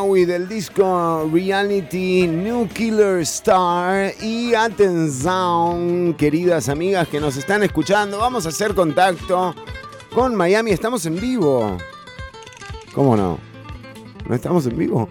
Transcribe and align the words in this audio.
Bowie 0.00 0.26
del 0.26 0.46
disco 0.48 1.28
Reality 1.32 2.28
New 2.28 2.68
Killer 2.68 3.18
Star 3.22 4.12
y 4.22 4.54
atención, 4.54 6.14
queridas 6.14 6.68
amigas 6.68 7.08
que 7.08 7.18
nos 7.18 7.36
están 7.36 7.64
escuchando, 7.64 8.18
vamos 8.18 8.46
a 8.46 8.50
hacer 8.50 8.76
contacto 8.76 9.56
con 10.14 10.36
Miami, 10.36 10.70
estamos 10.70 11.04
en 11.06 11.20
vivo. 11.20 11.76
¿Cómo 12.94 13.16
no? 13.16 13.40
¿No 14.28 14.34
estamos 14.36 14.66
en 14.66 14.78
vivo? 14.78 15.08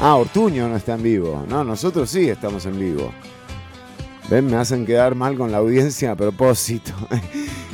Ah, 0.00 0.16
Ortuño 0.16 0.68
no 0.68 0.74
está 0.76 0.94
en 0.94 1.02
vivo. 1.04 1.44
No, 1.48 1.62
nosotros 1.62 2.10
sí 2.10 2.28
estamos 2.28 2.66
en 2.66 2.80
vivo. 2.80 3.12
Ven, 4.28 4.46
me 4.46 4.56
hacen 4.56 4.84
quedar 4.84 5.14
mal 5.14 5.36
con 5.36 5.52
la 5.52 5.58
audiencia 5.58 6.12
a 6.12 6.16
propósito. 6.16 6.92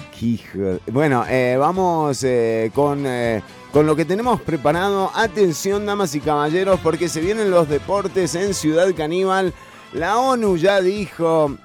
Bueno, 0.90 1.24
eh, 1.28 1.56
vamos 1.58 2.24
eh, 2.24 2.70
con 2.74 3.04
eh, 3.06 3.42
con 3.76 3.86
lo 3.86 3.94
que 3.94 4.06
tenemos 4.06 4.40
preparado. 4.40 5.10
Atención, 5.14 5.84
damas 5.84 6.14
y 6.14 6.20
caballeros, 6.20 6.80
porque 6.80 7.10
se 7.10 7.20
vienen 7.20 7.50
los 7.50 7.68
deportes 7.68 8.34
en 8.34 8.54
Ciudad 8.54 8.88
Caníbal. 8.96 9.52
La 9.92 10.16
ONU 10.16 10.56
ya 10.56 10.80
dijo, 10.80 11.58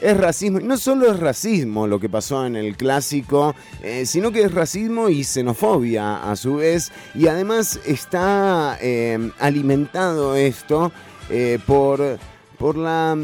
es 0.00 0.16
racismo. 0.16 0.58
Y 0.58 0.64
no 0.64 0.76
solo 0.76 1.12
es 1.12 1.20
racismo 1.20 1.86
lo 1.86 2.00
que 2.00 2.08
pasó 2.08 2.44
en 2.44 2.56
el 2.56 2.76
clásico, 2.76 3.54
eh, 3.84 4.04
sino 4.04 4.32
que 4.32 4.42
es 4.42 4.52
racismo 4.52 5.08
y 5.08 5.22
xenofobia 5.22 6.28
a 6.28 6.34
su 6.34 6.56
vez. 6.56 6.90
Y 7.14 7.28
además 7.28 7.78
está 7.86 8.76
eh, 8.80 9.30
alimentado 9.38 10.34
esto 10.34 10.90
eh, 11.30 11.60
por, 11.64 12.18
por 12.58 12.76
la 12.76 13.16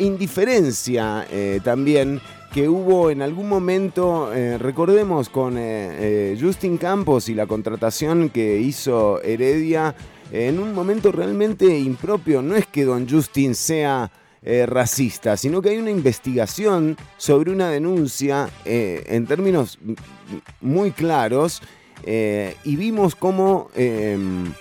indiferencia 0.00 1.24
también 1.62 2.20
que 2.56 2.70
hubo 2.70 3.10
en 3.10 3.20
algún 3.20 3.50
momento, 3.50 4.32
eh, 4.32 4.56
recordemos 4.56 5.28
con 5.28 5.58
eh, 5.58 6.30
eh, 6.32 6.38
Justin 6.40 6.78
Campos 6.78 7.28
y 7.28 7.34
la 7.34 7.46
contratación 7.46 8.30
que 8.30 8.58
hizo 8.58 9.20
Heredia, 9.20 9.94
en 10.32 10.58
un 10.58 10.72
momento 10.72 11.12
realmente 11.12 11.66
impropio. 11.78 12.40
No 12.40 12.56
es 12.56 12.66
que 12.66 12.86
don 12.86 13.06
Justin 13.06 13.54
sea 13.54 14.10
racista, 14.42 15.36
sino 15.36 15.60
que 15.60 15.70
hay 15.70 15.76
una 15.76 15.90
investigación 15.90 16.96
sobre 17.18 17.50
una 17.50 17.68
denuncia 17.68 18.48
en 18.64 19.26
términos 19.26 19.78
muy 20.60 20.92
claros 20.92 21.60
y 22.06 22.76
vimos 22.76 23.16
cómo 23.16 23.70
em, 23.74 24.52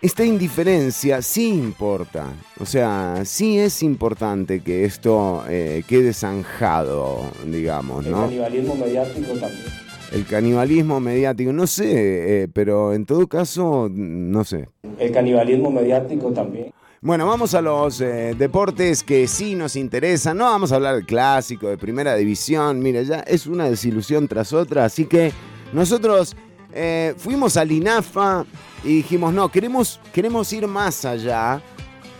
esta 0.00 0.24
indiferencia 0.24 1.22
sí 1.22 1.48
importa. 1.48 2.32
O 2.60 2.66
sea, 2.66 3.22
sí 3.24 3.58
es 3.58 3.82
importante 3.82 4.60
que 4.60 4.84
esto 4.84 5.44
eh, 5.48 5.82
quede 5.88 6.12
zanjado, 6.12 7.30
digamos, 7.46 8.06
¿no? 8.06 8.24
El 8.24 8.30
canibalismo 8.30 8.74
mediático 8.76 9.32
también. 9.32 9.88
El 10.12 10.24
canibalismo 10.24 11.00
mediático, 11.00 11.52
no 11.52 11.66
sé, 11.66 12.42
eh, 12.42 12.48
pero 12.48 12.94
en 12.94 13.04
todo 13.04 13.26
caso, 13.26 13.88
no 13.90 14.44
sé. 14.44 14.68
El 14.98 15.12
canibalismo 15.12 15.70
mediático 15.70 16.32
también. 16.32 16.72
Bueno, 17.00 17.26
vamos 17.26 17.54
a 17.54 17.60
los 17.60 18.00
eh, 18.00 18.34
deportes 18.36 19.04
que 19.04 19.28
sí 19.28 19.54
nos 19.54 19.76
interesan. 19.76 20.38
No 20.38 20.46
vamos 20.46 20.72
a 20.72 20.76
hablar 20.76 20.96
del 20.96 21.06
clásico, 21.06 21.68
de 21.68 21.78
primera 21.78 22.16
división. 22.16 22.80
Mira, 22.80 23.02
ya 23.02 23.20
es 23.20 23.46
una 23.46 23.68
desilusión 23.68 24.26
tras 24.26 24.52
otra. 24.52 24.84
Así 24.84 25.04
que 25.04 25.32
nosotros 25.72 26.34
eh, 26.72 27.14
fuimos 27.16 27.56
al 27.56 27.70
INAFA 27.72 28.44
y 28.84 28.96
dijimos, 28.96 29.32
no, 29.32 29.48
queremos, 29.50 30.00
queremos 30.12 30.52
ir 30.52 30.66
más 30.66 31.04
allá. 31.04 31.60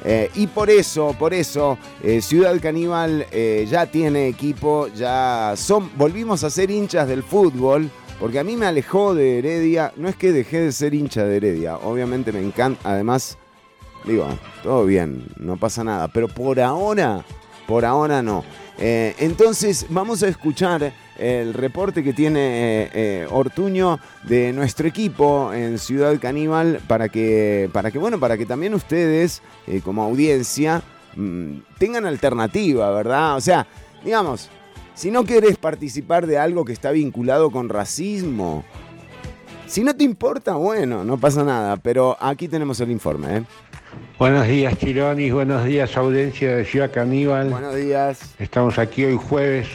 Eh, 0.05 0.31
y 0.37 0.47
por 0.47 0.71
eso, 0.71 1.15
por 1.19 1.35
eso, 1.35 1.77
Ciudad 2.21 2.57
Caníbal 2.61 3.27
ya 3.69 3.87
tiene 3.87 4.29
equipo, 4.29 4.89
ya 4.95 5.55
son, 5.57 5.91
volvimos 5.97 6.45
a 6.45 6.51
ser 6.51 6.71
hinchas 6.71 7.09
del 7.09 7.23
fútbol. 7.23 7.91
Porque 8.21 8.41
a 8.41 8.45
mí 8.45 8.57
me 8.57 8.67
alejó 8.67 9.15
de 9.15 9.39
Heredia. 9.39 9.93
No 9.97 10.09
es 10.09 10.17
que 10.17 10.33
dejé 10.33 10.61
de 10.61 10.73
ser 10.73 10.93
hincha 10.93 11.25
de 11.25 11.37
Heredia. 11.37 11.77
Obviamente 11.77 12.33
me 12.33 12.41
encanta. 12.41 12.91
Además, 12.91 13.39
Digo, 14.05 14.27
todo 14.63 14.85
bien, 14.87 15.27
no 15.37 15.57
pasa 15.57 15.85
nada. 15.85 16.09
Pero 16.09 16.29
por 16.29 16.61
ahora, 16.61 17.25
por 17.67 17.85
ahora 17.85 18.23
no. 18.23 18.45
Eh, 18.79 19.15
entonces 19.19 19.87
vamos 19.89 20.23
a 20.23 20.29
escuchar 20.29 20.93
el 21.19 21.55
reporte 21.55 22.03
que 22.03 22.13
tiene 22.13 22.41
eh, 22.85 22.91
eh, 22.95 23.27
Ortuño 23.31 23.99
de 24.25 24.53
nuestro 24.53 24.89
equipo 24.89 25.53
en 25.53 25.79
Ciudad 25.79 26.19
Caníbal 26.21 26.81
para 26.87 27.09
que, 27.09 27.69
para 27.73 27.91
que, 27.91 27.99
bueno, 27.99 28.19
para 28.19 28.37
que 28.39 28.47
también 28.47 28.75
ustedes 28.75 29.43
como 29.85 30.03
audiencia 30.03 30.83
mm, 31.17 31.59
tengan 31.79 32.07
alternativa, 32.07 32.91
¿verdad? 32.91 33.37
O 33.37 33.41
sea, 33.41 33.67
digamos, 34.05 34.49
si 34.95 35.11
no 35.11 35.25
querés 35.25 35.57
participar 35.59 36.27
de 36.27 36.39
algo 36.39 36.65
que 36.65 36.73
está 36.73 36.91
vinculado 36.91 37.51
con 37.51 37.69
racismo, 37.69 38.65
si 39.67 39.85
no 39.85 39.95
te 39.95 40.03
importa, 40.03 40.55
bueno, 40.55 41.05
no 41.05 41.19
pasa 41.19 41.45
nada, 41.45 41.77
pero 41.77 42.17
aquí 42.19 42.49
tenemos 42.49 42.81
el 42.81 42.91
informe, 42.91 43.37
¿eh? 43.37 43.43
Buenos 44.19 44.49
días, 44.49 44.77
Chironis. 44.79 45.33
Buenos 45.33 45.65
días, 45.65 45.97
audiencia 45.97 46.57
de 46.57 46.65
Ciudad 46.65 46.91
Caníbal. 46.91 47.51
Buenos 47.51 47.77
días. 47.77 48.35
Estamos 48.39 48.79
aquí 48.79 49.05
hoy 49.05 49.17
jueves 49.17 49.69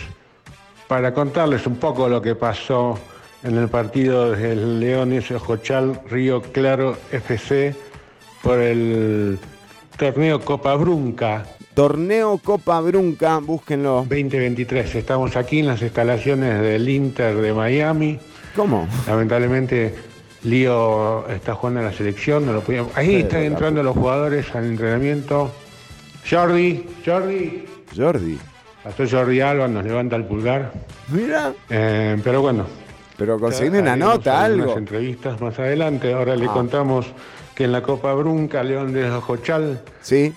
para 0.94 1.12
contarles 1.12 1.66
un 1.66 1.78
poco 1.78 2.08
lo 2.08 2.22
que 2.22 2.36
pasó 2.36 3.00
en 3.42 3.58
el 3.58 3.68
partido 3.68 4.30
del 4.30 4.80
Leones 4.80 5.32
Ojochal 5.32 6.00
Río 6.08 6.44
Claro 6.44 6.96
FC 7.12 7.76
por 8.44 8.60
el 8.60 9.40
torneo 9.98 10.40
Copa 10.42 10.76
Brunca. 10.76 11.46
Torneo 11.74 12.38
Copa 12.38 12.80
Brunca, 12.82 13.40
búsquenlo. 13.40 14.06
2023. 14.08 14.94
Estamos 14.94 15.36
aquí 15.36 15.62
en 15.62 15.70
las 15.70 15.82
instalaciones 15.82 16.62
del 16.62 16.88
Inter 16.88 17.38
de 17.38 17.54
Miami. 17.54 18.20
¿Cómo? 18.56 18.88
Lamentablemente 19.08 19.96
Lío 20.44 21.28
está 21.28 21.56
jugando 21.56 21.80
en 21.80 21.88
la 21.88 21.94
selección, 21.94 22.46
no 22.46 22.54
lo 22.54 22.62
podíamos. 22.62 22.96
Ahí 22.96 23.16
están 23.16 23.42
entrando 23.42 23.82
los 23.82 23.98
jugadores 23.98 24.54
al 24.54 24.66
entrenamiento. 24.66 25.50
Jordi, 26.30 26.86
Jordi. 27.04 27.66
Jordi. 27.98 28.38
Pasó 28.84 29.08
Jordi 29.10 29.40
Alba, 29.40 29.68
nos 29.68 29.86
levanta 29.86 30.16
el 30.16 30.26
pulgar. 30.26 30.72
Mira. 31.08 31.54
Eh, 31.70 32.18
pero 32.24 32.42
bueno. 32.42 32.66
Pero 33.18 33.40
conseguir 33.40 33.80
una 33.80 33.96
nota, 33.96 34.44
algo. 34.44 34.66
Unas 34.66 34.78
entrevistas 34.78 35.40
más 35.40 35.58
adelante. 35.58 36.14
Ahora 36.14 36.36
le 36.36 36.46
ah. 36.46 36.52
contamos 36.52 37.06
que 37.56 37.66
en 37.66 37.72
la 37.72 37.82
Copa 37.82 38.14
Brunca, 38.14 38.64
León 38.64 38.92
de 38.94 39.10
Jochal. 39.10 39.82
Sí. 40.02 40.34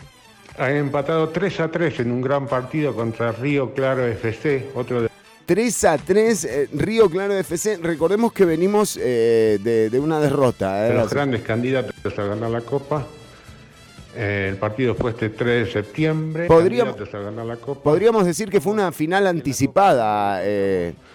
Ha 0.59 0.71
empatado 0.71 1.31
3 1.31 1.61
a 1.61 1.71
3 1.71 2.01
en 2.01 2.13
un 2.13 2.23
gran 2.23 2.47
partido 2.47 2.95
contra 2.95 3.33
Río 3.33 3.75
Claro 3.75 4.07
FC, 4.07 4.71
otro 4.75 5.03
de 5.03 5.11
3 5.47 5.85
a 5.85 5.99
3, 5.99 6.45
eh, 6.45 6.69
Río 6.73 7.09
Claro 7.09 7.35
FC. 7.35 7.79
Recordemos 7.79 8.33
que 8.33 8.45
venimos 8.45 8.99
eh, 9.01 9.59
de, 9.63 10.01
una 10.01 10.19
derrota. 10.19 10.89
Eh, 10.89 10.95
los 10.95 11.11
grandes 11.11 11.43
candidatos 11.43 12.19
a 12.19 12.23
ganar 12.23 12.51
la 12.51 12.61
Copa. 12.63 13.07
El 14.17 14.57
partido 14.57 14.95
fue 14.95 15.11
este 15.11 15.31
3 15.31 15.67
de 15.67 15.73
septiembre. 15.73 16.47
Podríamos, 16.47 16.97
a 17.13 17.19
ganar 17.19 17.47
la 17.47 17.57
Copa. 17.57 17.83
podríamos 17.83 18.25
decir 18.25 18.49
que 18.49 18.61
fue 18.61 18.73
una 18.73 18.93
final 18.93 19.27
anticipada. 19.27 20.41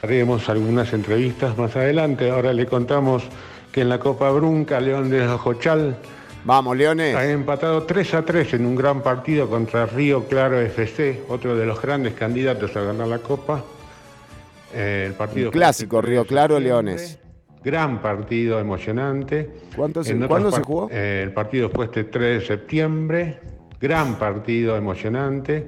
Haremos 0.01 0.48
algunas 0.50 0.94
entrevistas 0.94 1.57
más 1.57 1.75
adelante. 1.75 2.30
Ahora 2.30 2.53
le 2.53 2.65
contamos 2.65 3.24
que 3.71 3.81
en 3.81 3.89
la 3.89 4.00
Copa 4.00 4.30
Brunca, 4.31 4.80
León 4.80 5.09
de 5.09 5.27
Jochal. 5.27 5.95
Vamos, 6.44 6.75
Leones. 6.75 7.15
Ha 7.15 7.30
empatado 7.30 7.83
3 7.83 8.13
a 8.15 8.25
3 8.25 8.56
en 8.56 8.65
un 8.65 8.75
gran 8.75 9.01
partido 9.01 9.50
contra 9.50 9.86
Río 9.86 10.25
Claro 10.25 10.59
FC, 10.59 11.24
otro 11.30 11.56
de 11.56 11.65
los 11.65 11.81
grandes 11.81 12.13
candidatos 12.13 12.75
a 12.75 12.81
ganar 12.81 13.07
la 13.07 13.19
Copa. 13.19 13.63
Eh, 14.74 15.06
el 15.07 15.13
partido 15.13 15.51
clásico, 15.51 16.01
Río 16.01 16.25
Claro, 16.25 16.59
Leones. 16.59 17.19
Gran 17.63 18.01
partido 18.01 18.59
emocionante. 18.59 19.49
¿Cuánto 19.75 20.03
se, 20.03 20.17
¿Cuándo 20.17 20.51
se 20.51 20.61
jugó? 20.61 20.89
Eh, 20.91 21.21
el 21.23 21.31
partido 21.31 21.69
fue 21.69 21.85
este 21.85 22.05
3 22.05 22.39
de 22.41 22.45
septiembre. 22.45 23.39
Gran 23.79 24.15
partido 24.15 24.75
emocionante. 24.75 25.67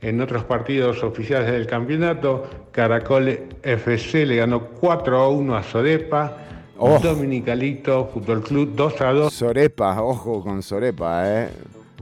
En 0.00 0.20
otros 0.20 0.44
partidos 0.44 1.02
oficiales 1.04 1.52
del 1.52 1.66
campeonato, 1.66 2.44
Caracol 2.72 3.28
FC 3.62 4.26
le 4.26 4.36
ganó 4.36 4.66
4 4.66 5.16
a 5.16 5.28
1 5.28 5.56
a 5.56 5.62
Sorepa. 5.62 6.36
Oh. 6.78 6.98
Dominicalito 6.98 8.10
Fútbol 8.12 8.42
Club 8.42 8.74
2 8.74 9.00
a 9.00 9.12
2. 9.12 9.32
Sorepa, 9.32 10.02
ojo 10.02 10.42
con 10.42 10.62
Sorepa, 10.62 11.22
¿eh? 11.28 11.48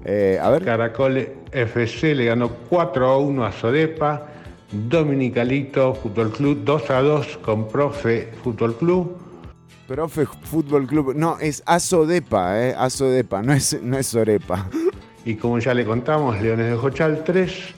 eh 0.04 0.38
a 0.40 0.48
ver. 0.48 0.64
Caracol 0.64 1.28
FC 1.52 2.14
le 2.14 2.26
ganó 2.26 2.48
4 2.48 3.06
a 3.06 3.19
1 3.19 3.44
a 3.44 3.52
Sorepa. 3.52 4.26
Dominicalito 4.72 5.94
Fútbol 5.94 6.31
Club 6.31 6.64
2 6.64 6.90
a 6.90 7.02
2 7.02 7.38
con 7.38 7.69
Profe 7.69 8.28
Fútbol 8.42 8.76
Club. 8.76 9.30
Profe 9.90 10.25
Fútbol 10.25 10.87
Club, 10.87 11.16
no, 11.16 11.37
es 11.40 11.64
Azodepa, 11.66 12.60
eh, 12.60 12.75
Azodepa, 12.78 13.42
no 13.42 13.52
es, 13.52 13.76
no 13.82 13.98
es 13.98 14.06
Sorepa. 14.06 14.69
Y 15.25 15.34
como 15.34 15.58
ya 15.58 15.75
le 15.75 15.84
contamos, 15.84 16.40
Leones 16.40 16.70
de 16.70 16.76
Jochal 16.76 17.25
3, 17.25 17.75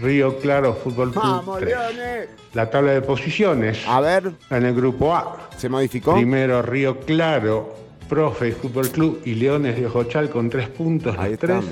Río 0.00 0.38
Claro 0.38 0.72
Fútbol 0.72 1.10
Club 1.10 1.22
¡Vamos, 1.22 1.60
Leones! 1.60 2.30
La 2.54 2.70
tabla 2.70 2.92
de 2.92 3.02
posiciones. 3.02 3.86
A 3.86 4.00
ver. 4.00 4.32
En 4.48 4.64
el 4.64 4.74
grupo 4.74 5.14
A. 5.14 5.50
¿Se 5.58 5.68
modificó? 5.68 6.14
Primero 6.14 6.62
Río 6.62 7.00
Claro, 7.00 7.74
Profe 8.08 8.52
Fútbol 8.52 8.88
Club 8.88 9.20
y 9.26 9.34
Leones 9.34 9.78
de 9.78 9.86
Jochal 9.86 10.30
con 10.30 10.48
3 10.48 10.70
puntos. 10.70 11.14
Ahí 11.18 11.34
estamos. 11.34 11.66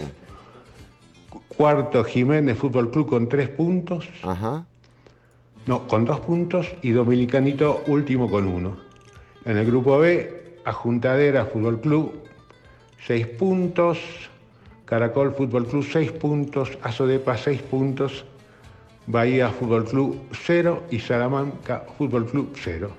Cuarto, 1.57 2.05
Jiménez 2.05 2.59
Fútbol 2.59 2.91
Club 2.91 3.09
con 3.09 3.31
tres 3.31 3.49
puntos. 3.49 4.07
Ajá. 4.25 4.67
No, 5.65 5.89
con 5.89 6.05
dos 6.05 6.21
puntos 6.21 6.67
y 6.83 6.91
Dominicanito 6.91 7.83
último 7.87 8.31
con 8.31 8.47
uno. 8.47 8.90
En 9.45 9.57
el 9.57 9.67
grupo 9.67 9.99
B, 9.99 10.59
Ajuntadera 10.65 11.47
Fútbol 11.47 11.81
Club, 11.81 12.13
seis 13.07 13.27
puntos. 13.27 13.99
Caracol 14.85 15.35
Fútbol 15.35 15.67
Club, 15.67 15.87
seis 15.91 16.13
puntos. 16.13 16.77
Azodepa, 16.83 17.37
seis 17.37 17.63
puntos. 17.63 18.25
Bahía 19.07 19.49
Fútbol 19.51 19.85
Club, 19.85 20.21
cero. 20.33 20.83
Y 20.91 20.99
Salamanca 20.99 21.85
Fútbol 21.97 22.27
Club, 22.27 22.53
cero. 22.57 22.91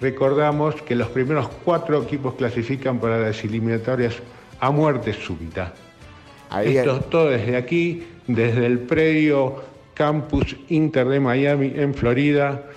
Recordamos 0.00 0.80
que 0.82 0.94
los 0.94 1.08
primeros 1.08 1.48
cuatro 1.64 2.02
equipos 2.02 2.34
clasifican 2.34 2.98
para 2.98 3.18
las 3.18 3.44
eliminatorias 3.44 4.16
a 4.58 4.70
muerte 4.70 5.12
súbita. 5.12 5.74
Esto 6.64 6.96
es 6.96 7.10
todo 7.10 7.30
desde 7.30 7.56
aquí, 7.56 8.02
desde 8.26 8.66
el 8.66 8.80
predio 8.80 9.62
Campus 9.94 10.56
Inter 10.68 11.06
de 11.06 11.20
Miami 11.20 11.72
en 11.76 11.94
Florida. 11.94 12.69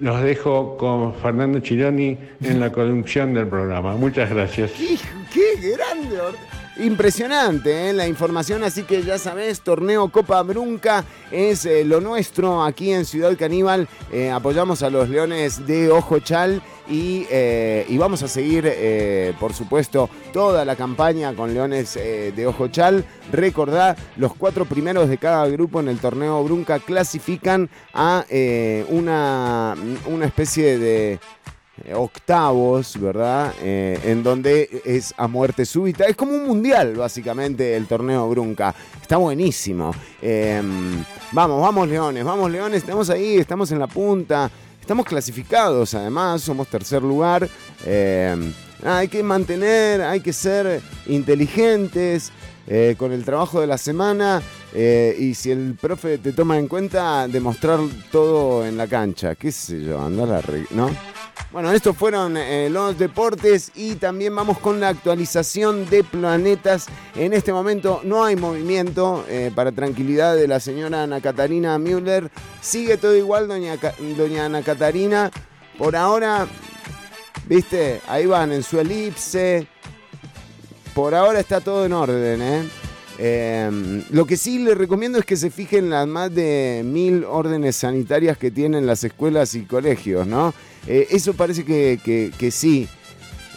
Los 0.00 0.22
dejo 0.22 0.76
con 0.76 1.14
Fernando 1.14 1.60
Chironi 1.60 2.16
en 2.42 2.60
la 2.60 2.72
conducción 2.72 3.34
del 3.34 3.46
programa. 3.48 3.96
Muchas 3.96 4.30
gracias. 4.30 4.72
¡Qué, 4.72 4.98
qué 5.32 5.72
grande! 5.72 6.16
Impresionante 6.76 7.90
¿eh? 7.90 7.92
la 7.92 8.06
información, 8.06 8.62
así 8.62 8.84
que 8.84 9.02
ya 9.02 9.18
sabes, 9.18 9.60
torneo 9.60 10.08
Copa 10.08 10.40
Brunca 10.42 11.04
es 11.30 11.66
eh, 11.66 11.84
lo 11.84 12.00
nuestro 12.00 12.62
aquí 12.62 12.92
en 12.92 13.04
Ciudad 13.04 13.36
Caníbal. 13.36 13.88
Eh, 14.12 14.30
apoyamos 14.30 14.82
a 14.82 14.88
los 14.88 15.08
Leones 15.08 15.66
de 15.66 15.90
Ojo 15.90 16.20
Chal 16.20 16.62
y, 16.88 17.26
vamos 17.98 18.22
a 18.22 18.28
seguir, 18.28 18.72
por 19.38 19.52
supuesto, 19.52 20.10
toda 20.32 20.64
la 20.64 20.74
campaña 20.74 21.34
con 21.34 21.54
Leones 21.54 21.94
de 21.94 22.46
Ojo 22.48 22.66
Chal. 22.66 23.04
Recordad, 23.30 23.96
los 24.16 24.34
cuatro 24.34 24.64
primeros 24.64 25.08
de 25.08 25.18
cada 25.18 25.46
grupo 25.46 25.78
en 25.78 25.88
el 25.88 26.00
torneo 26.00 26.42
Brunca 26.42 26.80
clasifican 26.80 27.70
a 27.94 28.24
una, 28.88 29.76
una 30.06 30.26
especie 30.26 30.78
de 30.78 31.20
octavos, 31.94 32.98
¿verdad? 33.00 33.52
Eh, 33.62 33.98
en 34.04 34.22
donde 34.22 34.82
es 34.84 35.14
a 35.16 35.26
muerte 35.26 35.64
súbita. 35.64 36.04
Es 36.04 36.16
como 36.16 36.32
un 36.32 36.46
mundial, 36.46 36.94
básicamente, 36.94 37.76
el 37.76 37.86
torneo 37.86 38.28
Brunca. 38.28 38.74
Está 39.00 39.16
buenísimo. 39.16 39.94
Em, 40.20 41.04
vamos, 41.32 41.60
vamos, 41.60 41.88
Leones, 41.88 42.24
vamos, 42.24 42.50
Leones. 42.50 42.78
Estamos 42.82 43.10
ahí, 43.10 43.36
estamos 43.36 43.70
en 43.72 43.78
la 43.78 43.86
punta. 43.86 44.50
Estamos 44.80 45.06
clasificados, 45.06 45.94
además, 45.94 46.42
somos 46.42 46.68
tercer 46.68 47.02
lugar. 47.02 47.48
Em, 47.84 48.52
hay 48.84 49.08
que 49.08 49.22
mantener, 49.22 50.00
hay 50.00 50.20
que 50.20 50.32
ser 50.32 50.80
inteligentes 51.06 52.32
eh, 52.72 52.94
con 52.96 53.10
el 53.10 53.24
trabajo 53.24 53.60
de 53.60 53.66
la 53.66 53.76
semana 53.76 54.40
eh, 54.72 55.16
y 55.18 55.34
si 55.34 55.50
el 55.50 55.74
profe 55.74 56.18
te 56.18 56.32
toma 56.32 56.56
en 56.56 56.68
cuenta, 56.68 57.26
demostrar 57.26 57.80
todo 58.12 58.64
en 58.64 58.76
la 58.76 58.86
cancha, 58.86 59.34
qué 59.34 59.50
sé 59.50 59.82
yo, 59.82 60.00
andar 60.00 60.32
a 60.32 60.42
¿no? 60.70 60.88
Bueno, 61.50 61.72
estos 61.72 61.96
fueron 61.96 62.36
eh, 62.36 62.70
los 62.70 62.96
deportes 62.96 63.72
y 63.74 63.96
también 63.96 64.36
vamos 64.36 64.58
con 64.58 64.78
la 64.78 64.86
actualización 64.86 65.90
de 65.90 66.04
planetas. 66.04 66.86
En 67.16 67.32
este 67.32 67.52
momento 67.52 68.02
no 68.04 68.22
hay 68.24 68.36
movimiento 68.36 69.24
para 69.56 69.72
tranquilidad 69.72 70.36
de 70.36 70.46
la 70.46 70.60
señora 70.60 71.02
Ana 71.02 71.20
Catarina 71.20 71.76
Müller. 71.76 72.30
Sigue 72.60 72.98
todo 72.98 73.16
igual, 73.16 73.48
doña, 73.48 73.78
doña 74.16 74.44
Ana 74.44 74.62
Catarina. 74.62 75.32
Por 75.76 75.96
ahora, 75.96 76.46
viste, 77.48 78.00
ahí 78.06 78.26
van 78.26 78.52
en 78.52 78.62
su 78.62 78.78
elipse. 78.78 79.66
Por 81.00 81.14
ahora 81.14 81.40
está 81.40 81.62
todo 81.62 81.86
en 81.86 81.94
orden, 81.94 82.42
¿eh? 82.42 82.68
Em, 83.16 84.04
lo 84.10 84.26
que 84.26 84.36
sí 84.36 84.58
le 84.58 84.74
recomiendo 84.74 85.18
es 85.18 85.24
que 85.24 85.34
se 85.34 85.50
fijen 85.50 85.88
las 85.88 86.06
más 86.06 86.32
de 86.34 86.82
mil 86.84 87.24
órdenes 87.24 87.76
sanitarias 87.76 88.36
que 88.36 88.50
tienen 88.50 88.86
las 88.86 89.02
escuelas 89.02 89.54
y 89.54 89.62
colegios, 89.62 90.26
¿no? 90.26 90.52
Eh, 90.86 91.06
eso 91.08 91.32
parece 91.32 91.64
que, 91.64 92.50
sí 92.52 92.86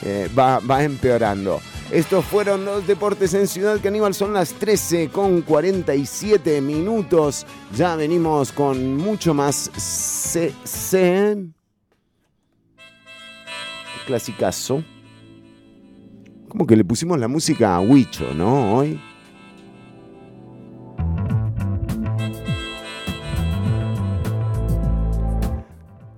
eh, 0.04 0.30
va, 0.40 0.60
va, 0.60 0.86
empeorando. 0.86 1.60
Estos 1.92 2.24
fueron 2.24 2.64
los 2.64 2.88
deportes 2.88 3.34
en 3.34 3.46
Ciudad 3.50 3.78
Caníbal, 3.84 4.14
son 4.14 4.32
las 4.34 4.54
13 4.54 5.10
con 5.10 5.42
47 5.42 6.62
minutos. 6.62 7.46
Ya 7.76 7.98
venimos 7.98 8.54
con 8.54 8.96
mucho 8.96 9.34
más 9.34 9.70
C. 9.76 10.54
Clasicazo. 14.08 14.82
Como 16.54 16.68
que 16.68 16.76
le 16.76 16.86
pusimos 16.86 17.18
la 17.18 17.28
música 17.28 17.76
a 17.76 17.80
Huicho, 17.80 18.32
¿no? 18.36 18.76
Hoy. 18.76 19.02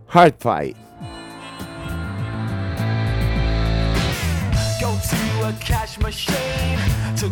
Hard 0.09 0.35
Fight. 0.37 0.75
Go 4.81 4.91
to 4.91 5.47
a 5.47 5.53
cash 5.61 5.97
machine 5.99 6.79
to 7.15 7.29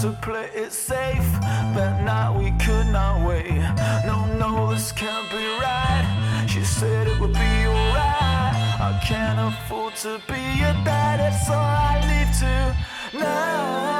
to 0.00 0.12
play 0.22 0.48
it 0.54 0.72
safe, 0.72 1.30
but 1.74 2.00
now 2.04 2.34
we 2.38 2.52
could 2.52 2.86
not 2.86 3.26
wait. 3.28 3.60
No, 4.06 4.24
no, 4.38 4.72
this 4.72 4.92
can't 4.92 5.30
be 5.30 5.44
right. 5.60 6.46
She 6.48 6.64
said 6.64 7.06
it 7.06 7.20
would 7.20 7.34
be 7.34 7.66
alright. 7.66 8.54
I 8.80 8.98
can't 9.06 9.52
afford 9.52 9.96
to 9.96 10.18
be 10.26 10.40
your 10.58 10.72
dad, 10.84 11.30
so 11.46 11.52
I 11.52 12.00
leave 12.08 12.32
tonight. 12.38 13.99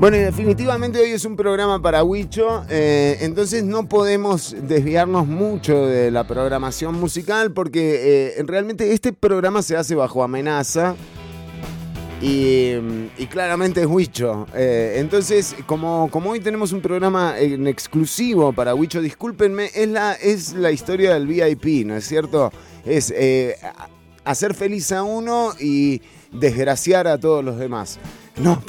Bueno, 0.00 0.16
y 0.16 0.20
definitivamente 0.20 0.98
hoy 0.98 1.10
es 1.10 1.26
un 1.26 1.36
programa 1.36 1.82
para 1.82 2.02
Huicho, 2.02 2.64
eh, 2.70 3.18
entonces 3.20 3.64
no 3.64 3.86
podemos 3.86 4.56
desviarnos 4.58 5.26
mucho 5.26 5.86
de 5.86 6.10
la 6.10 6.24
programación 6.24 6.94
musical 6.98 7.52
porque 7.52 8.38
eh, 8.38 8.42
realmente 8.44 8.94
este 8.94 9.12
programa 9.12 9.60
se 9.60 9.76
hace 9.76 9.94
bajo 9.94 10.22
amenaza 10.24 10.96
y, 12.22 12.76
claramente 13.28 13.82
es 13.82 13.86
Huicho. 13.86 14.46
Eh, 14.54 14.94
entonces, 14.96 15.54
como, 15.66 16.08
hoy 16.10 16.40
tenemos 16.40 16.72
un 16.72 16.80
programa 16.80 17.38
en 17.38 17.66
exclusivo 17.66 18.54
para 18.54 18.74
Huicho, 18.74 19.02
discúlpenme, 19.02 19.68
es 19.74 19.88
la, 19.88 20.14
es 20.14 20.54
la 20.54 20.70
historia 20.70 21.12
del 21.12 21.26
VIP, 21.26 21.86
¿no 21.86 21.96
es 21.96 22.06
cierto? 22.06 22.50
Es 22.86 23.12
hacer 24.24 24.54
feliz 24.54 24.92
a 24.92 25.02
uno 25.02 25.52
y 25.60 26.00
desgraciar 26.32 27.06
a 27.06 27.20
todos 27.20 27.44
los 27.44 27.58
demás. 27.58 27.98
No, 28.40 28.62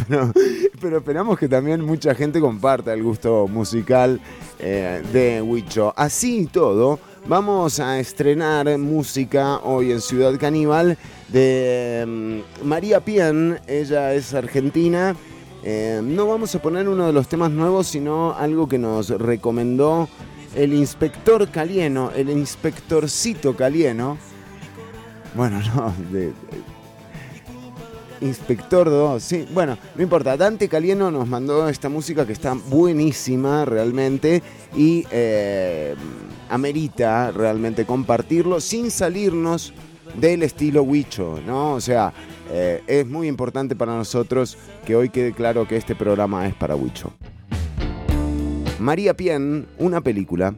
pero, 0.82 0.98
esperamos 0.98 1.40
que 1.40 1.48
también 1.48 1.82
mucha 1.82 2.14
gente 2.16 2.40
comparta 2.40 2.94
el 2.94 3.04
gusto 3.04 3.48
musical 3.48 4.20
eh, 4.60 5.02
de 5.14 5.42
Huicho. 5.42 5.94
Así 5.96 6.42
y 6.42 6.46
todo, 6.48 7.00
vamos 7.28 7.80
a 7.80 8.00
estrenar 8.00 8.78
música 8.78 9.60
hoy 9.60 9.92
en 9.92 10.02
Ciudad 10.02 10.38
Caníbal 10.40 10.98
de 11.30 12.06
mm, 12.06 12.68
María 12.68 13.00
Pien. 13.00 13.60
Ella 13.68 14.14
es 14.14 14.34
argentina. 14.34 15.16
Eh, 15.64 16.02
no 16.04 16.28
vamos 16.28 16.56
a 16.56 16.62
poner 16.62 16.90
uno 16.90 17.06
de 17.06 17.14
los 17.14 17.28
temas 17.28 17.52
nuevos, 17.52 17.88
sino 17.88 18.34
algo 18.34 18.68
que 18.68 18.80
nos 18.80 19.10
recomendó 19.10 20.10
el 20.56 20.74
inspector 20.74 21.50
Calieno, 21.50 22.12
el 22.16 22.30
inspectorcito 22.30 23.56
Calieno. 23.56 24.18
Bueno, 25.36 25.60
no, 25.76 25.94
de, 26.12 26.34
Inspector 28.22 28.90
2, 28.90 29.22
sí, 29.22 29.48
bueno, 29.52 29.78
no 29.96 30.04
importa. 30.04 30.38
Dante 30.38 30.70
Calieno 30.70 31.10
nos 31.10 31.28
mandó 31.28 31.68
esta 31.68 31.90
música 31.90 32.26
que 32.26 32.34
está 32.34 32.54
buenísima 32.54 33.66
realmente 33.66 34.44
y 34.76 35.06
eh, 35.12 35.96
amerita 36.50 37.32
realmente 37.32 37.86
compartirlo 37.86 38.62
sin 38.62 38.92
salirnos 38.92 39.74
del 40.16 40.44
estilo 40.44 40.84
Huicho, 40.84 41.40
¿no? 41.46 41.74
O 41.74 41.82
sea, 41.82 42.14
eh, 42.52 42.84
es 42.86 43.08
muy 43.08 43.28
importante 43.28 43.76
para 43.76 43.96
nosotros 43.96 44.58
que 44.86 44.96
hoy 44.96 45.10
quede 45.10 45.34
claro 45.34 45.68
que 45.68 45.78
este 45.78 45.96
programa 45.96 46.48
es 46.48 46.54
para 46.54 46.76
Huicho. 46.76 47.12
María 48.80 49.16
Pien, 49.16 49.68
una 49.78 50.02
película 50.02 50.56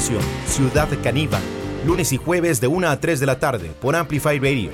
Ciudad 0.00 0.88
Caníbal. 1.02 1.42
Lunes 1.86 2.12
y 2.12 2.16
jueves 2.16 2.58
de 2.60 2.68
1 2.68 2.88
a 2.88 2.98
3 2.98 3.20
de 3.20 3.26
la 3.26 3.38
tarde 3.38 3.70
por 3.80 3.94
Amplify 3.94 4.38
Radio. 4.38 4.70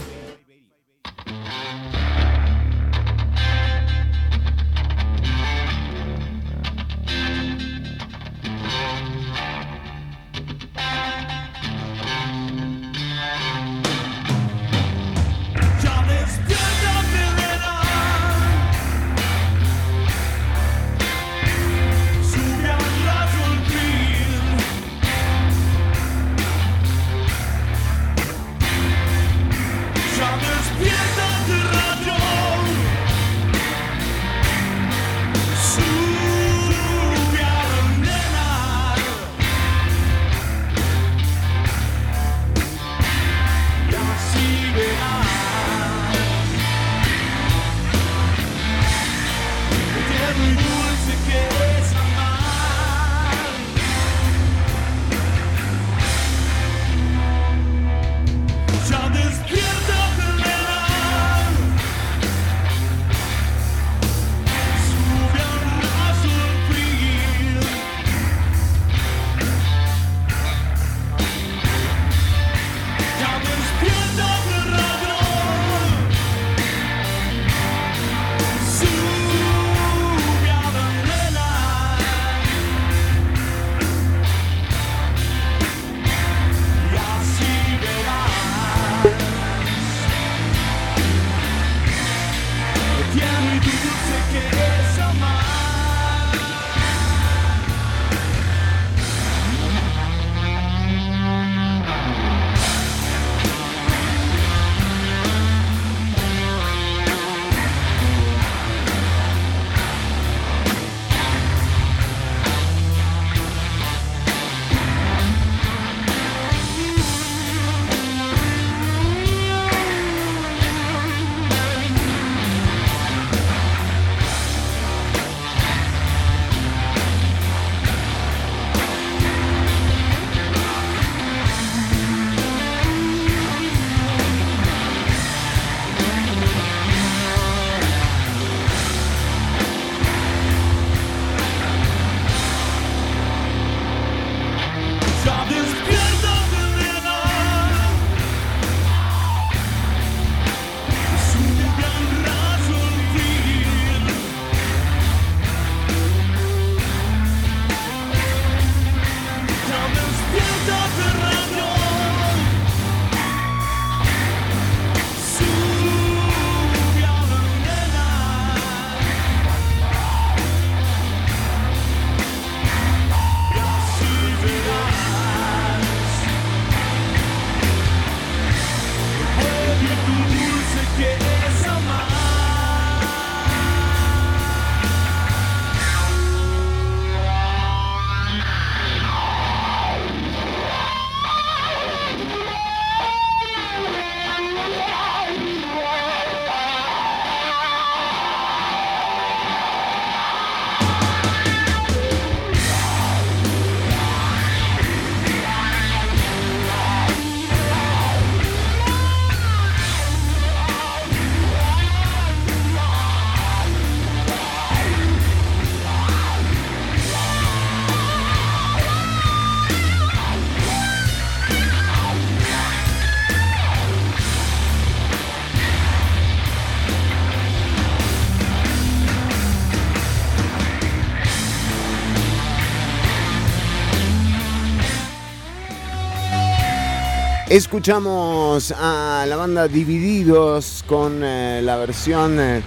Escuchamos 237.57 238.71
a 238.71 239.25
la 239.27 239.35
banda 239.37 239.67
Divididos 239.67 240.85
con 240.87 241.23
eh, 241.25 241.63
la 241.65 241.77
versión 241.79 242.39
eh, 242.39 242.61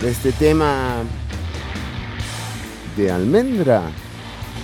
de 0.00 0.10
este 0.10 0.32
tema 0.32 1.02
de 2.96 3.10
almendra. 3.10 3.82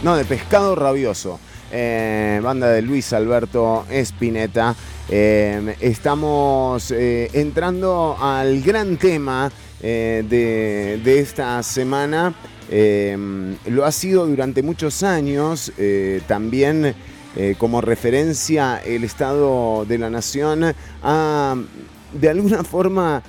No, 0.03 0.17
de 0.17 0.25
pescado 0.25 0.75
rabioso. 0.75 1.39
Eh, 1.71 2.41
banda 2.43 2.71
de 2.71 2.81
Luis 2.81 3.13
Alberto 3.13 3.85
Espineta. 3.91 4.75
estamos 5.11 6.91
entrando 6.91 8.17
al 8.19 8.63
gran 8.63 8.97
tema 8.97 9.53
de, 9.83 10.99
de, 11.05 11.21
esta 11.21 11.63
semana. 11.63 12.33
lo 13.67 13.85
ha 13.85 13.93
sido 13.93 14.27
durante 14.27 14.63
muchos 14.63 15.03
años. 15.03 15.71
también 16.27 16.95
eh, 17.37 17.55
como 17.59 17.81
referencia 17.81 18.79
el 18.79 19.05
Estado 19.05 19.85
de 19.85 19.99
la 19.99 20.11
Nación 20.11 20.75
ha 21.03 21.57
de 22.13 22.29
alguna 22.29 22.65
forma 22.65 23.23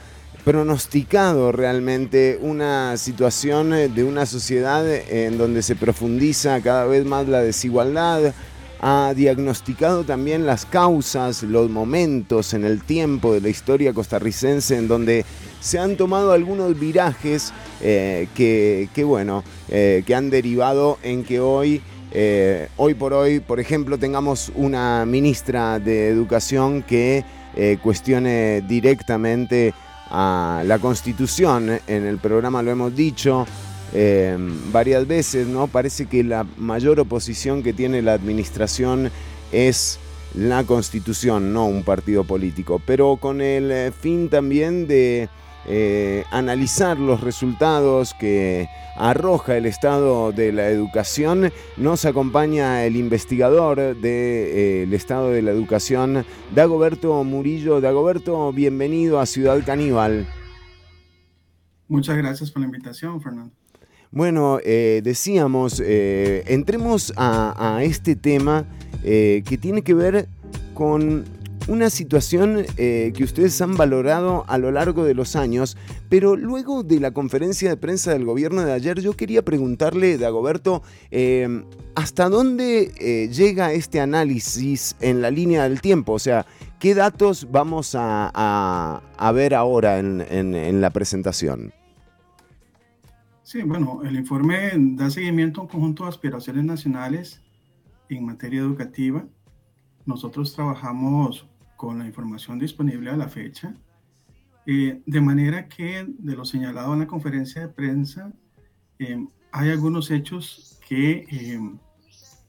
pronosticado 0.43 1.51
realmente 1.51 2.39
una 2.41 2.97
situación 2.97 3.71
de 3.71 4.03
una 4.03 4.25
sociedad 4.25 4.87
en 4.87 5.37
donde 5.37 5.61
se 5.61 5.75
profundiza 5.75 6.61
cada 6.61 6.85
vez 6.85 7.05
más 7.05 7.27
la 7.27 7.41
desigualdad, 7.41 8.33
ha 8.81 9.13
diagnosticado 9.15 10.05
también 10.05 10.45
las 10.45 10.65
causas, 10.65 11.43
los 11.43 11.69
momentos 11.69 12.53
en 12.53 12.63
el 12.63 12.81
tiempo 12.83 13.33
de 13.33 13.41
la 13.41 13.49
historia 13.49 13.93
costarricense 13.93 14.77
en 14.77 14.87
donde 14.87 15.25
se 15.59 15.77
han 15.77 15.97
tomado 15.97 16.31
algunos 16.31 16.79
virajes 16.79 17.51
eh, 17.81 18.27
que, 18.33 19.03
bueno, 19.03 19.43
eh, 19.67 20.03
que 20.05 20.15
han 20.15 20.29
derivado 20.29 20.97
en 21.03 21.23
que 21.23 21.41
hoy 21.41 21.81
eh, 22.11 22.69
hoy 22.77 22.95
por 22.95 23.13
hoy, 23.13 23.39
por 23.39 23.59
ejemplo, 23.59 23.97
tengamos 23.97 24.51
una 24.55 25.05
ministra 25.05 25.79
de 25.79 26.07
Educación 26.07 26.81
que 26.81 27.23
eh, 27.55 27.77
cuestione 27.81 28.61
directamente 28.61 29.73
a 30.09 30.63
la 30.65 30.79
Constitución. 30.79 31.79
En 31.87 32.05
el 32.05 32.17
programa 32.17 32.63
lo 32.63 32.71
hemos 32.71 32.95
dicho 32.95 33.45
eh, 33.93 34.35
varias 34.71 35.07
veces, 35.07 35.47
¿no? 35.47 35.67
Parece 35.67 36.07
que 36.07 36.23
la 36.23 36.45
mayor 36.57 36.99
oposición 36.99 37.61
que 37.61 37.73
tiene 37.73 38.01
la 38.01 38.13
administración 38.13 39.11
es 39.51 39.99
la 40.33 40.63
Constitución, 40.63 41.53
no 41.53 41.65
un 41.65 41.83
partido 41.83 42.23
político, 42.23 42.81
pero 42.85 43.17
con 43.17 43.41
el 43.41 43.91
fin 43.93 44.29
también 44.29 44.87
de 44.87 45.29
analizar 46.31 46.97
los 46.97 47.21
resultados 47.21 48.15
que 48.19 48.67
arroja 48.99 49.57
el 49.57 49.65
estado 49.65 50.31
de 50.31 50.51
la 50.51 50.67
educación. 50.67 51.51
Nos 51.77 52.05
acompaña 52.05 52.85
el 52.85 52.95
investigador 52.95 53.77
del 53.77 54.01
de, 54.01 54.83
eh, 54.83 54.95
estado 54.95 55.31
de 55.31 55.41
la 55.41 55.51
educación, 55.51 56.25
Dagoberto 56.53 57.23
Murillo. 57.23 57.81
Dagoberto, 57.81 58.51
bienvenido 58.51 59.19
a 59.19 59.25
Ciudad 59.25 59.59
Caníbal. 59.65 60.27
Muchas 61.87 62.17
gracias 62.17 62.51
por 62.51 62.61
la 62.61 62.67
invitación, 62.67 63.21
Fernando. 63.21 63.53
Bueno, 64.11 64.59
eh, 64.63 65.01
decíamos, 65.03 65.81
eh, 65.85 66.43
entremos 66.47 67.13
a, 67.15 67.79
este 67.83 68.15
tema 68.15 68.65
que 69.01 69.57
tiene 69.61 69.81
que 69.81 69.93
ver 69.93 70.27
con 70.73 71.23
una 71.69 71.91
situación 71.91 72.65
eh, 72.77 73.13
que 73.15 73.23
ustedes 73.23 73.61
han 73.61 73.77
valorado 73.77 74.43
a 74.47 74.57
lo 74.57 74.71
largo 74.71 75.05
de 75.05 75.13
los 75.13 75.35
años, 75.35 75.77
pero 76.09 76.35
luego 76.35 76.83
de 76.83 76.99
la 76.99 77.11
conferencia 77.11 77.69
de 77.69 77.77
prensa 77.77 78.11
del 78.11 78.25
gobierno 78.25 78.65
de 78.65 78.73
ayer, 78.73 78.99
yo 78.99 79.13
quería 79.13 79.45
preguntarle, 79.45 80.17
Dagoberto, 80.17 80.81
eh, 81.11 81.63
¿hasta 81.95 82.27
dónde 82.27 82.91
eh, 82.99 83.29
llega 83.29 83.71
este 83.71 83.99
análisis 83.99 84.95
en 84.99 85.21
la 85.21 85.29
línea 85.29 85.63
del 85.63 85.79
tiempo? 85.79 86.13
O 86.13 86.19
sea, 86.19 86.47
¿qué 86.79 86.95
datos 86.95 87.47
vamos 87.51 87.95
a, 87.95 89.01
ver 89.33 89.53
ahora 89.53 89.99
en, 89.99 90.21
en 90.29 90.81
la 90.81 90.89
presentación? 90.89 91.71
Sí, 93.43 93.61
bueno, 93.63 94.01
el 94.03 94.15
informe 94.15 94.71
da 94.95 95.09
seguimiento 95.09 95.61
a 95.61 95.63
un 95.63 95.69
conjunto 95.69 96.03
de 96.03 96.09
aspiraciones 96.09 96.63
nacionales 96.65 97.41
en 98.09 98.25
materia 98.25 98.59
educativa. 98.59 99.25
Nosotros 100.05 100.53
trabajamos 100.53 101.48
con 101.79 101.97
la 101.97 102.05
información 102.05 102.59
disponible 102.59 103.09
a 103.09 103.15
la 103.15 103.29
fecha, 103.29 103.73
eh, 104.65 105.01
de 105.05 105.21
manera 105.21 105.69
que 105.69 106.05
de 106.05 106.35
lo 106.35 106.43
señalado 106.43 106.91
en 106.91 106.99
la 106.99 107.07
conferencia 107.07 107.61
de 107.61 107.69
prensa, 107.69 108.33
eh, 108.99 109.25
hay 109.53 109.69
algunos 109.69 110.11
hechos 110.11 110.77
que 110.85 111.25
eh, 111.31 111.71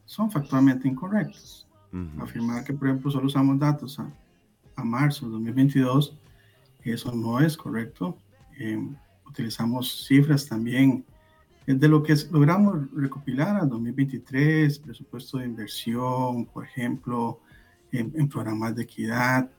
son 0.05 0.33
factualmente 0.33 0.89
incorrectos. 0.89 1.69
Afirmar 2.19 2.65
que, 2.65 2.73
por 2.73 2.89
ejemplo, 2.89 3.09
solo 3.09 3.29
usamos 3.29 3.57
datos 3.61 4.01
a, 4.01 4.13
a 4.75 4.83
marzo 4.83 5.27
de 5.27 5.33
2022, 5.33 6.19
eso 6.83 7.13
no 7.13 7.39
es 7.39 7.57
correcto. 7.57 8.19
utilizamos 9.29 10.07
cifras 10.09 10.49
también 10.49 11.05
de 11.67 11.89
lo 11.89 12.03
que 12.03 12.17
logramos 12.33 12.93
recopilar 12.93 13.57
a 13.61 13.65
2023, 13.65 14.77
presupuesto 14.81 15.39
de 15.39 15.45
inversión, 15.47 16.47
por 16.47 16.65
ejemplo, 16.65 17.41
en, 17.93 18.29
programas 18.29 18.75
de 18.75 18.83
equidad, 18.83 19.51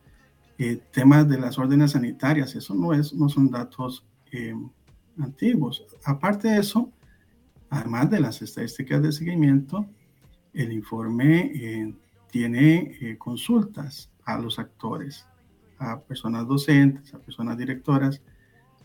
eh, 0.58 0.82
temas 0.92 1.28
de 1.28 1.40
las 1.40 1.58
órdenes 1.58 1.92
sanitarias, 1.92 2.56
eso 2.56 2.74
no, 2.74 2.94
es, 2.94 3.14
no 3.14 3.30
son 3.30 3.50
datos 3.50 4.06
eh, 4.32 4.56
antiguos. 5.20 5.86
Aparte 6.04 6.50
de 6.50 6.60
eso, 6.60 6.92
además 7.70 8.10
de 8.10 8.20
las 8.20 8.42
estadísticas 8.42 9.02
de 9.02 9.12
seguimiento, 9.12 9.86
el 10.54 10.72
informe 10.72 11.52
eh, 11.54 11.94
tiene 12.30 13.18
consultas 13.18 14.10
a 14.26 14.38
los 14.40 14.60
actores, 14.60 15.26
a 15.78 16.00
personas 16.00 16.48
docentes, 16.48 17.14
a 17.14 17.20
personas 17.20 17.58
directoras, 17.58 18.22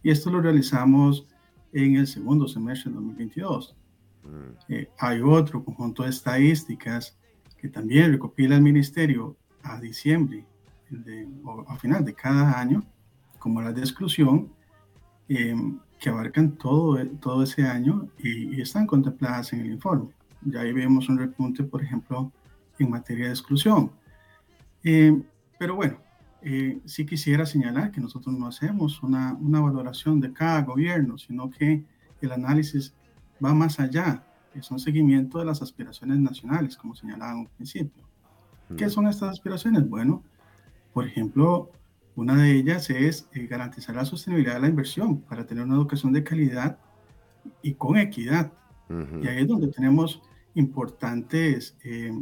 y 0.02 0.10
esto 0.10 0.30
lo 0.30 0.40
realizamos 0.40 1.26
en 1.72 1.96
el 1.96 2.06
segundo 2.06 2.48
semestre 2.48 2.90
de 2.90 2.96
2022. 2.96 3.76
Mm. 4.24 4.74
hay 4.98 5.20
otro 5.20 5.64
conjunto 5.64 6.02
de 6.02 6.10
estadísticas 6.10 7.16
que 7.58 7.68
también 7.68 8.12
recopila 8.12 8.56
el 8.56 8.62
ministerio 8.62 9.36
a 9.62 9.80
diciembre 9.80 10.44
o 11.44 11.64
a 11.68 11.76
final 11.76 12.04
de 12.04 12.14
cada 12.14 12.58
año, 12.58 12.84
como 13.38 13.60
las 13.60 13.74
de 13.74 13.80
exclusión, 13.80 14.52
em, 15.28 15.78
que 15.98 16.10
abarcan 16.10 16.52
todo, 16.52 17.04
todo 17.20 17.42
ese 17.42 17.66
año 17.66 18.08
y, 18.18 18.60
están 18.60 18.86
contempladas 18.86 19.52
en 19.52 19.60
el 19.60 19.72
informe. 19.72 20.10
Ya 20.42 20.60
ahí 20.60 20.72
vemos 20.72 21.08
un 21.08 21.18
repunte, 21.18 21.64
por 21.64 21.82
ejemplo, 21.82 22.30
en 22.78 22.90
materia 22.90 23.26
de 23.26 23.32
exclusión. 23.32 23.90
Em, 24.82 25.24
pero 25.58 25.74
bueno, 25.74 25.98
eh, 26.42 26.80
sí 26.84 27.04
quisiera 27.06 27.46
señalar 27.46 27.90
que 27.90 28.00
nosotros 28.00 28.36
no 28.38 28.46
hacemos 28.46 29.02
una, 29.02 29.34
una 29.34 29.60
valoración 29.60 30.20
de 30.20 30.32
cada 30.32 30.62
gobierno, 30.62 31.18
sino 31.18 31.50
que 31.50 31.84
el 32.20 32.32
análisis 32.32 32.94
va 33.44 33.52
más 33.54 33.80
allá 33.80 34.22
es 34.58 34.70
un 34.70 34.78
seguimiento 34.78 35.38
de 35.38 35.44
las 35.44 35.62
aspiraciones 35.62 36.18
nacionales, 36.18 36.76
como 36.76 36.94
señalaba 36.94 37.32
en 37.32 37.38
un 37.38 37.46
principio. 37.46 38.04
¿Qué 38.76 38.90
son 38.90 39.06
estas 39.06 39.30
aspiraciones? 39.30 39.88
Bueno, 39.88 40.24
por 40.92 41.06
ejemplo, 41.06 41.70
una 42.16 42.42
de 42.42 42.52
ellas 42.52 42.90
es 42.90 43.28
eh, 43.32 43.46
garantizar 43.46 43.94
la 43.94 44.04
sostenibilidad 44.04 44.54
de 44.54 44.60
la 44.60 44.68
inversión 44.68 45.20
para 45.20 45.46
tener 45.46 45.64
una 45.64 45.74
educación 45.74 46.12
de 46.12 46.24
calidad 46.24 46.78
y 47.62 47.74
con 47.74 47.96
equidad. 47.96 48.52
Y 49.22 49.26
ahí 49.26 49.42
es 49.42 49.48
donde 49.48 49.68
tenemos 49.68 50.22
importantes 50.54 51.76
eh, 51.84 52.12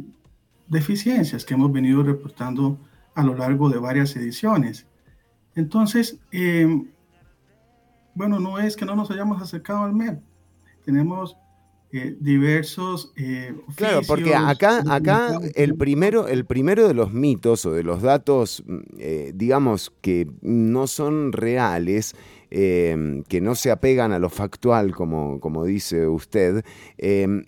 deficiencias 0.67 1.45
que 1.45 1.53
hemos 1.53 1.71
venido 1.71 2.03
reportando 2.03 2.79
a 3.13 3.23
lo 3.23 3.35
largo 3.35 3.69
de 3.69 3.77
varias 3.77 4.15
ediciones. 4.15 4.87
Entonces, 5.53 6.19
eh, 6.31 6.67
bueno, 8.15 8.39
no 8.39 8.59
es 8.59 8.75
que 8.75 8.85
no 8.85 8.95
nos 8.95 9.11
hayamos 9.11 9.41
acercado 9.41 9.83
al 9.83 9.93
MEP. 9.93 10.21
Tenemos 10.83 11.37
eh, 11.95 12.17
diversos 12.19 13.13
eh, 13.15 13.55
Claro, 13.75 14.01
porque 14.05 14.35
acá, 14.35 14.83
acá 14.89 15.39
el 15.55 15.75
primero, 15.75 16.27
el 16.27 16.45
primero 16.45 16.89
de 16.89 16.93
los 16.93 17.13
mitos 17.13 17.65
o 17.65 17.71
de 17.71 17.83
los 17.83 18.01
datos, 18.01 18.63
mm, 18.67 18.79
eh, 18.99 19.31
digamos, 19.33 19.93
que 20.01 20.29
no 20.41 20.87
son 20.87 21.31
reales, 21.31 22.13
em, 22.49 23.23
que 23.23 23.39
no 23.39 23.55
se 23.55 23.71
apegan 23.71 24.11
a 24.11 24.19
lo 24.19 24.29
factual, 24.29 24.93
como, 24.93 25.39
como 25.39 25.63
dice 25.63 26.05
usted, 26.05 26.65
em, 26.97 27.45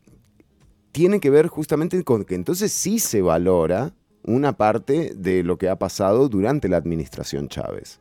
tiene 0.94 1.20
que 1.20 1.30
ver 1.30 1.48
justamente 1.48 2.02
con 2.06 2.24
que 2.24 2.36
entonces 2.36 2.72
sí 2.72 3.00
se 3.00 3.22
valora 3.22 3.94
una 4.24 4.54
parte 4.54 5.14
de 5.14 5.44
lo 5.44 5.58
que 5.58 5.68
ha 5.68 5.78
pasado 5.78 6.30
durante 6.30 6.70
la 6.70 6.78
administración 6.78 7.50
Chávez. 7.50 8.00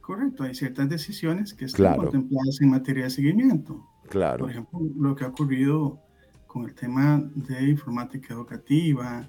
Correcto, 0.00 0.44
hay 0.44 0.54
ciertas 0.54 0.88
decisiones 0.88 1.52
que 1.52 1.66
están 1.66 1.96
contempladas 1.96 2.58
en 2.62 2.70
materia 2.70 3.04
de 3.04 3.10
seguimiento. 3.10 3.86
Claro. 4.10 4.40
Por 4.40 4.50
ejemplo, 4.50 4.80
lo 4.98 5.14
que 5.14 5.24
ha 5.24 5.28
ocurrido 5.28 6.00
con 6.48 6.64
el 6.64 6.74
tema 6.74 7.22
de 7.36 7.68
informática 7.68 8.34
educativa, 8.34 9.28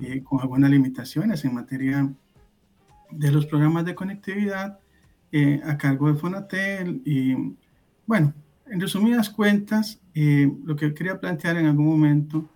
y 0.00 0.06
eh, 0.06 0.22
con 0.22 0.40
algunas 0.40 0.70
limitaciones 0.70 1.44
en 1.44 1.54
materia 1.54 2.08
de 3.10 3.32
los 3.32 3.46
programas 3.46 3.84
de 3.84 3.96
conectividad 3.96 4.78
eh, 5.32 5.60
a 5.64 5.76
cargo 5.76 6.06
de 6.06 6.14
Fonatel. 6.14 7.02
Y 7.04 7.34
bueno, 8.06 8.32
en 8.66 8.80
resumidas 8.80 9.28
cuentas, 9.28 10.00
eh, 10.14 10.48
lo 10.64 10.76
que 10.76 10.94
quería 10.94 11.18
plantear 11.18 11.56
en 11.56 11.66
algún 11.66 11.86
momento 11.86 12.48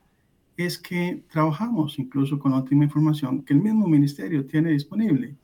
es 0.57 0.79
que 0.79 1.25
trabajamos 1.29 1.99
incluso 1.99 2.39
con 2.39 2.53
óptima 2.53 2.85
información 2.85 3.43
que 3.43 3.55
el 3.55 3.61
mismo 3.61 3.89
ministerio 3.89 4.47
tiene 4.47 4.71
disponible. 4.71 5.35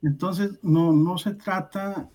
Entonces, 0.00 0.60
no, 0.62 0.92
no 0.92 1.18
se 1.18 1.34
trata 1.34 2.08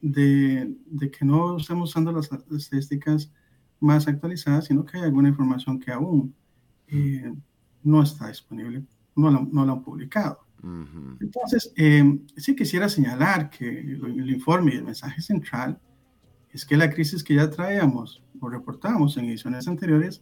de, 0.00 0.76
que 1.16 1.24
no 1.24 1.56
estamos 1.56 1.90
usando 1.90 2.12
las 2.12 2.30
estadísticas 2.50 3.32
más 3.80 4.08
actualizadas, 4.08 4.66
sino 4.66 4.84
que 4.84 4.98
hay 4.98 5.04
alguna 5.04 5.28
información 5.28 5.78
que 5.78 5.92
aún 5.92 6.34
eh, 6.88 7.32
no 7.82 8.02
está 8.02 8.28
disponible, 8.28 8.84
no 9.14 9.30
la, 9.30 9.46
no 9.50 9.64
la 9.64 9.72
han 9.72 9.82
publicado. 9.82 10.40
Entonces, 11.20 11.72
eh, 11.76 12.18
sí 12.36 12.56
quisiera 12.56 12.88
señalar 12.88 13.48
que 13.48 13.68
el, 13.68 14.28
informe 14.28 14.74
y 14.74 14.78
el 14.78 14.84
mensaje 14.84 15.22
central 15.22 15.80
es 16.50 16.64
que 16.64 16.76
la 16.76 16.90
crisis 16.90 17.22
que 17.22 17.36
ya 17.36 17.48
traíamos 17.48 18.24
o 18.40 18.48
reportamos 18.48 19.16
en 19.16 19.26
ediciones 19.26 19.68
anteriores 19.68 20.20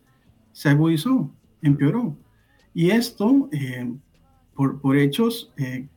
se 0.52 0.68
agudizó, 0.68 1.34
empeoró. 1.62 2.18
Y 2.74 2.90
esto 2.90 3.48
eh, 3.50 3.90
por, 4.54 4.78
por, 4.78 4.98
hechos 4.98 5.54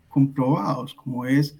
comprobados, 0.08 0.94
como 0.94 1.26
es 1.26 1.59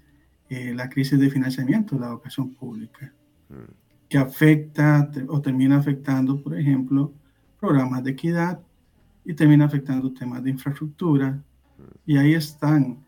eh, 0.50 0.74
la 0.74 0.88
crisis 0.88 1.18
de 1.18 1.30
financiamiento 1.30 1.94
de 1.94 2.00
la 2.00 2.08
educación 2.08 2.52
pública, 2.54 3.14
mm. 3.48 4.08
que 4.08 4.18
afecta 4.18 5.08
o 5.28 5.40
termina 5.40 5.78
afectando, 5.78 6.42
por 6.42 6.58
ejemplo, 6.58 7.14
programas 7.58 8.02
de 8.02 8.10
equidad 8.10 8.60
y 9.24 9.32
termina 9.32 9.66
afectando 9.66 10.12
temas 10.12 10.42
de 10.42 10.50
infraestructura. 10.50 11.30
Mm. 11.30 11.82
Y 12.04 12.16
ahí 12.16 12.34
están 12.34 12.98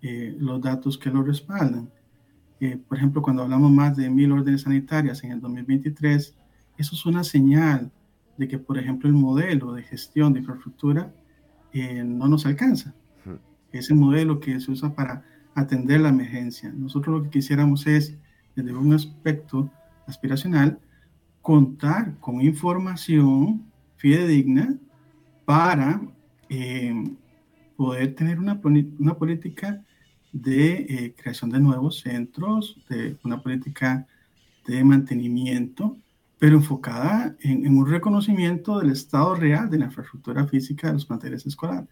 eh, 0.00 0.36
los 0.38 0.60
datos 0.60 0.96
que 0.96 1.10
lo 1.10 1.24
respaldan. 1.24 1.90
Eh, 2.60 2.76
por 2.76 2.96
ejemplo, 2.96 3.20
cuando 3.20 3.42
hablamos 3.42 3.72
más 3.72 3.96
de 3.96 4.08
mil 4.08 4.30
órdenes 4.30 4.62
sanitarias 4.62 5.24
en 5.24 5.32
el 5.32 5.40
2023, 5.40 6.36
eso 6.78 6.94
es 6.94 7.04
una 7.04 7.24
señal 7.24 7.90
de 8.36 8.46
que, 8.46 8.58
por 8.58 8.78
ejemplo, 8.78 9.08
el 9.08 9.16
modelo 9.16 9.72
de 9.72 9.82
gestión 9.82 10.32
de 10.32 10.38
infraestructura 10.38 11.12
eh, 11.72 12.04
no 12.04 12.28
nos 12.28 12.46
alcanza. 12.46 12.94
Ese 13.72 13.94
modelo 13.94 14.38
que 14.38 14.60
se 14.60 14.70
usa 14.70 14.94
para 14.94 15.24
atender 15.54 16.00
la 16.00 16.08
emergencia. 16.08 16.72
Nosotros 16.72 17.16
lo 17.18 17.22
que 17.24 17.30
quisiéramos 17.30 17.86
es, 17.86 18.16
desde 18.54 18.72
un 18.72 18.92
aspecto 18.92 19.70
aspiracional, 20.06 20.78
contar 21.40 22.18
con 22.18 22.40
información 22.40 23.64
fidedigna 23.96 24.76
para 25.44 26.00
eh, 26.48 27.04
poder 27.76 28.14
tener 28.14 28.38
una, 28.38 28.60
una 28.98 29.14
política 29.14 29.82
de 30.32 30.86
eh, 30.88 31.14
creación 31.16 31.50
de 31.50 31.60
nuevos 31.60 32.00
centros, 32.00 32.78
de 32.88 33.16
una 33.24 33.42
política 33.42 34.06
de 34.66 34.82
mantenimiento, 34.82 35.96
pero 36.38 36.56
enfocada 36.56 37.36
en, 37.40 37.76
un 37.76 37.86
reconocimiento 37.86 38.80
del 38.80 38.90
estado 38.90 39.34
real 39.34 39.70
de 39.70 39.78
la 39.78 39.84
infraestructura 39.86 40.46
física 40.46 40.88
de 40.88 40.94
los 40.94 41.06
planteles 41.06 41.46
escolares. 41.46 41.88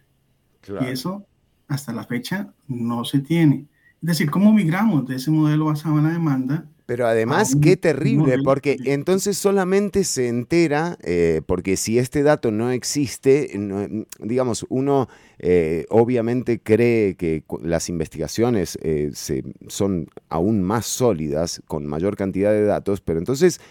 Y 0.81 0.85
eso 0.85 1.25
hasta 1.71 1.93
la 1.93 2.03
fecha 2.03 2.53
no 2.67 3.05
se 3.05 3.19
tiene. 3.19 3.67
Es 4.01 4.07
decir, 4.07 4.29
¿cómo 4.29 4.51
migramos 4.51 5.07
de 5.07 5.15
ese 5.15 5.31
modelo 5.31 5.65
basado 5.65 5.97
en 5.97 6.03
la 6.03 6.11
demanda 6.11 6.65
pero 6.91 7.07
además, 7.07 7.55
qué 7.61 7.77
terrible, 7.77 8.39
porque 8.43 8.75
entonces 8.83 9.37
solamente 9.37 10.03
se 10.03 10.27
entera, 10.27 10.97
eh, 11.03 11.39
porque 11.45 11.77
si 11.77 11.97
este 11.97 12.21
dato 12.21 12.51
no 12.51 12.69
existe, 12.69 13.49
digamos, 14.19 14.65
uno 14.67 15.07
eh, 15.39 15.85
obviamente 15.87 16.59
cree 16.59 17.15
que 17.15 17.45
las 17.63 17.87
investigaciones 17.87 18.77
eh, 18.81 19.11
son 19.67 20.09
aún 20.27 20.63
más 20.63 20.85
sólidas, 20.85 21.61
con 21.65 21.85
mayor 21.85 22.17
cantidad 22.17 22.51
de 22.51 22.65
datos, 22.65 22.99
pero 22.99 23.19
entonces 23.19 23.61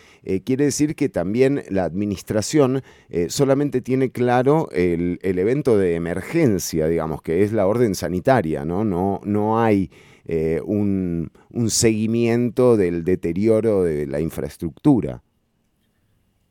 quiere 0.44 0.64
decir 0.64 0.96
que 0.96 1.10
también 1.10 1.62
la 1.68 1.84
administración 1.84 2.82
solamente 3.28 3.82
tiene 3.82 4.10
claro 4.10 4.70
el, 4.72 5.18
el, 5.22 5.38
evento 5.38 5.76
de 5.76 5.94
emergencia, 5.94 6.86
digamos, 6.86 7.20
que 7.20 7.42
es 7.42 7.52
la 7.52 7.66
orden 7.66 7.94
sanitaria, 7.94 8.64
¿no? 8.64 8.82
No, 8.82 9.20
no 9.24 9.60
hay... 9.60 9.90
Eh, 10.32 10.62
un, 10.64 11.32
seguimiento 11.66 12.76
del 12.76 13.02
deterioro 13.02 13.82
de 13.82 14.06
la 14.06 14.20
infraestructura. 14.20 15.24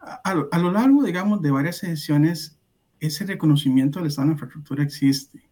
A, 0.02 0.34
lo 0.34 0.72
largo, 0.74 1.02
digamos, 1.04 1.42
de 1.42 1.50
varias 1.50 1.82
ediciones, 1.86 2.60
ese 3.00 3.26
reconocimiento 3.26 4.00
del 4.00 4.10
estado 4.10 4.26
de 4.26 4.32
la 4.32 4.34
infraestructura 4.34 4.84
existe. 4.84 5.50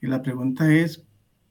Y 0.00 0.06
la 0.06 0.22
pregunta 0.22 0.72
es, 0.72 1.04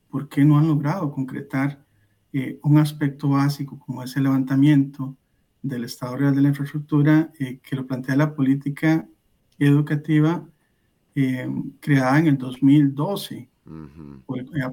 ¿por 0.09 0.27
qué 0.27 0.43
no 0.43 0.57
han 0.57 0.67
logrado 0.67 1.11
concretar 1.11 1.85
eh, 2.33 2.57
un 2.63 2.79
aspecto 2.79 3.29
básico 3.29 3.77
como 3.77 4.01
ese 4.01 4.21
levantamiento 4.21 5.15
del 5.61 5.83
estado 5.83 6.17
real 6.17 6.33
de 6.33 6.41
la 6.41 6.49
infraestructura 6.49 7.31
eh, 7.37 7.59
que 7.61 7.75
lo 7.75 7.85
plantea 7.85 8.15
la 8.15 8.33
política 8.33 9.07
educativa 9.59 10.49
creada 11.79 12.17
en 12.17 12.25
el 12.25 12.39
2012? 12.39 13.51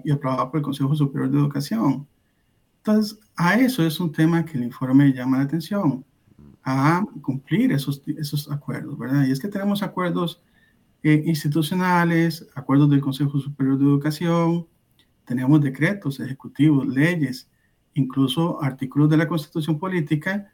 Y 0.05 0.11
aprobada 0.11 0.50
por 0.50 0.59
el 0.59 0.64
Consejo 0.64 0.94
Superior 0.94 1.31
de 1.31 1.38
Educación. 1.38 2.07
Entonces, 2.78 3.18
a 3.37 3.55
eso 3.55 3.85
es 3.87 4.00
un 4.00 4.12
tema 4.12 4.44
que 4.44 4.59
el 4.59 4.64
informe 4.64 5.12
llama 5.12 5.38
la 5.38 5.44
atención, 5.44 6.05
a 6.64 7.05
cumplir 7.22 7.72
esos, 7.72 8.02
esos 8.07 8.50
acuerdos, 8.50 8.98
¿verdad? 8.98 9.24
Y 9.26 9.31
es 9.31 9.40
que 9.40 9.48
tenemos 9.48 9.83
acuerdos 9.83 10.42
eh, 11.02 11.22
institucionales, 11.26 12.46
acuerdos 12.55 12.90
del 12.90 13.00
Consejo 13.00 13.38
Superior 13.38 13.78
de 13.78 13.85
Educación, 13.85 14.66
tenemos 15.24 15.61
decretos 15.61 16.20
ejecutivos, 16.20 16.87
leyes, 16.87 17.48
incluso 17.94 18.62
artículos 18.62 19.09
de 19.11 19.16
la 19.16 19.28
Constitución 19.28 19.78
Política 19.78 20.50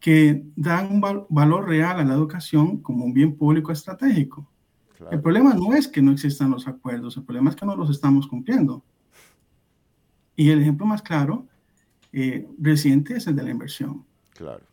que 0.00 0.44
dan 0.56 0.92
un 0.92 1.26
valor 1.28 1.68
real 1.68 1.98
a 1.98 2.04
la 2.04 2.14
educación 2.14 2.78
como 2.82 3.04
un 3.04 3.12
bien 3.12 3.36
público 3.36 3.72
estratégico. 3.72 4.48
El 5.10 5.20
problema 5.20 5.54
no 5.54 5.74
es 5.74 5.88
que 5.88 6.02
no 6.02 6.12
existan 6.12 6.50
los 6.50 6.66
acuerdos, 6.66 7.16
el 7.16 7.24
problema 7.24 7.50
es 7.50 7.56
que 7.56 7.66
no 7.66 7.76
los 7.76 7.90
estamos 7.90 8.26
cumpliendo. 8.26 8.82
Y 10.36 10.50
el 10.50 10.60
ejemplo 10.60 10.86
más 10.86 11.02
claro, 11.02 11.46
eh, 12.12 12.46
reciente, 12.58 13.16
es 13.16 13.26
el 13.26 13.36
de 13.36 13.42
la 13.42 13.50
inversión. 13.50 14.04
Claro. 14.34 14.64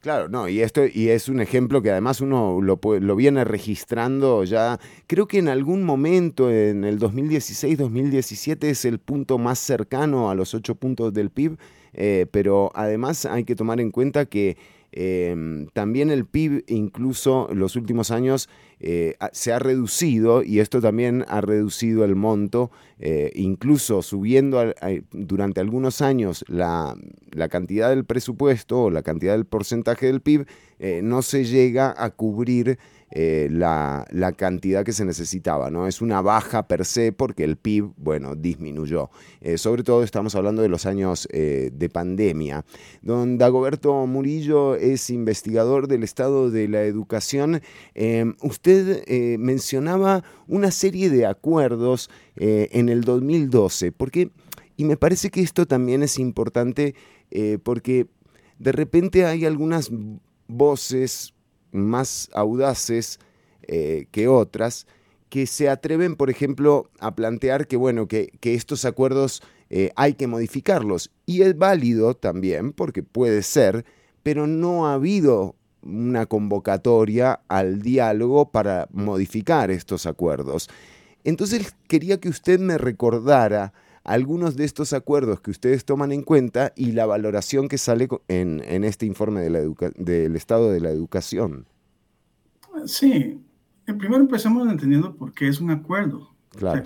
Claro, 0.00 0.28
no, 0.28 0.48
y 0.48 0.60
esto 0.60 0.82
y 0.86 1.08
es 1.08 1.28
un 1.28 1.40
ejemplo 1.40 1.82
que 1.82 1.90
además 1.90 2.20
uno 2.20 2.60
lo, 2.62 2.78
lo, 3.00 3.16
viene 3.16 3.42
registrando 3.42 4.44
ya, 4.44 4.78
creo 5.08 5.26
que 5.26 5.38
en 5.38 5.48
algún 5.48 5.82
momento 5.82 6.52
en 6.52 6.84
el 6.84 7.00
2016-2017 7.00 8.64
es 8.64 8.84
el 8.84 9.00
punto 9.00 9.38
más 9.38 9.58
cercano 9.58 10.30
a 10.30 10.36
los 10.36 10.54
ocho 10.54 10.76
puntos 10.76 11.12
del 11.12 11.30
PIB, 11.30 11.58
eh, 11.94 12.26
pero 12.30 12.70
además 12.76 13.26
hay 13.26 13.42
que 13.42 13.56
tomar 13.56 13.80
en 13.80 13.90
cuenta 13.90 14.26
que 14.26 14.56
Em, 14.92 15.66
también 15.68 16.10
el 16.10 16.24
PIB, 16.24 16.64
incluso 16.66 17.48
en 17.50 17.58
los 17.58 17.76
últimos 17.76 18.10
años, 18.10 18.48
eh, 18.80 19.16
se 19.32 19.52
ha 19.52 19.58
reducido 19.58 20.42
y 20.42 20.60
esto 20.60 20.80
también 20.80 21.24
ha 21.28 21.40
reducido 21.40 22.04
el 22.04 22.14
monto, 22.14 22.70
eh, 23.00 23.32
incluso 23.34 24.02
subiendo 24.02 24.72
durante 25.12 25.60
algunos 25.60 26.00
años 26.00 26.44
la, 26.48 26.96
la, 27.32 27.48
cantidad 27.48 27.90
del 27.90 28.04
presupuesto 28.04 28.84
o 28.84 28.90
la 28.90 29.02
cantidad 29.02 29.32
del 29.32 29.46
porcentaje 29.46 30.06
del 30.06 30.20
PIB, 30.20 30.46
eh, 30.78 31.00
no 31.02 31.22
se 31.22 31.44
llega 31.44 31.92
a 31.96 32.10
cubrir 32.10 32.78
eh, 33.10 33.48
la, 33.50 34.04
cantidad 34.36 34.84
que 34.84 34.92
se 34.92 35.04
necesitaba. 35.04 35.70
¿no? 35.70 35.86
Es 35.86 36.02
una 36.02 36.20
baja 36.20 36.68
per 36.68 36.84
se 36.84 37.12
porque 37.12 37.44
el 37.44 37.56
PIB, 37.56 37.92
bueno, 37.96 38.34
disminuyó. 38.34 39.10
Eh, 39.40 39.56
sobre 39.56 39.82
todo 39.82 40.02
estamos 40.02 40.34
hablando 40.34 40.62
de 40.62 40.68
los 40.68 40.84
años 40.84 41.26
eh, 41.32 41.70
de 41.72 41.88
pandemia. 41.88 42.64
Don 43.00 43.38
Dagoberto 43.38 44.06
Murillo 44.06 44.74
es 44.76 45.08
investigador 45.10 45.88
del 45.88 46.02
estado 46.02 46.50
de 46.50 46.68
la 46.68 46.82
educación. 46.82 47.62
usted 48.42 49.38
mencionaba 49.38 50.22
una 50.46 50.70
serie 50.70 51.10
de 51.10 51.26
acuerdos 51.26 52.10
en 52.36 52.88
el 52.88 53.02
2012, 53.02 53.92
porque, 53.92 54.30
y 54.76 54.84
me 54.84 54.96
parece 54.96 55.30
que 55.30 55.40
esto 55.40 55.66
también 55.66 56.02
es 56.02 56.18
importante 56.18 56.94
porque 57.62 58.06
de 58.58 58.72
repente 58.72 59.24
hay 59.24 59.44
algunas 59.44 59.90
voces 60.46 61.34
más 61.72 62.30
audaces 62.32 63.18
eh, 63.62 64.06
que 64.10 64.28
otras, 64.28 64.86
que 65.28 65.46
se 65.46 65.68
atreven, 65.68 66.16
por 66.16 66.30
ejemplo, 66.30 66.90
a 67.00 67.14
plantear 67.14 67.66
que, 67.66 67.76
bueno, 67.76 68.08
que, 68.08 68.30
estos 68.42 68.84
acuerdos 68.84 69.42
eh, 69.70 69.90
hay 69.96 70.14
que 70.14 70.26
modificarlos. 70.26 71.10
Y 71.26 71.42
es 71.42 71.56
válido 71.56 72.14
también, 72.14 72.72
porque 72.72 73.02
puede 73.02 73.42
ser, 73.42 73.84
pero 74.22 74.46
no 74.46 74.86
ha 74.86 74.94
habido 74.94 75.54
una 75.82 76.26
convocatoria 76.26 77.40
al 77.48 77.82
diálogo 77.82 78.50
para 78.50 78.88
modificar 78.92 79.70
estos 79.70 80.06
acuerdos. 80.06 80.68
Entonces 81.24 81.74
quería 81.88 82.18
que 82.18 82.28
usted 82.28 82.58
me 82.58 82.78
recordara 82.78 83.72
algunos 84.08 84.56
de 84.56 84.64
estos 84.64 84.94
acuerdos 84.94 85.40
que 85.40 85.50
ustedes 85.50 85.84
toman 85.84 86.12
en 86.12 86.22
cuenta 86.22 86.72
y 86.74 86.92
la 86.92 87.04
valoración 87.04 87.68
que 87.68 87.76
sale 87.76 88.08
en, 88.28 88.84
este 88.84 89.04
informe 89.04 89.42
de 89.42 89.50
la 89.50 89.60
del 89.96 90.34
estado 90.34 90.72
de 90.72 90.80
la 90.80 90.90
educación. 90.90 91.66
Sí, 92.86 93.38
primero 93.84 94.16
empecemos 94.16 94.66
entendiendo 94.66 95.14
por 95.14 95.32
qué 95.32 95.48
es 95.48 95.60
un 95.60 95.70
acuerdo. 95.70 96.34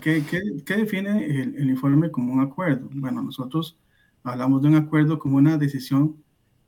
¿qué, 0.00 0.24
define 0.66 1.24
el, 1.24 1.70
informe 1.70 2.10
como 2.10 2.32
un 2.32 2.40
acuerdo? 2.40 2.88
Bueno, 2.92 3.22
nosotros 3.22 3.78
hablamos 4.24 4.60
de 4.62 4.68
un 4.68 4.74
acuerdo 4.74 5.20
como 5.20 5.36
una 5.36 5.56
decisión 5.56 6.16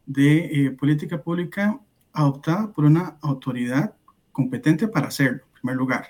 de 0.07 0.67
eh, 0.67 0.71
política 0.71 1.21
pública 1.21 1.81
adoptada 2.13 2.73
por 2.73 2.85
una 2.85 3.17
autoridad 3.23 3.97
competente 4.31 4.87
para 4.87 5.09
hacerlo, 5.09 5.43
en 5.47 5.53
primer 5.61 5.77
lugar. 5.77 6.07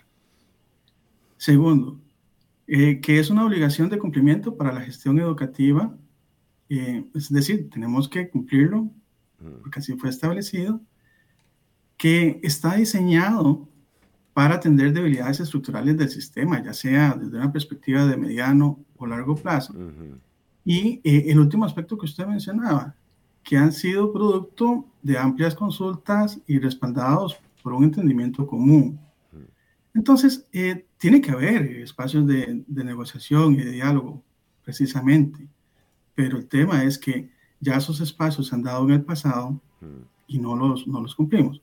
Segundo, 1.39 1.99
eh, 2.67 3.01
que 3.01 3.19
es 3.19 3.31
una 3.31 3.45
obligación 3.45 3.89
de 3.89 3.99
cumplimiento 3.99 4.57
para 4.57 4.73
la 4.73 4.81
gestión 4.81 5.19
educativa, 5.19 5.97
eh, 6.69 7.05
es 7.15 7.33
decir, 7.33 7.69
tenemos 7.71 8.09
que 8.09 8.29
cumplirlo, 8.29 8.91
porque 9.61 9.81
así 9.81 9.95
fue 9.95 10.09
establecido, 10.09 10.81
que 11.97 12.41
está 12.43 12.75
diseñado 12.75 13.69
para 14.33 14.57
atender 14.57 14.93
debilidades 14.93 15.41
estructurales 15.41 15.97
del 15.97 16.09
sistema, 16.09 16.63
ya 16.63 16.73
sea 16.73 17.15
desde 17.15 17.37
una 17.37 17.53
perspectiva 17.53 18.05
de 18.05 18.17
mediano 18.17 18.85
o 18.97 19.07
largo 19.07 19.37
plazo. 19.37 19.75
Y 20.65 21.01
eh, 21.05 21.27
el 21.29 21.39
último 21.39 21.65
aspecto 21.65 21.97
que 21.97 22.07
usted 22.07 22.27
mencionaba, 22.27 22.97
que 23.43 23.57
han 23.57 23.73
sido 23.73 24.13
producto 24.13 24.87
de 25.03 25.19
amplias 25.19 25.55
consultas 25.55 26.41
y 26.47 26.59
respaldados 26.59 27.39
por 27.63 27.75
un 27.75 27.85
entendimiento 27.85 28.47
común. 28.47 28.99
Entonces, 29.95 30.47
eh, 30.53 30.87
tiene 30.99 31.21
que 31.21 31.31
haber 31.31 31.63
espacios 31.77 32.27
de, 32.27 32.65
negociación 32.67 33.55
y 33.55 33.59
de 33.59 33.71
diálogo, 33.71 34.23
precisamente. 34.65 35.49
Pero 36.15 36.37
el 36.37 36.47
tema 36.47 36.83
es 36.83 36.99
que 36.99 37.31
ya 37.61 37.77
esos 37.77 38.01
espacios 38.01 38.49
se 38.49 38.55
han 38.55 38.63
dado 38.63 38.85
en 38.85 38.91
el 38.91 39.05
pasado 39.05 39.61
y 40.27 40.39
no 40.39 40.57
los, 40.57 40.87
no 40.87 41.01
los 41.01 41.15
cumplimos. 41.15 41.63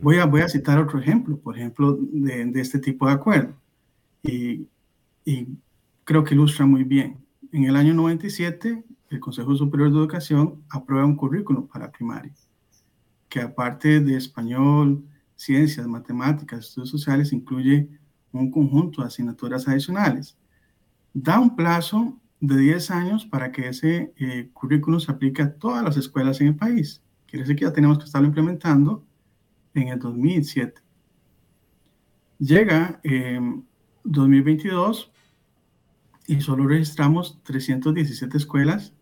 voy, 0.00 0.16
a, 0.16 0.24
voy 0.24 0.40
a 0.40 0.48
citar 0.48 0.78
otro 0.78 0.98
ejemplo, 0.98 1.38
por 1.38 1.56
ejemplo, 1.56 1.98
de, 2.00 2.46
de 2.46 2.60
este 2.60 2.78
tipo 2.78 3.06
de 3.06 3.12
acuerdo. 3.12 3.54
Y, 4.22 4.66
y, 5.24 5.46
creo 6.04 6.24
que 6.24 6.34
ilustra 6.34 6.64
muy 6.64 6.84
bien. 6.84 7.18
En 7.52 7.64
el 7.64 7.76
año 7.76 7.92
97, 7.92 8.84
el 9.10 9.20
Consejo 9.20 9.54
Superior 9.54 9.90
de 9.90 9.98
Educación 9.98 10.62
aprueba 10.70 11.04
un 11.04 11.16
currículum 11.16 11.66
para 11.66 11.90
primaria. 11.90 12.32
que 13.28 13.40
aparte 13.40 14.00
de 14.00 14.16
español, 14.16 15.04
ciencias, 15.36 15.86
matemáticas, 15.86 16.66
estudios 16.66 16.90
sociales, 16.90 17.32
incluye 17.32 17.88
un 18.32 18.50
conjunto 18.50 19.02
de 19.02 19.08
asignaturas 19.08 19.68
adicionales. 19.68 20.36
Da 21.12 21.38
un 21.38 21.54
plazo 21.54 22.18
de 22.40 22.56
10 22.56 22.90
años 22.90 23.26
para 23.26 23.52
que 23.52 23.68
ese 23.68 24.12
eh, 24.16 24.50
currículum 24.52 25.00
se 25.00 25.10
aplique 25.10 25.42
a 25.42 25.54
todas 25.54 25.82
las 25.84 25.96
escuelas 25.96 26.40
en 26.40 26.48
el 26.48 26.56
país. 26.56 27.02
Quiere 27.26 27.44
decir 27.44 27.56
que 27.56 27.64
ya 27.64 27.72
tenemos 27.72 27.98
que 27.98 28.04
estarlo 28.04 28.28
implementando 28.28 29.04
en 29.74 29.88
el 29.88 29.98
2007. 29.98 30.82
Llega 32.38 33.00
2022 34.04 35.12
y 36.26 36.40
solo 36.40 36.66
registramos 36.66 37.40
317 37.44 38.36
escuelas 38.36 38.92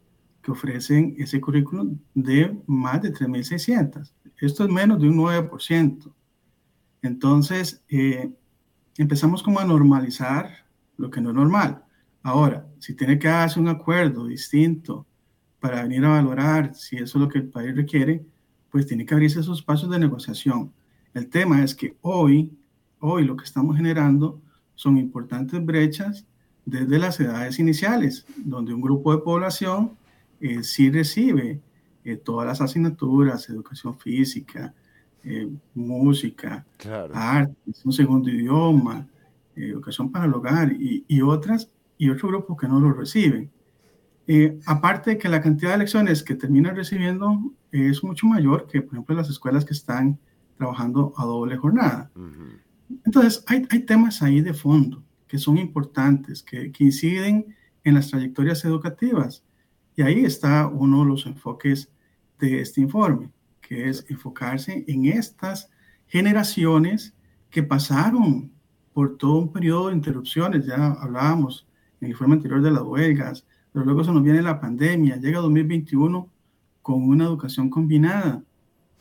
que 0.42 0.52
ofrecen 0.52 1.14
ese 1.18 1.40
currículum 1.40 1.98
de 2.14 2.56
más 2.66 3.02
de 3.02 3.12
3.600. 3.12 4.12
Esto 4.40 4.64
es 4.64 4.70
menos 4.70 5.00
de 5.00 5.08
un 5.08 5.16
9%. 5.16 6.12
Entonces, 7.04 7.84
eh, 7.90 8.32
empezamos 8.96 9.42
como 9.42 9.60
a 9.60 9.64
normalizar 9.66 10.64
lo 10.96 11.10
que 11.10 11.20
no 11.20 11.30
es 11.30 11.36
normal. 11.36 11.84
Ahora, 12.22 12.66
si 12.78 12.94
tiene 12.94 13.18
que 13.18 13.28
hacer 13.28 13.62
un 13.62 13.68
acuerdo 13.68 14.26
distinto 14.26 15.06
para 15.60 15.82
venir 15.82 16.02
a 16.06 16.08
valorar 16.08 16.74
si 16.74 16.96
eso 16.96 17.18
es 17.18 17.22
lo 17.22 17.28
que 17.28 17.40
el 17.40 17.48
país 17.50 17.76
requiere, 17.76 18.24
pues 18.70 18.86
tiene 18.86 19.04
que 19.04 19.12
abrirse 19.12 19.40
esos 19.40 19.62
pasos 19.62 19.90
de 19.90 19.98
negociación. 19.98 20.72
El 21.12 21.28
tema 21.28 21.62
es 21.62 21.74
que 21.74 21.94
hoy, 22.00 22.56
hoy 23.00 23.24
lo 23.24 23.36
que 23.36 23.44
estamos 23.44 23.76
generando 23.76 24.40
son 24.74 24.96
importantes 24.96 25.62
brechas 25.62 26.24
desde 26.64 26.98
las 26.98 27.20
edades 27.20 27.58
iniciales, 27.58 28.24
donde 28.38 28.72
un 28.72 28.80
grupo 28.80 29.14
de 29.14 29.20
población 29.20 29.92
eh, 30.40 30.62
sí 30.62 30.90
recibe 30.90 31.60
eh, 32.02 32.16
todas 32.16 32.46
las 32.46 32.62
asignaturas, 32.62 33.50
educación 33.50 33.98
física, 33.98 34.74
eh, 35.24 35.48
música, 35.74 36.64
arte, 37.12 37.54
un 37.84 37.92
segundo 37.92 38.28
idioma, 38.30 39.06
educación 39.56 40.10
para 40.10 40.26
el 40.26 40.34
hogar 40.34 40.72
y, 40.72 41.04
y, 41.08 41.22
otras, 41.22 41.70
y 41.98 42.10
otro 42.10 42.28
grupo 42.28 42.56
que 42.56 42.68
no 42.68 42.80
lo 42.80 42.92
reciben. 42.92 43.50
aparte 44.66 45.10
de 45.10 45.18
que 45.18 45.28
la 45.28 45.40
cantidad 45.40 45.72
de 45.72 45.78
lecciones 45.78 46.22
que 46.22 46.34
terminan 46.34 46.76
recibiendo 46.76 47.52
es 47.70 48.02
mucho 48.02 48.26
mayor 48.26 48.66
que, 48.66 48.82
por 48.82 48.94
ejemplo, 48.94 49.16
las 49.16 49.28
escuelas 49.28 49.64
que 49.64 49.74
están 49.74 50.18
trabajando 50.56 51.12
a 51.16 51.24
doble 51.24 51.56
jornada. 51.56 52.10
Entonces, 53.04 53.44
hay, 53.46 53.66
hay, 53.70 53.80
temas 53.80 54.22
ahí 54.22 54.40
de 54.40 54.54
fondo 54.54 55.02
que 55.26 55.38
son 55.38 55.58
importantes, 55.58 56.42
que, 56.42 56.70
que 56.70 56.84
inciden 56.84 57.54
en 57.82 57.94
las 57.94 58.10
trayectorias 58.10 58.64
educativas 58.64 59.44
y 59.96 60.02
ahí 60.02 60.24
está 60.24 60.66
uno 60.66 61.04
de 61.04 61.10
los 61.10 61.26
enfoques 61.26 61.90
de 62.38 62.60
este 62.60 62.80
informe, 62.80 63.30
que 63.66 63.88
es 63.88 64.04
enfocarse 64.08 64.84
en 64.86 65.06
estas 65.06 65.70
generaciones 66.06 67.14
que 67.50 67.62
pasaron 67.62 68.52
por 68.92 69.16
todo 69.16 69.36
un 69.36 69.52
periodo 69.52 69.88
de 69.88 69.94
interrupciones. 69.94 70.66
Ya 70.66 70.92
hablábamos 70.92 71.66
en 72.00 72.06
el 72.06 72.10
informe 72.12 72.36
anterior 72.36 72.62
de 72.62 72.70
las 72.70 72.82
huelgas, 72.82 73.46
pero 73.72 73.84
luego 73.84 74.04
se 74.04 74.12
nos 74.12 74.22
viene 74.22 74.42
la 74.42 74.60
pandemia, 74.60 75.16
llega 75.16 75.40
2021 75.40 76.30
con 76.82 77.02
una 77.02 77.24
educación 77.24 77.70
combinada 77.70 78.42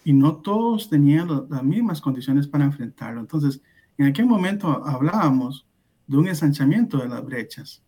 y 0.04 0.14
no 0.14 0.38
todos 0.38 0.90
tenían 0.90 1.28
las 1.50 1.64
mismas 1.64 2.02
condiciones 2.02 2.48
para 2.48 2.66
enfrentarlo. 2.66 3.20
Entonces, 3.20 3.62
en 3.98 4.08
aquel 4.08 4.26
momento 4.26 4.86
hablábamos 4.86 5.68
de 6.08 6.18
un 6.18 6.28
ensanchamiento 6.28 6.98
de 6.98 7.08
las 7.08 7.24
brechas. 7.24 7.84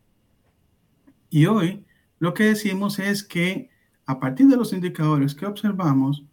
Y 1.30 1.46
hoy 1.48 1.86
lo 2.20 2.34
que 2.34 2.46
decimos 2.46 3.00
es 3.00 3.24
que 3.24 3.70
a 4.06 4.20
partir 4.20 4.48
de 4.48 4.56
los 4.56 4.72
indicadores 4.72 5.34
que 5.34 5.46
observamos, 5.46 6.24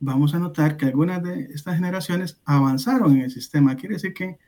vamos 0.00 0.34
a 0.34 0.38
notar 0.38 0.76
que 0.76 0.86
algunas 0.86 1.22
de 1.22 1.44
estas 1.54 1.76
generaciones 1.76 2.40
avanzaron 2.44 3.14
en 3.14 3.22
el 3.22 3.30
sistema. 3.30 3.76
Quiere 3.76 3.94
decir 3.94 4.14
que 4.14 4.38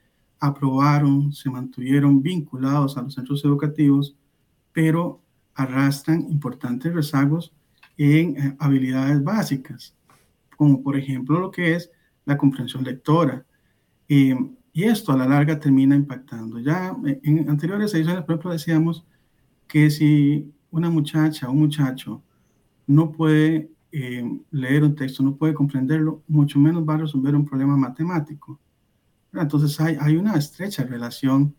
aprobaron, 0.40 1.32
se 1.32 1.50
mantuvieron 1.50 2.22
vinculados 2.22 2.96
a 2.96 3.02
los 3.02 3.14
centros 3.14 3.44
educativos, 3.44 4.16
pero 4.72 5.20
arrastran 5.54 6.20
importantes 6.30 6.94
rezagos 6.94 7.52
en 7.96 8.36
eh, 8.36 8.56
habilidades 8.60 9.22
básicas, 9.24 9.94
como 10.56 10.82
por 10.82 10.96
ejemplo 10.96 11.40
lo 11.40 11.50
que 11.50 11.74
es 11.74 11.90
la 12.24 12.36
comprensión 12.36 12.84
lectora. 12.84 13.44
y 14.08 14.84
esto 14.84 15.12
a 15.12 15.16
la 15.16 15.26
larga 15.26 15.58
termina 15.58 15.96
impactando. 15.96 16.60
Ya 16.60 16.96
en 17.24 17.50
anteriores 17.50 17.92
ediciones, 17.94 18.22
por 18.22 18.34
ejemplo, 18.34 18.52
decíamos 18.52 19.04
que 19.66 19.90
si 19.90 20.52
una 20.70 20.88
muchacha 20.90 21.48
o 21.48 21.52
un 21.52 21.60
muchacho 21.60 22.22
no 22.86 23.10
puede 23.12 23.70
eh, 23.92 24.40
leer 24.50 24.84
un 24.84 24.94
texto, 24.94 25.22
no 25.22 25.36
puede 25.36 25.54
comprenderlo, 25.54 26.22
mucho 26.28 26.58
menos 26.58 26.86
va 26.86 26.94
a 26.94 26.98
resolver 26.98 27.34
un 27.34 27.44
problema 27.44 27.76
matemático. 27.76 28.60
Entonces 29.32 29.80
hay, 29.80 29.96
hay 30.00 30.16
una 30.16 30.36
estrecha 30.36 30.84
relación 30.84 31.54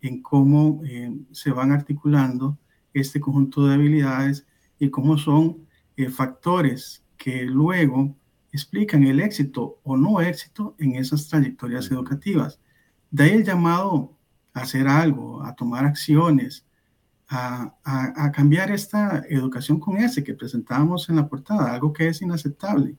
en 0.00 0.22
cómo 0.22 0.82
eh, 0.84 1.14
se 1.32 1.50
van 1.50 1.72
articulando 1.72 2.58
este 2.92 3.20
conjunto 3.20 3.66
de 3.66 3.74
habilidades 3.74 4.46
y 4.78 4.90
cómo 4.90 5.18
son 5.18 5.66
eh, 5.96 6.08
factores 6.10 7.04
que 7.16 7.44
luego 7.44 8.14
explican 8.52 9.04
el 9.04 9.20
éxito 9.20 9.80
o 9.82 9.96
no 9.96 10.20
éxito 10.20 10.76
en 10.78 10.94
esas 10.96 11.28
trayectorias 11.28 11.90
educativas. 11.90 12.60
De 13.10 13.24
ahí 13.24 13.30
el 13.30 13.44
llamado 13.44 14.16
a 14.52 14.60
hacer 14.60 14.86
algo, 14.86 15.42
a 15.42 15.54
tomar 15.54 15.84
acciones, 15.84 16.66
a, 17.28 18.30
cambiar 18.32 18.70
esta 18.70 19.24
educación 19.28 19.80
con 19.80 19.96
ese 19.96 20.22
que 20.22 20.34
presentábamos 20.34 21.08
en 21.08 21.16
la 21.16 21.28
portada, 21.28 21.72
algo 21.72 21.92
que 21.92 22.08
es 22.08 22.22
inaceptable. 22.22 22.96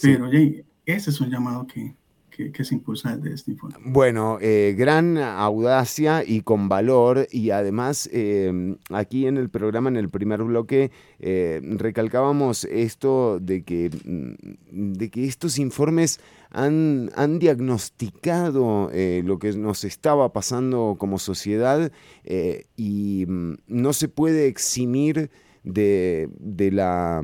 Pero 0.00 0.26
oye, 0.26 0.64
ese 0.86 1.10
es 1.10 1.20
un 1.20 1.30
llamado 1.30 1.66
que, 1.66 1.96
se 2.64 2.74
impulsa 2.74 3.18
este 3.24 3.52
informe. 3.52 3.76
Bueno, 3.84 4.38
eh, 4.40 4.74
gran 4.76 5.18
audacia 5.18 6.22
y 6.26 6.42
con 6.42 6.68
valor 6.68 7.26
y 7.30 7.50
además 7.50 8.08
eh, 8.12 8.76
aquí 8.90 9.26
en 9.26 9.36
el 9.36 9.48
programa, 9.50 9.88
en 9.88 9.96
el 9.96 10.08
primer 10.08 10.42
bloque, 10.42 10.90
eh, 11.18 11.60
recalcábamos 11.62 12.64
esto 12.64 13.40
de 13.40 13.62
que, 13.62 13.90
mm, 14.04 14.98
de 14.98 15.10
que 15.10 15.26
estos 15.26 15.58
informes 15.58 16.20
han, 16.50 17.10
han 17.14 17.38
diagnosticado 17.38 18.90
lo 19.24 19.38
que 19.38 19.52
nos 19.52 19.84
estaba 19.84 20.32
pasando 20.32 20.96
como 20.98 21.18
sociedad 21.18 21.92
y 22.76 23.24
mm, 23.26 23.54
no 23.66 23.92
se 23.92 24.08
puede 24.08 24.46
eximir 24.46 25.30
de, 25.64 26.28
de 26.38 26.70
la 26.70 27.22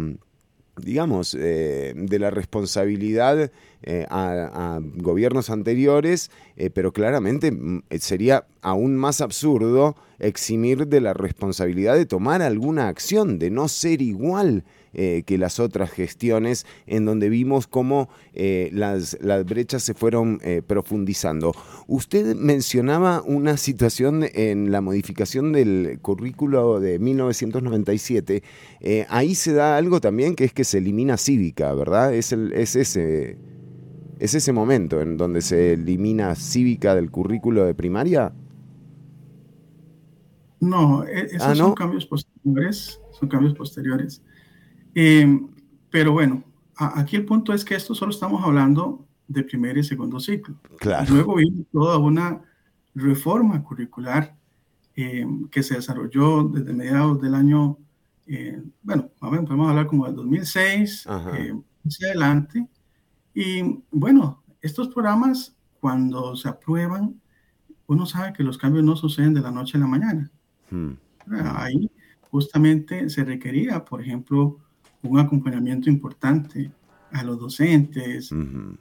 digamos, 0.76 1.32
de 1.32 2.18
la 2.18 2.30
responsabilidad 2.30 3.50
eh, 3.86 4.06
a, 4.08 4.80
gobiernos 4.94 5.50
anteriores, 5.50 6.30
eh, 6.56 6.70
pero 6.70 6.94
claramente 6.94 7.52
mm, 7.52 7.82
sería 8.00 8.46
aún 8.62 8.96
más 8.96 9.20
absurdo 9.20 9.94
eximir 10.18 10.86
de 10.86 11.02
la 11.02 11.12
responsabilidad 11.12 11.94
de 11.94 12.06
tomar 12.06 12.40
alguna 12.40 12.88
acción, 12.88 13.38
de 13.38 13.50
no 13.50 13.68
ser 13.68 14.00
igual 14.00 14.64
eh, 14.94 15.22
que 15.26 15.38
las 15.38 15.60
otras 15.60 15.90
gestiones 15.90 16.66
en 16.86 17.04
donde 17.04 17.28
vimos 17.28 17.66
cómo 17.66 18.08
las, 18.34 19.18
las, 19.20 19.44
brechas 19.44 19.82
se 19.82 19.94
fueron 19.94 20.40
profundizando. 20.66 21.52
Usted 21.86 22.34
mencionaba 22.34 23.22
una 23.22 23.56
situación 23.56 24.24
en 24.32 24.72
la 24.72 24.80
modificación 24.80 25.52
del 25.52 25.98
currículo 26.00 26.80
de 26.80 26.98
1997. 26.98 28.42
ahí 29.08 29.34
se 29.34 29.52
da 29.52 29.76
algo 29.76 30.00
también 30.00 30.34
que 30.34 30.44
es 30.44 30.52
que 30.52 30.64
se 30.64 30.78
elimina 30.78 31.16
cívica, 31.16 31.72
¿verdad? 31.74 32.14
Es, 32.14 32.32
el, 32.32 32.52
es 32.52 32.76
ese 32.76 33.36
¿Es 34.18 34.34
ese 34.34 34.52
momento 34.52 35.00
en 35.00 35.16
donde 35.16 35.42
se 35.42 35.74
elimina 35.74 36.34
cívica 36.34 36.94
del 36.94 37.10
currículo 37.10 37.64
de 37.64 37.74
primaria? 37.74 38.32
No, 40.60 41.04
e-, 41.04 41.26
esos 41.26 41.42
ah, 41.42 41.54
son 41.54 41.74
cambios 41.74 42.06
posteriores, 42.06 43.00
son 43.18 43.28
cambios 43.28 43.54
posteriores. 43.54 44.22
Em, 44.94 45.48
pero 45.90 46.12
bueno, 46.12 46.44
aquí 46.76 47.16
el 47.16 47.24
punto 47.24 47.52
es 47.52 47.64
que 47.64 47.74
esto 47.74 47.94
solo 47.94 48.10
estamos 48.10 48.42
hablando 48.44 49.06
de 49.28 49.42
primer 49.42 49.76
y 49.78 49.84
segundo 49.84 50.20
ciclo. 50.20 50.56
Claro. 50.78 51.12
Luego 51.14 51.36
vino 51.36 51.64
toda 51.72 51.98
una 51.98 52.42
reforma 52.94 53.62
curricular 53.62 54.36
em, 54.94 55.48
que 55.48 55.62
se 55.62 55.74
desarrolló 55.74 56.44
desde 56.44 56.72
mediados 56.72 57.20
del 57.20 57.34
año, 57.34 57.78
eh, 58.26 58.62
bueno, 58.82 59.10
podemos 59.18 59.68
hablar 59.68 59.86
como 59.86 60.06
del 60.06 60.14
2006 60.14 61.06
eh, 61.34 61.54
hacia 61.84 62.08
adelante, 62.08 62.66
y 63.34 63.82
bueno, 63.90 64.42
estos 64.62 64.88
programas, 64.88 65.56
cuando 65.80 66.36
se 66.36 66.48
aprueban, 66.48 67.20
uno 67.86 68.06
sabe 68.06 68.32
que 68.32 68.42
los 68.42 68.56
cambios 68.56 68.84
no 68.84 68.96
suceden 68.96 69.34
de 69.34 69.40
la 69.40 69.50
noche 69.50 69.76
a 69.76 69.80
la 69.80 69.86
mañana. 69.86 70.30
Hmm. 70.70 70.92
Ahí 71.56 71.90
justamente 72.30 73.10
se 73.10 73.24
requería, 73.24 73.84
por 73.84 74.00
ejemplo, 74.00 74.58
un 75.04 75.18
acompañamiento 75.18 75.90
importante 75.90 76.70
a 77.12 77.22
los 77.22 77.38
docentes 77.38 78.30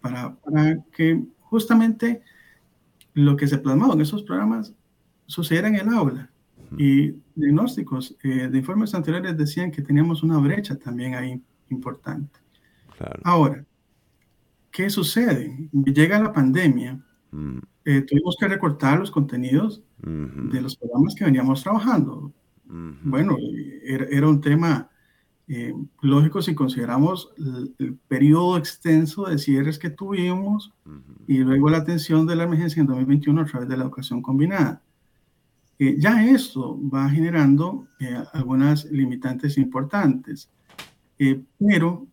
para, 0.02 0.36
para, 0.36 0.78
que 0.92 1.24
justamente 1.42 2.22
lo 3.14 3.36
que 3.36 3.48
se 3.48 3.60
plasmaba 3.60 3.94
en 3.94 4.02
esos 4.02 4.24
programas 4.24 4.74
sucediera 5.28 5.68
en 5.68 5.76
el 5.76 5.90
aula. 5.90 6.30
Y 6.76 7.14
diagnósticos 7.36 8.16
eh, 8.24 8.48
de 8.48 8.58
informes 8.58 8.96
anteriores 8.96 9.38
decían 9.38 9.70
que 9.70 9.84
teníamos 9.84 10.24
una 10.24 10.40
brecha 10.40 10.76
también 10.76 11.14
ahí 11.14 11.40
importante. 11.70 12.40
Ahora, 13.24 13.64
¿qué 14.72 14.90
sucede? 14.90 15.70
Llega 15.72 16.20
la 16.20 16.34
pandemia, 16.34 17.00
mm, 17.30 17.58
eh, 17.86 18.02
tuvimos 18.02 18.36
que 18.40 18.48
recortar 18.48 18.98
los 18.98 19.12
contenidos 19.12 19.84
de 20.00 20.62
los 20.62 20.76
programas 20.76 21.16
que 21.16 21.26
veníamos 21.26 21.62
trabajando. 21.62 22.34
Bueno, 22.66 23.38
era, 23.84 24.06
era 24.06 24.28
un 24.28 24.42
tema 24.42 24.90
eh, 25.48 25.74
lógico 26.02 26.42
si 26.42 26.56
consideramos 26.56 27.32
el, 27.38 27.76
el 27.80 27.96
periodo 28.08 28.58
extenso 28.58 29.26
de 29.26 29.38
cierres 29.38 29.78
que 29.78 29.90
tuvimos 29.90 30.72
y 31.28 31.40
luego 31.40 31.70
la 31.70 31.80
atención 31.80 32.26
de 32.26 32.36
la 32.36 32.44
emergencia 32.44 32.82
en 32.82 32.88
2021 32.88 33.42
a 33.42 33.46
través 33.46 33.68
de 33.70 33.78
la 33.78 33.84
educación 33.84 34.22
combinada. 34.22 34.82
Eh, 35.80 35.96
ya 36.00 36.26
esto 36.26 36.80
va 36.90 37.10
generando 37.10 37.88
eh, 38.00 38.16
algunas 38.34 38.86
limitantes 38.86 39.58
importantes, 39.58 40.50
Eh, 41.20 41.42
pero 41.60 42.08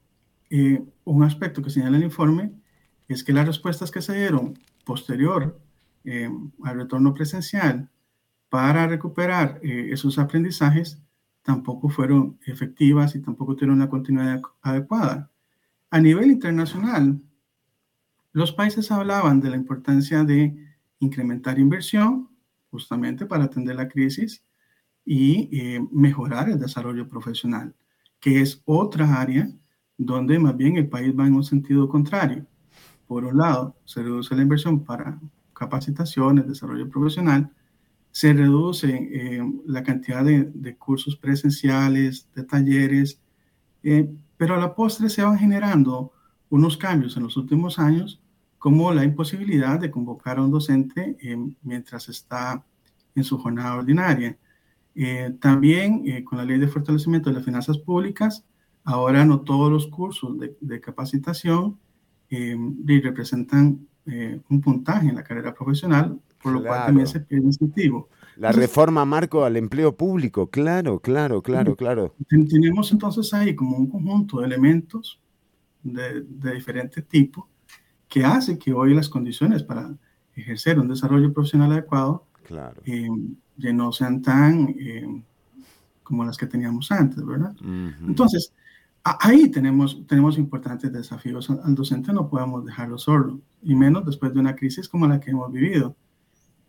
eh, 0.50 0.82
un 1.04 1.22
aspecto 1.22 1.62
que 1.62 1.70
señala 1.70 1.96
el 1.96 2.04
informe 2.04 2.52
es 3.08 3.24
que 3.24 3.32
las 3.32 3.46
respuestas 3.46 3.90
que 3.90 4.02
se 4.02 4.14
dieron 4.14 4.58
posterior 4.84 5.58
eh, 6.04 6.28
al 6.62 6.76
retorno 6.76 7.14
presencial 7.14 7.88
para 8.50 8.86
recuperar 8.86 9.58
esos 9.62 10.18
aprendizajes 10.18 10.98
tampoco 11.42 11.88
fueron 11.88 12.38
efectivas 12.46 13.14
y 13.14 13.20
tampoco 13.20 13.54
tuvieron 13.56 13.78
la 13.78 13.88
continuidad 13.88 14.40
adecuada. 14.62 15.30
A 15.90 16.00
nivel 16.00 16.30
internacional, 16.30 17.20
los 18.32 18.52
países 18.52 18.90
hablaban 18.90 19.40
de 19.40 19.50
la 19.50 19.56
importancia 19.56 20.22
de 20.24 20.54
incrementar 21.00 21.58
inversión 21.58 22.28
justamente 22.70 23.26
para 23.26 23.44
atender 23.44 23.74
la 23.76 23.88
crisis 23.88 24.44
y 25.04 25.48
eh, 25.52 25.80
mejorar 25.90 26.48
el 26.48 26.60
desarrollo 26.60 27.08
profesional, 27.08 27.74
que 28.20 28.40
es 28.40 28.62
otra 28.64 29.20
área 29.20 29.50
donde 29.98 30.38
más 30.38 30.56
bien 30.56 30.76
el 30.76 30.88
país 30.88 31.12
va 31.18 31.26
en 31.26 31.34
un 31.34 31.44
sentido 31.44 31.88
contrario. 31.88 32.46
Por 33.06 33.24
un 33.24 33.36
lado, 33.36 33.76
se 33.84 34.02
reduce 34.02 34.34
la 34.36 34.42
inversión 34.42 34.84
para 34.84 35.18
capacitaciones, 35.52 36.46
desarrollo 36.46 36.88
profesional, 36.88 37.50
se 38.20 38.34
reduce 38.34 38.88
eh, 38.90 39.42
la 39.64 39.82
cantidad 39.82 40.22
de, 40.22 40.76
cursos 40.76 41.16
presenciales, 41.16 42.28
de 42.34 42.44
talleres, 42.44 43.18
eh, 43.82 44.10
pero 44.36 44.54
a 44.54 44.58
la 44.58 44.74
postre 44.74 45.08
se 45.08 45.22
van 45.22 45.38
generando 45.38 46.12
unos 46.50 46.76
cambios 46.76 47.16
en 47.16 47.22
los 47.22 47.38
últimos 47.38 47.78
años, 47.78 48.20
como 48.58 48.92
la 48.92 49.04
imposibilidad 49.04 49.80
de 49.80 49.90
convocar 49.90 50.36
a 50.36 50.42
un 50.42 50.50
docente 50.50 51.16
eh, 51.22 51.34
mientras 51.62 52.10
está 52.10 52.62
en 53.14 53.24
su 53.24 53.38
jornada 53.38 53.76
ordinaria. 53.76 54.36
También 55.40 56.24
con 56.24 56.36
la 56.36 56.44
ley 56.44 56.58
de 56.58 56.68
fortalecimiento 56.68 57.30
de 57.30 57.36
las 57.36 57.44
finanzas 57.44 57.78
públicas, 57.78 58.44
ahora 58.84 59.24
no 59.24 59.40
todos 59.40 59.72
los 59.72 59.86
cursos 59.86 60.36
de 60.60 60.80
capacitación 60.80 61.78
representan 62.28 63.88
un 64.04 64.60
puntaje 64.60 65.08
en 65.08 65.14
la 65.14 65.24
carrera 65.24 65.54
profesional, 65.54 66.20
por 66.42 66.52
lo 66.52 66.60
claro. 66.60 66.74
cual 66.74 66.86
también 66.86 67.06
se 67.06 67.20
pierde 67.20 67.46
incentivo. 67.46 68.08
La 68.36 68.48
entonces, 68.48 68.70
reforma 68.70 69.04
marco 69.04 69.44
al 69.44 69.56
empleo 69.56 69.94
público, 69.96 70.48
claro, 70.48 71.00
claro, 71.00 71.42
claro, 71.42 71.76
claro. 71.76 72.14
Tenemos 72.28 72.90
entonces 72.92 73.32
ahí 73.34 73.54
como 73.54 73.76
un 73.76 73.90
conjunto 73.90 74.40
de 74.40 74.46
elementos 74.46 75.20
de, 75.82 76.22
de 76.22 76.54
diferente 76.54 77.02
tipo 77.02 77.48
que 78.08 78.24
hace 78.24 78.58
que 78.58 78.72
hoy 78.72 78.94
las 78.94 79.08
condiciones 79.08 79.62
para 79.62 79.94
ejercer 80.34 80.78
un 80.78 80.88
desarrollo 80.88 81.32
profesional 81.32 81.72
adecuado 81.72 82.26
claro. 82.44 82.82
eh, 82.84 83.08
ya 83.56 83.72
no 83.72 83.92
sean 83.92 84.22
tan 84.22 84.74
eh, 84.78 85.22
como 86.02 86.24
las 86.24 86.36
que 86.36 86.46
teníamos 86.46 86.90
antes, 86.90 87.24
¿verdad? 87.24 87.54
Uh 87.60 87.64
-huh. 87.64 88.08
Entonces, 88.08 88.52
ahí 89.04 89.48
tenemos, 89.50 90.04
tenemos 90.06 90.38
importantes 90.38 90.92
desafíos. 90.92 91.48
Al 91.50 91.74
docente 91.74 92.12
no 92.12 92.28
podemos 92.28 92.64
dejarlo 92.64 92.98
solo, 92.98 93.40
y 93.62 93.74
menos 93.74 94.04
después 94.04 94.34
de 94.34 94.40
una 94.40 94.56
crisis 94.56 94.88
como 94.88 95.06
la 95.06 95.20
que 95.20 95.30
hemos 95.30 95.52
vivido. 95.52 95.94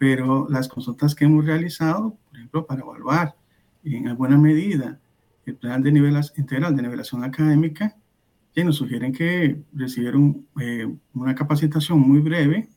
Pero 0.02 0.48
las 0.50 0.68
consultas 0.68 1.14
que 1.14 1.26
hemos 1.26 1.46
realizado, 1.46 2.18
por 2.26 2.36
ejemplo, 2.36 2.66
para 2.66 2.82
evaluar 2.82 3.36
en 3.84 4.08
alguna 4.08 4.36
medida 4.36 5.00
el 5.46 5.56
plan 5.56 5.84
de 5.84 5.92
nivel 5.92 6.20
integral 6.38 6.76
de 6.76 6.82
nivelación 6.82 7.24
académica, 7.24 7.96
ya 8.56 8.64
nos 8.64 8.78
sugieren 8.78 9.14
que 9.14 9.62
recibieron 9.72 10.48
eh, 10.60 10.92
una 11.14 11.36
capacitación 11.36 12.00
muy 12.00 12.18
breve 12.18 12.68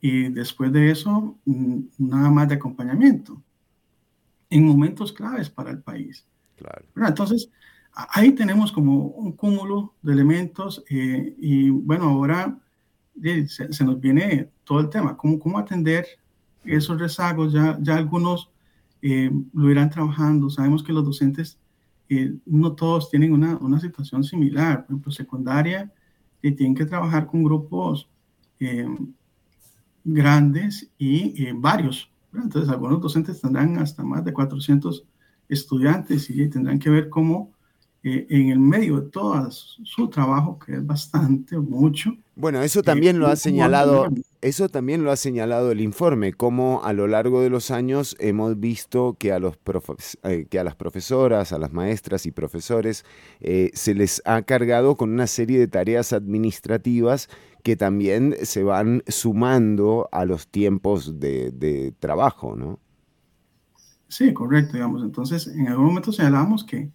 y 0.00 0.30
después 0.30 0.72
de 0.72 0.90
eso 0.90 1.36
nada 1.44 2.30
más 2.30 2.48
de 2.48 2.54
acompañamiento 2.54 3.42
en 4.48 4.64
momentos 4.64 5.12
claves 5.12 5.50
para 5.50 5.70
el 5.70 5.82
país. 5.82 6.26
Claro. 6.56 6.86
Entonces, 6.96 7.50
ahí 7.92 8.32
tenemos 8.32 8.72
como 8.72 9.08
un 9.08 9.32
cúmulo 9.32 9.92
de 10.00 10.14
elementos 10.14 10.82
eh, 10.88 11.36
y 11.38 11.68
bueno, 11.68 12.04
ahora 12.04 12.58
eh, 13.22 13.46
se, 13.48 13.70
se, 13.70 13.84
nos 13.84 14.00
viene 14.00 14.48
todo 14.64 14.80
el 14.80 14.88
tema, 14.88 15.14
cómo, 15.14 15.38
cómo 15.38 15.58
atender 15.58 16.06
esos 16.64 17.00
rezagos, 17.00 17.52
ya, 17.52 17.78
ya 17.80 17.96
algunos 17.96 18.50
eh, 19.02 19.30
lo 19.52 19.70
irán 19.70 19.90
trabajando, 19.90 20.50
sabemos 20.50 20.82
que 20.82 20.92
los 20.92 21.04
docentes 21.04 21.58
eh, 22.08 22.34
no 22.46 22.72
todos 22.72 23.10
tienen 23.10 23.32
una, 23.32 23.56
una, 23.56 23.80
situación 23.80 24.24
similar, 24.24 24.84
por 24.84 24.92
ejemplo, 24.92 25.12
secundaria, 25.12 25.92
que 26.42 26.52
tienen 26.52 26.74
que 26.74 26.86
trabajar 26.86 27.26
con 27.26 27.42
grupos 27.42 28.08
eh, 28.60 28.86
grandes 30.04 30.90
y 30.98 31.50
varios, 31.52 32.10
entonces 32.34 32.70
algunos 32.70 33.00
docentes 33.00 33.40
tendrán 33.40 33.78
hasta 33.78 34.02
más 34.02 34.24
de 34.24 34.32
400 34.32 35.04
estudiantes 35.48 36.28
y 36.30 36.48
tendrán 36.48 36.78
que 36.78 36.90
ver 36.90 37.08
cómo 37.08 37.52
eh, 38.02 38.26
en 38.28 38.50
el 38.50 38.58
medio 38.58 39.00
de 39.00 39.10
todo 39.10 39.50
su 39.50 40.08
trabajo, 40.08 40.58
que 40.58 40.74
es 40.74 40.86
bastante, 40.86 41.56
mucho. 41.56 42.14
Bueno, 42.36 42.62
eso 42.62 42.82
también 42.82 43.16
eh, 43.16 43.18
lo 43.18 43.28
ha 43.28 43.36
señalado, 43.36 44.08
eso 44.44 44.68
también 44.68 45.04
lo 45.04 45.10
ha 45.10 45.16
señalado 45.16 45.72
el 45.72 45.80
informe, 45.80 46.32
cómo 46.32 46.82
a 46.84 46.92
lo 46.92 47.06
largo 47.06 47.42
de 47.42 47.50
los 47.50 47.70
años 47.70 48.16
hemos 48.18 48.60
visto 48.60 49.16
que 49.18 49.32
a, 49.32 49.38
los 49.38 49.58
eh, 50.22 50.46
que 50.48 50.58
a 50.58 50.64
las 50.64 50.76
profesoras, 50.76 51.52
a 51.52 51.58
las 51.58 51.72
maestras 51.72 52.26
y 52.26 52.30
profesores 52.30 53.04
eh, 53.40 53.70
se 53.74 53.94
les 53.94 54.22
ha 54.24 54.42
cargado 54.42 54.96
con 54.96 55.10
una 55.10 55.26
serie 55.26 55.58
de 55.58 55.68
tareas 55.68 56.12
administrativas 56.12 57.28
que 57.62 57.76
también 57.76 58.36
se 58.42 58.62
van 58.62 59.02
sumando 59.08 60.08
a 60.12 60.24
los 60.24 60.48
tiempos 60.48 61.18
de, 61.18 61.50
de 61.50 61.92
trabajo, 61.98 62.54
¿no? 62.56 62.78
Sí, 64.08 64.32
correcto, 64.32 64.74
digamos. 64.74 65.02
Entonces, 65.02 65.46
en 65.48 65.68
algún 65.68 65.86
momento 65.86 66.12
señalamos 66.12 66.64
que 66.64 66.92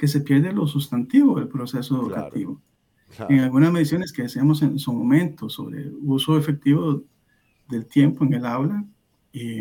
que 0.00 0.08
se 0.08 0.22
pierde 0.22 0.50
lo 0.54 0.66
sustantivo 0.66 1.38
del 1.38 1.48
proceso 1.48 1.94
educativo. 2.00 2.58
Claro. 3.16 3.34
En 3.34 3.40
algunas 3.40 3.72
mediciones 3.72 4.12
que 4.12 4.22
hacíamos 4.22 4.62
en 4.62 4.78
su 4.78 4.92
momento 4.92 5.48
sobre 5.48 5.82
el 5.82 5.94
uso 6.02 6.38
efectivo 6.38 7.02
del 7.68 7.86
tiempo 7.86 8.24
en 8.24 8.34
el 8.34 8.46
aula, 8.46 8.84
y, 9.32 9.60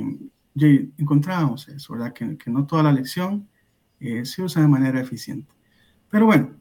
y 0.56 0.94
encontrábamos 0.98 1.68
eso, 1.68 1.94
¿verdad? 1.94 2.14
Que, 2.14 2.38
que, 2.38 2.50
no 2.50 2.66
toda 2.66 2.84
la 2.84 2.92
lección 2.92 3.48
eh, 4.00 4.26
se 4.26 4.42
usa 4.44 4.62
de 4.62 4.68
manera 4.68 5.00
eficiente. 5.00 5.54
Pero 6.10 6.26
bueno, 6.26 6.56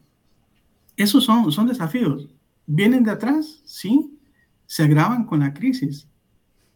esos 0.97 1.25
son, 1.25 1.51
son 1.53 1.67
desafíos. 1.67 2.29
¿Vienen 2.67 3.05
de 3.05 3.13
atrás? 3.13 3.63
Sí. 3.65 4.19
¿Se 4.67 4.83
agravan 4.83 5.25
con 5.25 5.41
la 5.41 5.55
crisis? 5.55 6.09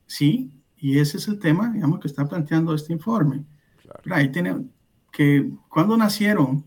Sí. 0.07 0.51
Y 0.77 0.99
ese 0.99 1.19
es 1.19 1.29
el 1.29 1.39
tema, 1.39 1.71
digamos, 1.71 2.01
que 2.01 2.09
está 2.09 2.27
planteando 2.27 2.75
este 2.75 2.93
informe. 2.93 3.45
Claro. 3.83 4.01
Ahí 4.15 4.33
tenemos 4.33 4.67
que 5.13 5.51
cuando 5.69 5.97
nacieron 5.97 6.65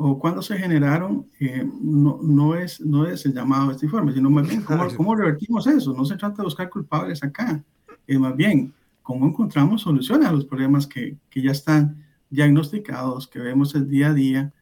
o 0.00 0.18
cuando 0.18 0.40
se 0.42 0.56
generaron, 0.56 1.26
eh, 1.40 1.68
no, 1.82 2.20
no, 2.22 2.54
es, 2.54 2.80
no 2.80 3.04
es 3.06 3.26
el 3.26 3.34
llamado 3.34 3.66
de 3.68 3.72
este 3.74 3.86
informe, 3.86 4.12
sino 4.12 4.30
más 4.30 4.48
bien 4.48 4.62
cómo, 4.62 4.86
cómo 4.96 5.14
revertimos 5.16 5.66
eso. 5.66 5.92
No 5.92 6.04
se 6.04 6.16
trata 6.16 6.36
de 6.38 6.44
buscar 6.44 6.70
culpables 6.70 7.22
acá, 7.22 7.62
es 8.06 8.18
más 8.18 8.34
bien 8.36 8.72
cómo 9.02 9.26
encontramos 9.26 9.82
soluciones 9.82 10.28
a 10.28 10.32
los 10.32 10.44
problemas 10.46 10.86
que, 10.86 11.16
que 11.28 11.42
ya 11.42 11.50
están 11.50 12.04
diagnosticados, 12.30 13.26
que 13.26 13.40
vemos 13.40 13.74
el 13.74 13.88
día 13.88 14.08
a 14.08 14.14
día, 14.14 14.52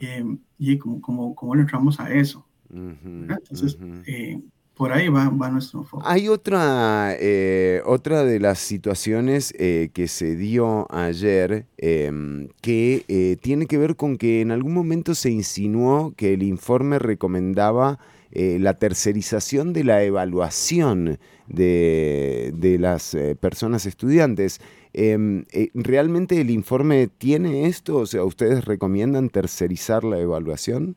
eh, 0.00 0.24
y 0.58 0.78
cómo, 0.78 1.00
cómo, 1.00 1.34
cómo 1.34 1.54
le 1.54 1.62
entramos 1.62 1.98
a 2.00 2.12
eso. 2.12 2.46
-huh, 2.72 3.36
Entonces, 3.38 3.78
eh, 4.06 4.40
por 4.76 4.92
ahí 4.92 5.08
va, 5.08 5.30
nuestro 5.50 5.80
enfoque. 5.80 6.04
Hay 6.06 6.28
otra, 6.28 7.16
eh, 7.18 7.80
otra 7.86 8.24
de 8.24 8.38
las 8.38 8.58
situaciones 8.58 9.54
eh, 9.58 9.88
que 9.94 10.06
se 10.06 10.36
dio 10.36 10.86
ayer 10.94 11.64
eh, 11.78 12.48
que 12.60 13.38
tiene 13.40 13.66
que 13.66 13.78
ver 13.78 13.96
con 13.96 14.18
que 14.18 14.42
en 14.42 14.50
algún 14.50 14.74
momento 14.74 15.14
se 15.14 15.30
insinuó 15.30 16.12
que 16.14 16.34
el 16.34 16.42
informe 16.42 16.98
recomendaba 16.98 17.98
eh, 18.32 18.58
la 18.60 18.74
tercerización 18.74 19.72
de 19.72 19.84
la 19.84 20.02
evaluación 20.02 21.18
de, 21.46 22.52
de 22.54 22.78
las 22.78 23.16
personas 23.40 23.86
estudiantes. 23.86 24.60
Em, 24.92 25.46
¿Realmente 25.72 26.38
el 26.38 26.50
informe 26.50 27.06
tiene 27.06 27.66
esto? 27.66 27.96
O 27.96 28.06
sea, 28.06 28.24
¿ustedes 28.24 28.66
recomiendan 28.66 29.30
tercerizar 29.30 30.04
la 30.04 30.18
evaluación? 30.18 30.96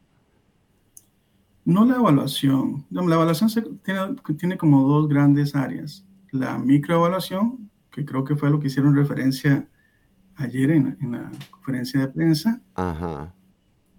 No 1.70 1.86
la 1.86 1.97
evaluación. 1.97 2.84
La 2.89 3.03
evaluación 3.03 3.47
se, 3.47 3.61
tiene, 3.61 4.15
tiene, 4.39 4.57
como 4.57 4.88
dos 4.88 5.07
grandes 5.07 5.55
áreas. 5.55 6.03
La 6.32 6.57
microevaluación, 6.57 7.70
que 7.91 8.03
creo 8.03 8.24
que 8.24 8.36
fue 8.36 8.49
lo 8.49 8.59
que 8.59 8.67
hicieron 8.67 8.95
referencia 8.95 9.67
ayer 10.38 10.72
en, 10.72 10.97
en 10.99 11.11
la 11.11 11.32
conferencia 11.51 11.99
de 11.99 12.07
prensa. 12.07 12.59
Ajá. 12.74 13.36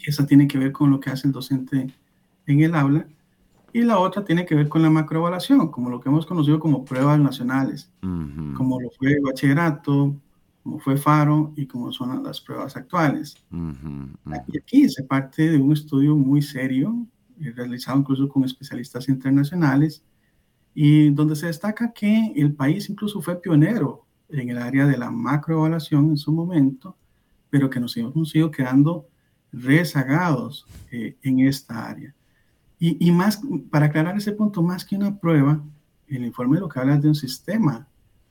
Esa 0.00 0.26
tiene 0.26 0.48
que 0.48 0.58
ver 0.58 0.72
con 0.72 0.90
lo 0.90 0.98
que 0.98 1.10
hace 1.10 1.28
el 1.28 1.32
docente 1.32 1.86
en 2.46 2.60
el 2.60 2.74
aula. 2.74 3.06
y 3.72 3.82
la 3.82 4.00
otra 4.00 4.24
tiene 4.24 4.44
que 4.44 4.56
ver 4.56 4.68
con 4.68 4.82
la 4.82 4.90
macroevaluación, 4.90 5.68
como 5.70 5.90
lo 5.90 6.00
que 6.00 6.08
hemos 6.08 6.26
conocido 6.26 6.58
como 6.58 6.84
pruebas 6.84 7.20
nacionales, 7.20 7.88
como 8.00 8.80
lo 8.80 8.90
fue 8.98 9.20
bachillerato, 9.20 10.16
como 10.64 10.80
fue 10.80 10.96
FARO 10.96 11.52
y 11.54 11.66
como 11.66 11.92
son 11.92 12.20
las 12.24 12.40
pruebas 12.40 12.76
actuales. 12.76 13.36
Y 14.48 14.58
aquí 14.58 14.88
se 14.88 15.04
parte 15.04 15.50
de 15.50 15.58
un 15.58 15.72
estudio 15.72 16.16
muy 16.16 16.42
serio, 16.42 17.06
realizado 17.50 17.98
incluso 17.98 18.28
con 18.28 18.44
especialistas 18.44 19.08
internacionales, 19.08 20.02
y 20.74 21.10
donde 21.10 21.36
se 21.36 21.46
destaca 21.46 21.92
que 21.92 22.32
el 22.36 22.54
país 22.54 22.88
incluso 22.90 23.20
fue 23.20 23.40
pionero 23.40 24.04
en 24.28 24.50
el 24.50 24.58
área 24.58 24.86
de 24.86 24.96
la 24.96 25.10
macroevaluación 25.10 26.10
en 26.10 26.16
su 26.16 26.32
momento, 26.32 26.96
pero 27.48 27.68
que 27.68 27.80
nos 27.80 27.96
hemos 27.96 28.34
ido 28.34 28.50
quedando 28.50 29.06
rezagados 29.52 30.66
eh, 30.92 31.16
en 31.22 31.40
esta 31.40 31.88
área. 31.88 32.14
Y, 32.82 33.10
más, 33.12 33.42
para 33.70 33.86
aclarar 33.86 34.16
ese 34.16 34.32
punto, 34.32 34.62
más 34.62 34.86
que 34.86 34.96
una 34.96 35.18
prueba, 35.18 35.62
el 36.08 36.24
informe 36.24 36.58
lo 36.58 36.66
que 36.66 36.80
habla 36.80 36.94
es 36.94 37.02
de 37.02 37.08
un 37.08 37.14
sistema 37.14 37.86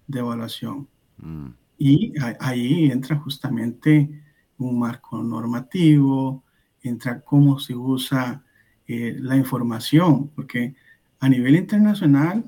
de 0.08 0.20
evaluación. 0.20 0.88
Mm. 1.18 1.50
Y 1.78 2.14
ahí 2.40 2.90
entra 2.90 3.16
justamente 3.18 4.10
un 4.58 4.80
marco 4.80 5.22
normativo, 5.22 6.44
entra 6.82 7.22
cómo 7.22 7.60
se 7.60 7.76
usa 7.76 8.44
eh, 8.92 9.16
la 9.20 9.38
información, 9.38 10.30
porque 10.30 10.74
a 11.20 11.30
nivel 11.30 11.56
internacional, 11.56 12.44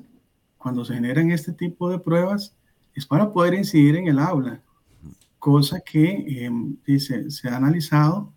cuando 0.57 0.83
se 0.83 0.95
generan 0.95 1.29
este 1.29 1.53
tipo 1.53 1.87
de 1.87 1.99
pruebas, 1.99 2.57
es 2.95 3.05
para 3.05 3.31
poder 3.31 3.53
incidir 3.53 3.95
en 3.95 4.07
el 4.07 4.17
aula, 4.17 4.59
cosa 5.37 5.81
que 5.81 6.45
em, 6.45 6.77
dice, 6.83 7.29
se 7.29 7.47
ha 7.47 7.57
analizado 7.57 8.33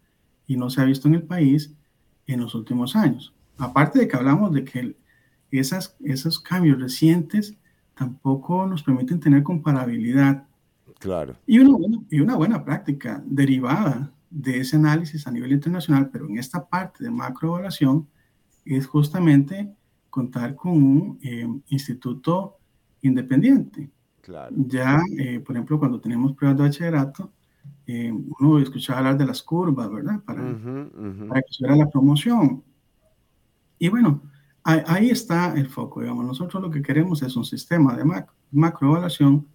y 0.46 0.59
no 0.59 0.68
se 0.68 0.82
ha 0.82 0.84
visto 0.84 1.09
en 1.09 1.14
el 1.14 1.22
país 1.22 1.72
en 2.26 2.40
los 2.40 2.55
últimos 2.55 2.94
años. 2.94 3.32
Aparte 3.57 4.00
de 4.00 4.07
que 4.07 4.16
hablamos 4.18 4.52
de 4.52 4.64
que 4.64 4.94
esas, 5.50 5.96
esos 6.05 6.38
cambios 6.38 6.78
recientes 6.78 7.57
tampoco 7.94 8.66
nos 8.66 8.82
permiten 8.82 9.18
tener 9.18 9.42
comparabilidad. 9.42 10.46
Claro. 10.98 11.36
Y 11.46 11.59
una, 11.59 12.02
y 12.11 12.20
una 12.20 12.36
buena 12.36 12.62
práctica 12.66 13.22
derivada 13.24 14.12
de 14.35 14.59
ese 14.59 14.76
análisis 14.76 15.26
a 15.26 15.30
nivel 15.30 15.53
internacional, 15.53 16.11
pero 16.11 16.28
en 16.28 16.39
esta 16.39 16.66
parte 16.66 17.05
de 17.05 17.11
macroevaluación, 17.11 18.09
es 18.64 18.87
justamente 18.87 19.72
contar 20.11 20.57
con 20.57 20.72
un 20.72 21.18
eh, 21.22 21.47
instituto 21.68 22.57
independiente. 23.03 23.91
Claro. 24.20 24.55
Ya, 24.57 25.01
eh, 25.18 25.39
por 25.39 25.55
ejemplo, 25.55 25.78
cuando 25.78 26.01
tenemos 26.01 26.32
pruebas 26.32 26.57
de 26.57 26.62
bachillerato, 26.64 27.32
eh, 27.87 28.12
uno 28.41 28.59
escuchaba 28.59 28.99
hablar 28.99 29.18
de 29.18 29.26
las 29.26 29.43
curvas, 29.43 29.91
¿verdad? 29.91 30.20
Para, 30.24 30.43
para 30.43 31.43
que 31.43 31.53
se 31.53 31.68
la 31.68 31.89
promoción. 31.89 32.64
Y 33.78 33.89
bueno, 33.89 34.22
ahí, 34.64 35.11
está 35.11 35.55
el 35.55 35.68
foco, 35.68 36.01
digamos. 36.01 36.24
Nosotros 36.24 36.61
lo 36.62 36.70
que 36.70 36.82
queremos 36.82 37.22
es 37.22 37.37
un 37.37 37.45
sistema 37.45 37.97
de 37.97 38.05
macroevaluación 38.51 39.47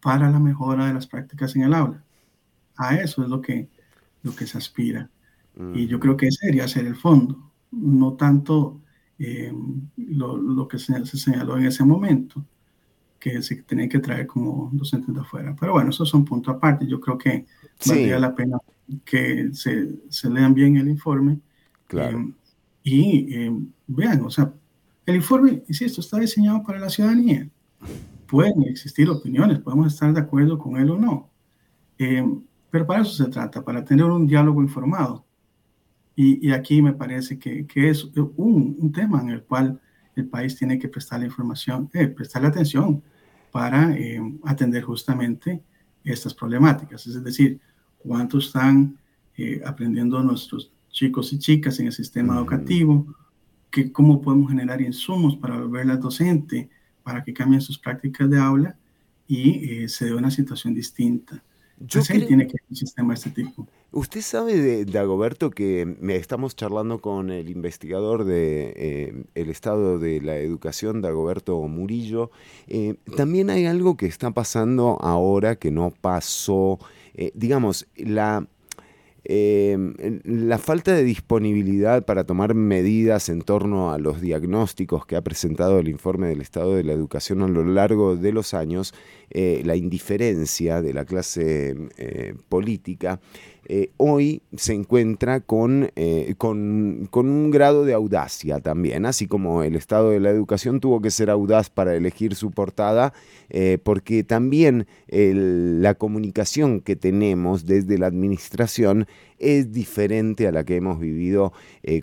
para 0.00 0.30
la 0.30 0.38
mejora 0.38 0.86
de 0.86 0.94
las 0.94 1.06
prácticas 1.06 1.56
en 1.56 1.62
el 1.62 1.74
aula. 1.74 2.04
A 2.76 2.94
eso 2.96 3.22
es 3.22 3.28
lo 3.28 3.40
que, 3.40 3.68
lo 4.22 4.34
que 4.34 4.46
se 4.46 4.58
aspira. 4.58 5.10
Y 5.74 5.86
yo 5.86 6.00
creo 6.00 6.16
que 6.16 6.28
ese 6.28 6.46
debería 6.46 6.68
ser 6.68 6.86
el 6.86 6.96
fondo, 6.96 7.50
no 7.72 8.14
tanto 8.14 8.80
eh, 9.18 9.52
lo, 9.96 10.36
lo, 10.38 10.66
que 10.66 10.78
se, 10.78 11.04
señaló 11.04 11.58
en 11.58 11.66
ese 11.66 11.84
momento, 11.84 12.42
que 13.18 13.42
se 13.42 13.56
tenía 13.62 13.88
que 13.88 13.98
traer 13.98 14.26
como 14.26 14.70
docentes 14.72 15.14
de 15.14 15.20
afuera. 15.20 15.54
Pero 15.58 15.72
bueno, 15.72 15.90
esos 15.90 16.08
son 16.08 16.24
puntos 16.24 16.54
aparte. 16.54 16.86
Yo 16.86 16.98
creo 16.98 17.18
que 17.18 17.44
valdría 17.86 18.18
la 18.18 18.34
pena 18.34 18.58
que 19.04 19.50
se, 19.52 20.00
se, 20.08 20.30
lean 20.30 20.54
bien 20.54 20.78
el 20.78 20.88
informe. 20.88 21.38
Claro. 21.86 22.18
Eh, 22.18 22.32
y 22.82 23.34
eh, 23.34 23.52
vean, 23.86 24.24
o 24.24 24.30
sea, 24.30 24.52
el 25.04 25.16
informe, 25.16 25.62
insisto, 25.68 26.00
está 26.00 26.18
diseñado 26.18 26.62
para 26.62 26.78
la 26.78 26.88
ciudadanía. 26.88 27.46
Pueden 28.26 28.62
existir 28.62 29.10
opiniones, 29.10 29.58
podemos 29.58 29.92
estar 29.92 30.12
de 30.14 30.20
acuerdo 30.20 30.58
con 30.58 30.76
él 30.78 30.90
o 30.90 30.98
no. 30.98 31.28
Pero 32.70 32.86
para 32.86 33.02
eso 33.02 33.12
se 33.12 33.30
trata, 33.30 33.62
para 33.64 33.84
tener 33.84 34.06
un 34.06 34.26
diálogo 34.26 34.62
informado. 34.62 35.24
Y, 36.14 36.48
y 36.48 36.52
aquí 36.52 36.82
me 36.82 36.92
parece 36.92 37.38
que, 37.38 37.66
que 37.66 37.90
es 37.90 38.04
un, 38.04 38.76
un, 38.78 38.92
tema 38.92 39.20
en 39.22 39.30
el 39.30 39.42
cual 39.42 39.80
el 40.14 40.26
país 40.26 40.56
tiene 40.56 40.78
que 40.78 40.88
prestarle 40.88 41.26
información, 41.26 41.88
eh, 41.94 42.08
prestarle 42.08 42.48
atención 42.48 43.02
para 43.50 43.92
eh, 43.96 44.20
atender 44.44 44.82
justamente 44.82 45.62
estas 46.04 46.34
problemáticas. 46.34 47.06
Es 47.06 47.22
decir, 47.22 47.60
cuánto 47.98 48.38
están 48.38 48.98
eh, 49.36 49.60
aprendiendo 49.64 50.22
nuestros 50.22 50.72
chicos 50.90 51.32
y 51.32 51.38
chicas 51.38 51.78
en 51.80 51.86
el 51.86 51.92
sistema 51.92 52.36
educativo, 52.36 53.06
que 53.70 53.92
cómo 53.92 54.20
podemos 54.20 54.50
generar 54.50 54.80
insumos 54.80 55.36
para 55.36 55.58
volverlas 55.58 56.00
docente, 56.00 56.68
para 57.02 57.22
que 57.22 57.32
cambien 57.32 57.60
sus 57.60 57.78
prácticas 57.78 58.28
de 58.28 58.38
aula 58.38 58.76
y 59.26 59.84
eh, 59.84 59.88
se 59.88 60.06
dé 60.06 60.14
una 60.14 60.30
situación 60.30 60.74
distinta. 60.74 61.42
Yo 61.80 62.02
creo... 62.02 62.26
tiene 62.26 62.46
que 62.46 62.56
un 62.68 62.76
sistema 62.76 63.14
de 63.14 63.18
este 63.18 63.30
tipo. 63.30 63.66
Usted 63.92 64.20
sabe 64.20 64.56
de 64.56 64.84
Dagoberto 64.84 65.50
que 65.50 65.96
me 66.00 66.16
estamos 66.16 66.54
charlando 66.54 67.00
con 67.00 67.30
el 67.30 67.48
investigador 67.50 68.24
de 68.24 68.72
eh, 68.76 69.24
el 69.34 69.48
estado 69.50 69.98
de 69.98 70.20
la 70.20 70.36
educación, 70.36 71.00
Dagoberto 71.00 71.56
Murillo. 71.66 72.30
Eh, 72.68 72.96
también 73.16 73.50
hay 73.50 73.66
algo 73.66 73.96
que 73.96 74.06
está 74.06 74.30
pasando 74.30 74.98
ahora 75.00 75.56
que 75.56 75.70
no 75.70 75.92
pasó, 76.00 76.78
eh, 77.14 77.32
digamos, 77.34 77.88
la 77.96 78.46
Em, 79.24 79.94
la 80.24 80.58
falta 80.58 80.94
de 80.94 81.04
disponibilidad 81.04 82.04
para 82.06 82.24
tomar 82.24 82.54
medidas 82.54 83.28
en 83.28 83.42
torno 83.42 83.92
a 83.92 83.98
los 83.98 84.20
diagnósticos 84.20 85.04
que 85.04 85.16
ha 85.16 85.22
presentado 85.22 85.78
el 85.78 85.88
informe 85.88 86.28
del 86.28 86.40
estado 86.40 86.74
de 86.74 86.84
la 86.84 86.92
educación 86.94 87.42
a 87.42 87.48
lo 87.48 87.62
largo 87.64 88.16
de 88.16 88.32
los 88.32 88.54
años, 88.54 88.94
eh, 89.30 89.62
la 89.64 89.76
indiferencia 89.76 90.80
de 90.80 90.94
la 90.94 91.04
clase 91.04 91.76
eh, 91.98 92.34
política, 92.48 93.20
eh, 93.66 93.90
hoy 93.96 94.42
se 94.56 94.74
encuentra 94.74 95.40
con, 95.40 95.90
con, 96.38 97.08
con, 97.10 97.28
un 97.28 97.50
grado 97.50 97.84
de 97.84 97.94
audacia 97.94 98.60
también, 98.60 99.06
así 99.06 99.26
como 99.26 99.62
el 99.62 99.76
Estado 99.76 100.10
de 100.10 100.20
la 100.20 100.30
Educación 100.30 100.80
tuvo 100.80 101.00
que 101.00 101.10
ser 101.10 101.30
audaz 101.30 101.70
para 101.70 101.94
elegir 101.94 102.34
su 102.34 102.50
portada, 102.50 103.12
porque 103.82 104.24
también 104.24 104.86
la 105.08 105.94
comunicación 105.94 106.80
que 106.80 106.96
tenemos 106.96 107.66
desde 107.66 107.98
la 107.98 108.06
administración 108.06 109.06
es 109.38 109.72
diferente 109.72 110.46
a 110.46 110.52
la 110.52 110.64
que 110.64 110.76
hemos 110.76 110.98
vivido 110.98 111.52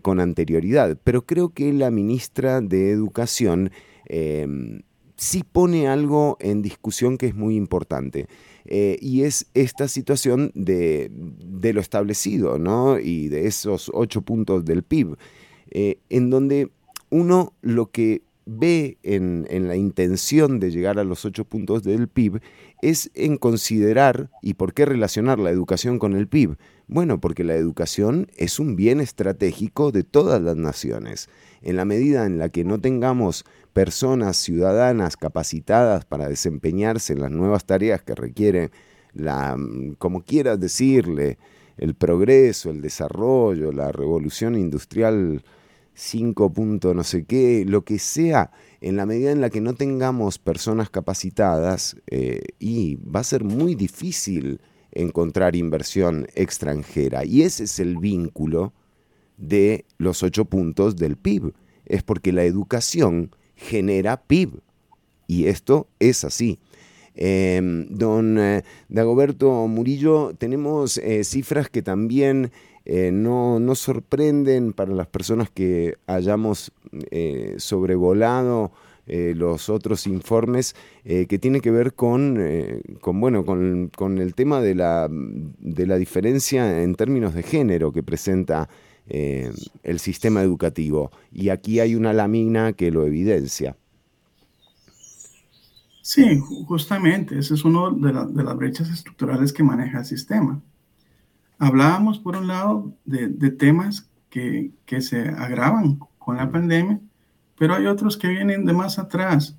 con 0.01 0.19
anterioridad. 0.19 0.97
Pero 1.03 1.25
creo 1.25 1.49
que 1.49 1.73
la 1.73 1.91
ministra 1.91 2.61
de 2.61 2.91
Educación 2.91 3.71
sí 5.17 5.43
pone 5.43 5.87
algo 5.87 6.37
en 6.39 6.61
discusión 6.61 7.17
que 7.17 7.27
es 7.27 7.35
muy 7.35 7.55
importante. 7.55 8.27
Eh, 8.67 8.97
y 9.01 9.23
es 9.23 9.47
esta 9.53 9.87
situación 9.87 10.51
de, 10.53 11.09
lo 11.73 11.79
establecido, 11.79 12.59
¿no? 12.59 12.99
Y 12.99 13.29
de 13.29 13.47
esos 13.47 13.89
ocho 13.93 14.21
puntos 14.21 14.65
del 14.65 14.83
PIB, 14.83 15.15
eh, 15.71 15.99
en 16.09 16.29
donde 16.29 16.69
uno 17.09 17.53
lo 17.61 17.91
que 17.91 18.23
ve 18.45 18.97
en, 19.03 19.45
en, 19.49 19.67
la 19.67 19.75
intención 19.75 20.59
de 20.59 20.71
llegar 20.71 20.99
a 20.99 21.03
los 21.03 21.25
ocho 21.25 21.45
puntos 21.45 21.83
del 21.83 22.07
PIB 22.07 22.39
es 22.81 23.09
en 23.13 23.37
considerar, 23.37 24.29
¿y 24.41 24.53
por 24.53 24.73
qué 24.73 24.85
relacionar 24.85 25.39
la 25.39 25.49
educación 25.49 25.99
con 25.99 26.15
el 26.15 26.27
PIB? 26.27 26.57
Bueno, 26.87 27.19
porque 27.19 27.43
la 27.43 27.55
educación 27.55 28.27
es 28.37 28.59
un 28.59 28.77
bien 28.77 29.01
estratégico 29.01 29.91
de 29.91 30.03
todas 30.03 30.41
las 30.41 30.55
naciones. 30.55 31.27
En 31.61 31.75
la 31.75 31.83
medida 31.83 32.25
en 32.25 32.39
la 32.39 32.47
que 32.47 32.63
no 32.63 32.79
tengamos 32.79 33.43
personas 33.73 34.37
ciudadanas 34.37 35.17
capacitadas 35.17 36.05
para 36.05 36.29
desempeñarse 36.29 37.11
en 37.11 37.21
las 37.21 37.31
nuevas 37.31 37.65
tareas 37.65 38.01
que 38.03 38.15
requieren 38.15 38.71
la, 39.13 39.57
como 39.97 40.23
quieras 40.23 40.61
decirle, 40.61 41.37
el 41.77 41.93
progreso, 41.93 42.69
el 42.69 42.81
desarrollo, 42.81 43.73
la 43.73 43.91
revolución 43.91 44.55
industrial 44.55 45.43
5. 45.93 46.53
no 46.95 47.03
sé 47.03 47.25
qué, 47.25 47.65
lo 47.67 47.83
que 47.83 47.99
sea, 47.99 48.51
en 48.79 48.95
la 48.95 49.05
medida 49.05 49.31
en 49.31 49.41
la 49.41 49.49
que 49.49 49.61
no 49.61 49.73
tengamos 49.73 50.39
personas 50.39 50.89
capacitadas, 50.89 51.97
eh, 52.07 52.41
y 52.59 52.95
va 52.95 53.19
a 53.19 53.25
ser 53.25 53.43
muy 53.43 53.75
difícil 53.75 54.61
encontrar 54.97 55.55
inversión 55.55 56.27
extranjera. 56.33 57.23
Y 57.23 57.43
ese 57.43 57.65
es 57.65 57.79
el 57.79 57.97
vínculo 57.97 58.73
de 59.37 59.85
los 59.97 60.23
ocho 60.23 60.45
puntos 60.45 60.95
del 60.95 61.17
PIB. 61.17 61.53
Es 61.85 62.03
porque 62.03 62.31
la 62.31 62.43
educación 62.43 63.31
genera 63.55 64.17
PIB. 64.17 64.59
Y 65.27 65.45
esto 65.45 65.87
es 65.99 66.23
así. 66.23 66.59
Em, 67.15 67.87
don 67.89 68.37
eh, 68.39 68.63
Dagoberto 68.89 69.67
Murillo, 69.67 70.33
tenemos 70.37 70.97
eh, 70.97 71.23
cifras 71.23 71.69
que 71.69 71.81
también 71.81 72.51
eh, 72.85 73.11
no, 73.11 73.59
no, 73.59 73.75
sorprenden 73.75 74.71
para 74.73 74.93
las 74.93 75.07
personas 75.07 75.49
que 75.49 75.97
hayamos 76.05 76.71
sobrevolado 77.57 78.71
los 79.07 79.69
otros 79.69 80.05
informes 80.07 80.75
que 81.03 81.39
tiene 81.39 81.61
que 81.61 81.71
ver 81.71 81.93
con, 81.93 82.37
con 83.01 83.19
bueno, 83.21 83.45
con, 83.45 83.89
con, 83.95 84.17
el 84.17 84.35
tema 84.35 84.61
de 84.61 84.75
la, 84.75 85.07
de 85.09 85.87
la 85.87 85.97
diferencia 85.97 86.83
en 86.83 86.95
términos 86.95 87.33
de 87.33 87.43
género 87.43 87.91
que 87.91 88.03
presenta 88.03 88.67
eh, 89.09 89.53
el 89.83 89.99
sistema 89.99 90.41
educativo. 90.41 91.11
Y 91.31 91.47
aquí 91.47 91.79
hay 91.79 91.95
una 91.95 92.11
lámina 92.11 92.73
que 92.73 92.91
lo 92.91 93.05
evidencia. 93.05 93.77
Sí, 96.01 96.41
justamente, 96.67 97.39
ese 97.39 97.53
es 97.53 97.63
uno 97.63 97.91
de, 97.91 98.11
las 98.11 98.57
brechas 98.57 98.89
estructurales 98.89 99.53
que 99.53 99.63
maneja 99.63 99.99
el 99.99 100.05
sistema. 100.05 100.61
Hablábamos, 101.57 102.19
por 102.19 102.35
un 102.35 102.47
lado, 102.47 102.93
de, 103.05 103.29
temas 103.51 104.09
que, 104.29 104.71
que, 104.85 105.01
se 105.01 105.29
agravan 105.29 105.99
con 106.17 106.35
la 106.35 106.51
pandemia, 106.51 106.99
pero 107.57 107.75
hay 107.75 107.87
otros 107.87 108.17
que 108.17 108.27
vienen 108.27 108.65
de 108.65 108.73
más 108.73 108.99
atrás 108.99 109.57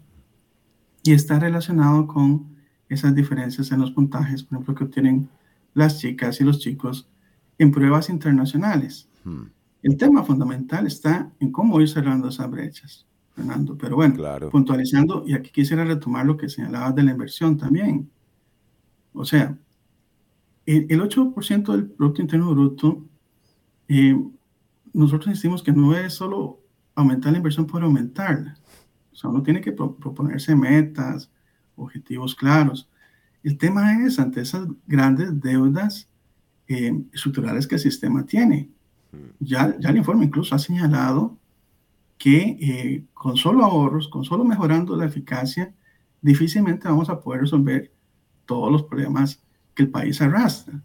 y 1.02 1.12
está 1.12 1.38
relacionado 1.38 2.06
con 2.06 2.56
esas 2.88 3.14
diferencias 3.14 3.70
en 3.72 3.80
los 3.80 3.90
puntajes, 3.90 4.42
por 4.42 4.56
ejemplo, 4.56 4.74
que 4.74 4.84
obtienen 4.84 5.28
las 5.74 5.98
chicas 5.98 6.40
y 6.40 6.44
los 6.44 6.58
chicos 6.58 7.08
en 7.58 7.70
pruebas 7.70 8.08
internacionales. 8.08 9.08
Hmm. 9.24 9.46
El 9.82 9.96
tema 9.96 10.24
fundamental 10.24 10.86
está 10.86 11.30
en 11.38 11.52
cómo 11.52 11.80
ir 11.80 11.88
cerrando 11.88 12.28
esas 12.28 12.50
brechas, 12.50 13.06
Fernando. 13.34 13.76
Pero 13.76 13.96
bueno, 13.96 14.16
puntualizando, 14.50 15.24
y 15.26 15.34
aquí 15.34 15.50
quisiera 15.50 15.84
retomar 15.84 16.26
lo 16.26 16.36
que 16.36 16.48
señalabas 16.48 16.94
de 16.94 17.02
la 17.02 17.12
inversión 17.12 17.56
también. 17.56 18.10
O 19.12 19.24
sea, 19.24 19.56
el, 20.66 21.00
8% 21.00 21.72
del 21.72 21.86
Producto 21.90 22.22
Interno 22.22 22.50
Bruto, 22.50 23.04
eh, 23.88 24.20
nosotros 24.92 25.34
decimos 25.34 25.62
que 25.62 25.72
no 25.72 25.96
es 25.96 26.14
solo 26.14 26.60
aumentar 27.00 27.32
la 27.32 27.38
inversión 27.38 27.66
por 27.66 27.82
aumentarla. 27.82 28.56
O 29.12 29.16
sea, 29.16 29.30
uno 29.30 29.42
tiene 29.42 29.60
que 29.60 29.72
proponerse 29.72 30.54
metas, 30.54 31.30
objetivos 31.76 32.34
claros. 32.34 32.88
El 33.42 33.56
tema 33.56 34.04
es, 34.04 34.18
ante 34.18 34.40
esas 34.40 34.66
grandes 34.86 35.40
deudas 35.40 36.08
eh, 36.66 36.92
estructurales 37.12 37.66
que 37.66 37.76
el 37.76 37.80
sistema 37.80 38.26
tiene, 38.26 38.70
ya, 39.40 39.76
ya 39.78 39.90
el 39.90 39.96
informe 39.96 40.26
incluso 40.26 40.54
ha 40.54 40.58
señalado 40.58 41.38
que 42.18 42.58
eh, 42.60 43.04
con 43.14 43.36
solo 43.36 43.64
ahorros, 43.64 44.08
con 44.08 44.24
solo 44.24 44.44
mejorando 44.44 44.96
la 44.96 45.06
eficacia, 45.06 45.72
difícilmente 46.20 46.88
vamos 46.88 47.08
a 47.08 47.20
poder 47.20 47.42
resolver 47.42 47.92
todos 48.44 48.72
los 48.72 48.82
problemas 48.82 49.40
que 49.74 49.84
el 49.84 49.90
país 49.90 50.20
arrastra. 50.20 50.82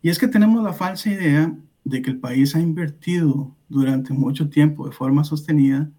Y 0.00 0.08
es 0.08 0.18
que 0.18 0.28
tenemos 0.28 0.62
la 0.64 0.72
falsa 0.72 1.10
idea 1.10 1.54
de 1.84 2.02
que 2.02 2.10
el 2.10 2.20
país 2.20 2.54
ha 2.54 2.60
invertido 2.60 3.56
durante 3.68 4.12
mucho 4.12 4.48
tiempo 4.48 4.86
de 4.86 4.92
forma 4.92 5.24
sostenida 5.24 5.90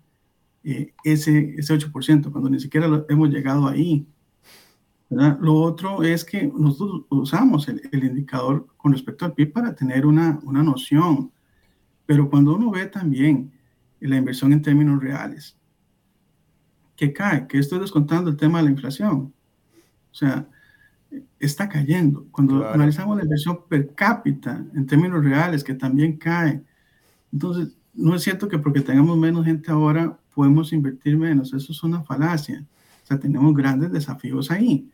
eh, 0.63 0.93
ese, 1.03 1.55
ese 1.57 1.73
8%, 1.77 2.31
cuando 2.31 2.49
ni 2.49 2.59
siquiera 2.59 3.05
hemos 3.09 3.29
llegado 3.29 3.67
ahí. 3.67 4.07
Lo 5.09 5.55
otro 5.55 6.01
es 6.01 6.25
que 6.25 6.47
nosotros 6.47 7.03
usamos 7.09 7.67
el, 7.67 7.81
indicador 8.03 8.65
con 8.77 8.93
respecto 8.93 9.25
al 9.25 9.33
PIB 9.33 9.51
para 9.51 9.75
tener 9.75 10.05
una, 10.07 10.39
una 10.43 10.63
noción, 10.63 11.31
pero 12.05 12.29
cuando 12.29 12.55
uno 12.55 12.71
ve 12.71 12.87
también 12.87 13.51
la 13.99 14.17
inversión 14.17 14.53
en 14.53 14.61
términos 14.61 15.01
reales, 15.01 15.55
que 16.95 17.13
cae, 17.13 17.47
que 17.47 17.59
estoy 17.59 17.79
descontando 17.79 18.29
el 18.29 18.37
tema 18.37 18.59
de 18.59 18.65
la 18.65 18.71
inflación, 18.71 19.33
o 20.11 20.15
sea, 20.15 20.47
está 21.39 21.69
cayendo. 21.69 22.27
Cuando 22.31 22.67
analizamos 22.67 23.17
la 23.17 23.23
inversión 23.23 23.59
per 23.67 23.93
cápita 23.93 24.65
en 24.75 24.85
términos 24.85 25.23
reales, 25.23 25.63
que 25.63 25.73
también 25.73 26.17
cae, 26.17 26.63
entonces 27.31 27.75
no 27.93 28.15
es 28.15 28.23
cierto 28.23 28.47
que 28.47 28.59
porque 28.59 28.81
tengamos 28.81 29.17
menos 29.17 29.45
gente 29.45 29.71
ahora 29.71 30.17
podemos 30.33 30.73
invertir 30.73 31.17
menos, 31.17 31.53
eso 31.53 31.71
es 31.71 31.83
una 31.83 32.03
falacia. 32.03 32.65
O 33.03 33.05
sea, 33.05 33.19
tenemos 33.19 33.53
grandes 33.53 33.91
desafíos 33.91 34.49
ahí. 34.49 34.89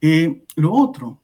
Eh, 0.00 0.44
lo 0.56 0.72
otro 0.72 1.22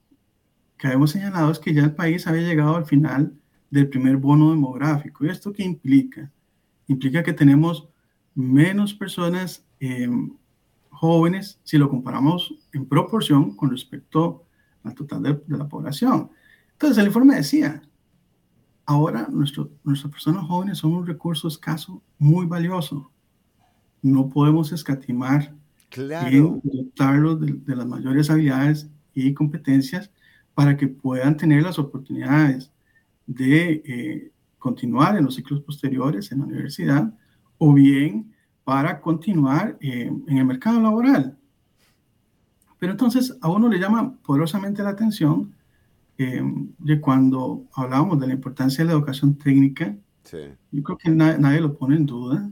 que 0.78 0.88
hemos 0.88 1.10
señalado 1.10 1.50
es 1.50 1.58
que 1.58 1.74
ya 1.74 1.84
el 1.84 1.94
país 1.94 2.26
había 2.26 2.42
llegado 2.42 2.76
al 2.76 2.86
final 2.86 3.34
del 3.70 3.88
primer 3.88 4.16
bono 4.16 4.50
demográfico. 4.50 5.24
¿Y 5.24 5.28
esto 5.28 5.52
qué 5.52 5.62
implica? 5.62 6.30
Implica 6.86 7.22
que 7.22 7.32
tenemos 7.32 7.88
menos 8.34 8.94
personas 8.94 9.66
em, 9.80 10.32
jóvenes 11.00 11.58
si 11.64 11.78
lo 11.78 11.88
comparamos 11.88 12.54
en 12.74 12.84
proporción 12.84 13.56
con 13.56 13.70
respecto 13.70 14.44
al 14.84 14.94
total 14.94 15.22
de, 15.22 15.56
la 15.56 15.66
población. 15.66 16.30
Entonces, 16.72 16.98
el 16.98 17.06
informe 17.06 17.36
decía, 17.36 17.80
ahora 18.84 19.26
nuestro, 19.30 19.70
nuestras 19.82 20.12
personas 20.12 20.44
jóvenes 20.44 20.76
son 20.76 20.92
un 20.92 21.06
recurso 21.06 21.48
escaso 21.48 22.02
muy 22.18 22.44
valioso. 22.44 23.10
No 24.02 24.28
podemos 24.28 24.72
escatimar 24.72 25.54
claro. 25.88 26.60
dotarlos 26.62 27.40
de, 27.40 27.76
las 27.76 27.86
mayores 27.86 28.28
habilidades 28.28 28.90
y 29.14 29.32
competencias 29.32 30.10
para 30.52 30.76
que 30.76 30.86
puedan 30.86 31.34
tener 31.34 31.62
las 31.62 31.78
oportunidades 31.78 32.70
de 33.26 33.82
eh, 33.86 34.32
continuar 34.58 35.16
en 35.16 35.24
los 35.24 35.34
ciclos 35.34 35.62
posteriores 35.62 36.30
en 36.30 36.40
la 36.40 36.44
universidad 36.44 37.14
o 37.56 37.72
bien 37.72 38.34
para 38.64 39.00
continuar 39.00 39.76
eh, 39.80 40.10
en 40.26 40.36
el 40.36 40.44
mercado 40.44 40.80
laboral. 40.80 41.36
Pero 42.78 42.92
entonces 42.92 43.36
a 43.40 43.50
uno 43.50 43.68
le 43.68 43.78
llama 43.78 44.14
poderosamente 44.22 44.82
la 44.82 44.90
atención 44.90 45.54
eh, 46.18 46.42
de 46.78 47.00
cuando 47.00 47.64
hablábamos 47.74 48.20
de 48.20 48.26
la 48.26 48.34
importancia 48.34 48.84
de 48.84 48.90
la 48.90 48.96
educación 48.96 49.36
técnica. 49.36 49.96
Yo 50.70 50.82
creo 50.82 50.98
que 50.98 51.10
nadie 51.10 51.60
lo 51.60 51.76
pone 51.76 51.96
en 51.96 52.06
duda. 52.06 52.50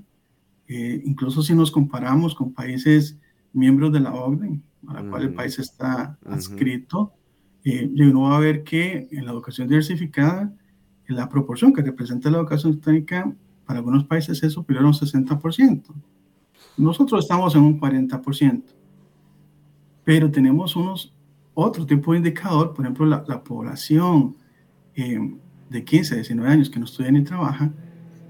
incluso 0.66 1.42
si 1.42 1.54
nos 1.54 1.70
comparamos 1.70 2.34
con 2.34 2.52
países 2.52 3.16
miembros 3.52 3.92
de 3.92 4.00
la 4.00 4.12
OCDE, 4.12 4.60
a 4.88 4.94
la 4.94 5.10
cual 5.10 5.22
el 5.22 5.34
país 5.34 5.58
está 5.58 6.18
adscrito, 6.24 7.12
eh, 7.64 7.90
y 7.94 8.02
uno 8.02 8.22
va 8.22 8.36
a 8.36 8.40
ver 8.40 8.64
que 8.64 9.08
en 9.10 9.26
la 9.26 9.32
educación 9.32 9.68
diversificada, 9.68 10.52
la 11.06 11.28
proporción 11.28 11.72
que 11.72 11.82
representa 11.82 12.30
la 12.30 12.38
educación 12.38 12.80
técnica 12.80 13.34
para 13.68 13.80
algunos 13.80 14.04
países 14.04 14.42
es 14.42 14.54
superior 14.54 14.82
a 14.82 14.88
un 14.88 14.94
60%. 14.94 15.82
Nosotros 16.78 17.22
estamos 17.22 17.54
en 17.54 17.60
un 17.60 17.78
40%, 17.78 18.62
pero 20.04 20.30
tenemos 20.30 20.74
unos 20.74 21.14
otro 21.52 21.84
tipo 21.84 22.12
de 22.12 22.18
indicador, 22.18 22.72
por 22.72 22.86
ejemplo, 22.86 23.04
la, 23.04 23.44
población 23.44 24.36
eh, 24.94 25.18
de 25.68 25.84
15 25.84 26.14
a 26.14 26.16
19 26.16 26.50
años 26.50 26.70
que 26.70 26.78
no 26.78 26.86
estudia 26.86 27.12
ni 27.12 27.22
trabaja, 27.22 27.70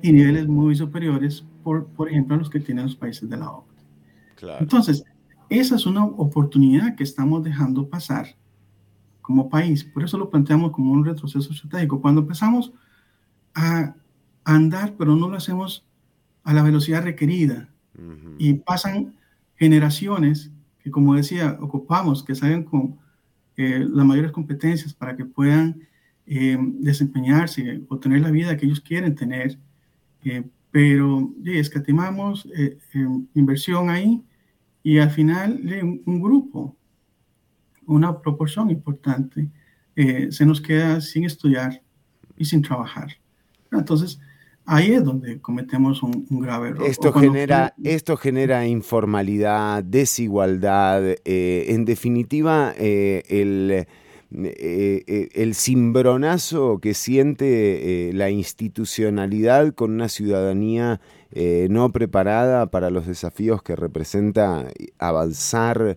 y 0.03 0.11
niveles 0.11 0.49
muy 0.49 0.75
superiores, 0.75 1.45
por, 1.63 1.87
por 1.87 2.09
ejemplo, 2.09 2.35
a 2.35 2.39
los 2.39 2.51
que 2.51 2.59
tienen 2.59 2.87
los 2.87 2.97
países 2.97 3.31
de 3.31 3.37
la 3.37 3.53
OCDE. 3.53 4.57
Entonces, 4.59 5.05
esa 5.49 5.77
es 5.77 5.87
una 5.87 6.05
oportunidad 6.05 6.97
que 6.97 7.05
estamos 7.05 7.45
dejando 7.45 7.89
pasar 7.89 8.27
como 9.23 9.49
país. 9.49 9.85
Por 9.85 10.03
eso 10.03 10.19
lo 10.19 10.31
planteamos 10.31 10.73
como 10.73 10.91
un 10.93 11.05
retroceso 11.05 11.53
estratégico. 11.53 12.01
Cuando 12.01 12.23
empezamos 12.23 12.73
a 13.55 13.95
andar, 14.55 14.95
pero 14.97 15.17
no 15.17 15.29
lo 15.29 15.37
hacemos 15.37 15.85
a 16.45 16.53
la 16.55 16.63
velocidad 16.63 17.03
requerida 17.03 17.69
y 18.39 18.55
pasan 18.55 19.17
generaciones 19.57 20.51
que, 20.79 20.91
como 20.91 21.15
decía, 21.15 21.59
ocupamos, 21.61 22.23
que 22.23 22.35
salgan 22.35 22.63
con 22.63 22.97
eh, 23.57 23.85
las 23.91 24.07
mayores 24.07 24.31
competencias 24.31 24.95
para 24.95 25.17
que 25.17 25.25
puedan 25.25 25.83
eh, 26.27 26.57
desempeñarse 26.61 27.83
o 27.89 27.99
tener 27.99 28.21
la 28.21 28.31
vida 28.31 28.57
que 28.57 28.67
ellos 28.67 28.81
quieren 28.81 29.15
tener. 29.15 29.59
Eh, 30.25 30.45
pero 30.71 31.33
escatimamos 31.45 32.47
inversión 33.35 33.89
ahí 33.89 34.23
y 34.83 34.99
al 34.99 35.11
final 35.11 35.61
un, 36.05 36.21
grupo, 36.21 36.77
una 37.87 38.21
proporción 38.21 38.71
importante, 38.71 39.49
eh, 39.97 40.29
se 40.31 40.47
nos 40.47 40.61
queda 40.61 41.01
sin 41.01 41.25
estudiar 41.25 41.83
y 42.37 42.45
sin 42.45 42.63
trabajar. 42.63 43.09
Entonces, 43.73 44.21
ahí 44.69 44.93
es 44.93 45.05
donde 45.05 45.41
cometemos 45.41 46.03
un, 46.03 46.27
grave 46.31 46.69
error. 46.71 46.87
Esto 46.87 47.13
genera, 47.13 47.75
esto 47.83 48.17
genera 48.17 48.67
informalidad, 48.67 49.83
desigualdad, 49.83 51.03
eh, 51.25 51.67
en 51.69 51.85
definitiva, 51.85 52.75
eh, 52.77 53.25
el 53.29 53.87
eh, 54.31 55.31
el 55.33 55.55
cimbronazo 55.55 56.81
que 56.81 56.93
siente 56.93 58.11
la 58.13 58.29
institucionalidad 58.29 59.73
con 59.73 59.93
una 59.93 60.11
ciudadanía 60.11 61.01
no 61.71 61.91
preparada 61.93 62.67
para 62.67 62.91
los 62.91 63.07
desafíos 63.07 63.63
que 63.63 63.75
representa 63.75 64.67
avanzar, 64.99 65.97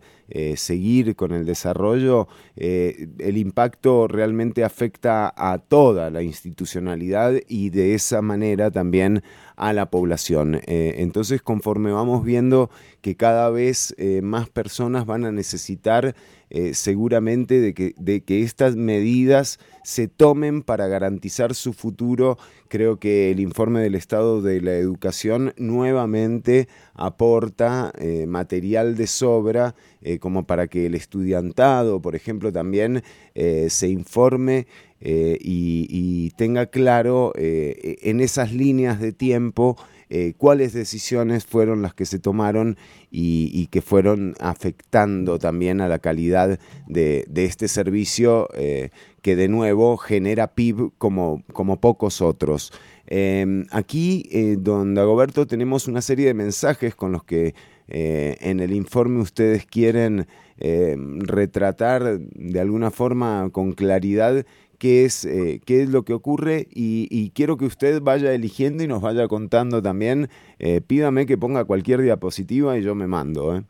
seguir 0.56 1.16
con 1.16 1.32
el 1.32 1.46
desarrollo, 1.46 2.28
el 2.56 3.38
impacto 3.38 4.08
realmente 4.08 4.64
afecta 4.64 5.34
a 5.36 5.58
toda 5.58 6.10
la 6.10 6.22
institucionalidad 6.22 7.34
y 7.48 7.70
de 7.70 7.96
esa 7.96 8.22
manera 8.22 8.72
también 8.72 9.24
a 9.56 9.74
la 9.74 9.90
población. 9.90 10.62
entonces, 10.68 11.42
conforme 11.42 11.92
vamos 11.92 12.24
viendo 12.24 12.70
que 13.02 13.16
cada 13.16 13.50
vez 13.50 13.96
más 14.22 14.50
personas 14.50 15.06
van 15.06 15.26
a 15.26 15.32
necesitar 15.32 16.16
eh, 16.54 16.74
seguramente 16.74 17.62
de 17.62 17.74
que, 17.74 17.96
de 17.98 18.26
que 18.26 18.42
estas 18.42 18.76
medidas 18.76 19.58
se 19.86 20.10
tomen 20.10 20.64
para 20.64 20.88
garantizar 20.88 21.56
su 21.56 21.72
futuro. 21.72 22.38
Creo 22.68 23.00
que 23.00 23.32
el 23.32 23.40
informe 23.40 23.80
del 23.80 23.96
Estado 23.96 24.42
de 24.42 24.60
la 24.60 24.74
Educación 24.74 25.54
nuevamente 25.56 26.68
aporta 26.94 27.94
eh, 27.98 28.26
material 28.28 28.98
de 28.98 29.08
sobra 29.08 29.76
eh, 30.02 30.20
como 30.22 30.46
para 30.46 30.68
que 30.68 30.86
el 30.86 30.96
estudiantado, 30.96 32.02
por 32.02 32.16
ejemplo, 32.16 32.54
también 32.54 33.04
se 33.34 33.90
informe 33.90 34.68
y, 35.02 36.30
tenga 36.38 36.68
claro 36.68 37.34
en 37.36 38.22
esas 38.22 38.54
líneas 38.54 39.02
de 39.02 39.12
tiempo 39.12 39.76
eh, 40.14 40.34
cuáles 40.38 40.74
decisiones 40.74 41.46
fueron 41.46 41.82
las 41.82 41.94
que 41.94 42.06
se 42.06 42.20
tomaron 42.20 42.76
y, 43.10 43.68
que 43.68 43.82
fueron 43.82 44.36
afectando 44.42 45.40
también 45.40 45.80
a 45.80 45.88
la 45.88 46.00
calidad 46.00 46.60
de, 46.86 47.26
este 47.34 47.70
servicio 47.70 48.50
eh, 48.54 48.90
que 49.22 49.38
de 49.38 49.48
nuevo 49.48 49.96
genera 49.96 50.54
PIB 50.54 50.92
como, 50.98 51.44
como 51.54 51.80
pocos 51.80 52.20
otros. 52.20 52.74
Em, 53.08 53.66
aquí, 53.72 54.28
eh, 54.34 54.58
don 54.60 54.96
Dagoberto, 54.96 55.48
tenemos 55.48 55.88
una 55.88 56.02
serie 56.02 56.28
de 56.28 56.34
mensajes 56.34 56.94
con 56.94 57.14
los 57.14 57.24
que 57.24 57.56
en 57.94 58.60
el 58.60 58.74
informe 58.74 59.20
ustedes 59.20 59.66
quieren 59.66 60.28
retratar 60.58 62.20
de 62.20 62.60
alguna 62.60 62.92
forma 62.92 63.50
con 63.52 63.74
claridad 63.74 64.46
qué 64.82 65.06
es, 65.06 65.26
eh, 65.26 65.62
qué 65.64 65.84
es 65.84 65.90
lo 65.90 66.06
que 66.06 66.14
ocurre 66.14 66.68
y, 66.72 67.30
quiero 67.36 67.56
que 67.56 67.66
usted 67.66 68.02
vaya 68.02 68.34
eligiendo 68.34 68.84
y 68.84 68.88
nos 68.88 69.00
vaya 69.00 69.28
contando 69.28 69.80
también. 69.80 70.28
Eh, 70.58 70.82
pídame 70.82 71.28
que 71.28 71.38
ponga 71.38 71.66
cualquier 71.66 72.02
diapositiva 72.02 72.76
y 72.80 72.82
yo 72.82 72.96
me 72.96 73.06
mando. 73.06 73.56
¿eh? 73.56 73.64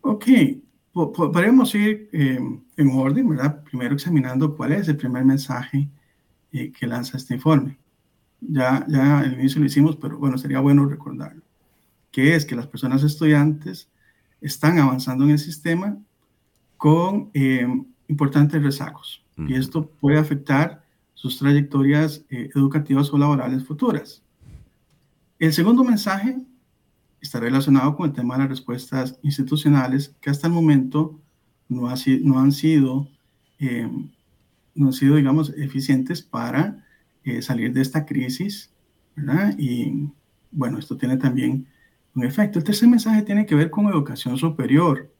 Ok, 0.00 0.26
podemos 0.92 1.72
ir 1.76 2.08
en 2.12 2.90
orden, 2.92 3.28
¿verdad? 3.28 3.62
Primero 3.62 3.94
examinando 3.94 4.56
cuál 4.56 4.72
es 4.72 4.88
el 4.88 4.96
primer 4.96 5.24
mensaje 5.24 5.88
que 6.50 6.86
lanza 6.88 7.16
este 7.16 7.34
informe. 7.34 7.78
Ya, 8.40 8.84
ya 8.88 9.20
al 9.20 9.34
inicio 9.34 9.60
lo 9.60 9.66
hicimos, 9.66 9.94
pero 9.98 10.18
bueno, 10.18 10.36
sería 10.36 10.58
bueno 10.58 10.84
recordarlo. 10.86 11.42
Que 12.10 12.34
es 12.34 12.44
que 12.44 12.56
las 12.56 12.66
personas 12.66 13.02
estudiantes 13.02 13.88
están 14.40 14.78
avanzando 14.78 15.24
en 15.24 15.30
el 15.30 15.38
sistema 15.38 15.98
con 16.76 17.30
importantes 18.08 18.62
rezagos 18.62 19.24
y 19.48 19.54
esto 19.54 19.90
puede 20.00 20.18
afectar 20.18 20.84
sus 21.14 21.38
trayectorias 21.38 22.24
eh, 22.30 22.50
educativas 22.54 23.12
o 23.12 23.18
laborales 23.18 23.64
futuras. 23.64 24.22
El 25.38 25.52
segundo 25.52 25.84
mensaje 25.84 26.38
está 27.20 27.40
relacionado 27.40 27.96
con 27.96 28.08
el 28.08 28.14
tema 28.14 28.34
de 28.34 28.40
las 28.40 28.50
respuestas 28.50 29.18
institucionales 29.22 30.14
que 30.20 30.30
hasta 30.30 30.46
el 30.46 30.52
momento 30.52 31.20
no, 31.68 31.88
ha, 31.88 31.94
no 32.22 32.38
han 32.38 32.52
sido, 32.52 33.08
eh, 33.58 33.88
no 34.74 34.86
han 34.86 34.92
sido, 34.92 35.16
digamos, 35.16 35.50
eficientes 35.56 36.22
para 36.22 36.84
eh, 37.24 37.42
salir 37.42 37.72
de 37.72 37.82
esta 37.82 38.06
crisis, 38.06 38.70
¿verdad? 39.14 39.54
Y 39.58 40.08
bueno, 40.50 40.78
esto 40.78 40.96
tiene 40.96 41.16
también 41.16 41.66
un 42.14 42.24
efecto. 42.24 42.58
El 42.58 42.64
tercer 42.64 42.88
mensaje 42.88 43.22
tiene 43.22 43.46
que 43.46 43.54
ver 43.54 43.70
con 43.70 43.86
educación 43.86 44.36
superior. 44.36 45.10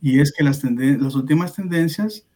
Y 0.00 0.20
es 0.20 0.32
que 0.32 0.42
las, 0.42 0.64
las 0.64 1.14
últimas 1.14 1.54
tendencias, 1.54 2.26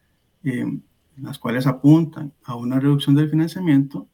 eh, 0.43 0.77
las 1.17 1.39
cuales 1.39 1.65
apuntan 1.65 2.31
a 2.43 2.55
una 2.55 2.79
reducción 2.79 3.15
del 3.15 3.31
financiamiento, 3.31 4.07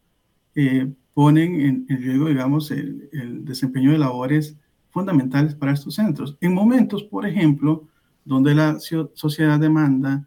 eh, 0.55 0.89
ponen 1.13 1.85
en, 1.89 1.97
riesgo, 2.01 2.29
digamos, 2.29 2.71
el, 2.71 3.43
desempeño 3.43 3.91
de 3.91 3.97
labores 3.97 4.55
fundamentales 4.91 5.55
para 5.55 5.73
estos 5.73 5.95
centros. 5.95 6.37
En 6.39 6.53
momentos, 6.53 7.03
por 7.03 7.25
ejemplo, 7.25 7.89
donde 8.23 8.55
la 8.55 8.77
sociedad 8.79 9.59
demanda 9.59 10.25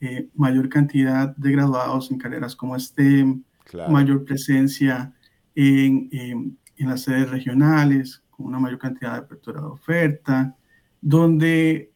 eh, 0.00 0.28
mayor 0.34 0.68
cantidad 0.68 1.36
de 1.36 1.52
graduados 1.52 2.10
en 2.10 2.18
carreras 2.18 2.56
como 2.56 2.76
STEM, 2.76 3.44
mayor 3.88 4.24
presencia 4.24 5.14
en, 5.54 6.08
en, 6.10 6.58
las 6.88 7.02
sedes 7.02 7.30
regionales, 7.30 8.23
con 8.36 8.46
una 8.46 8.58
mayor 8.58 8.78
cantidad 8.78 9.12
de 9.12 9.18
apertura 9.18 9.60
de 9.60 9.66
oferta, 9.66 10.56
donde 11.00 11.90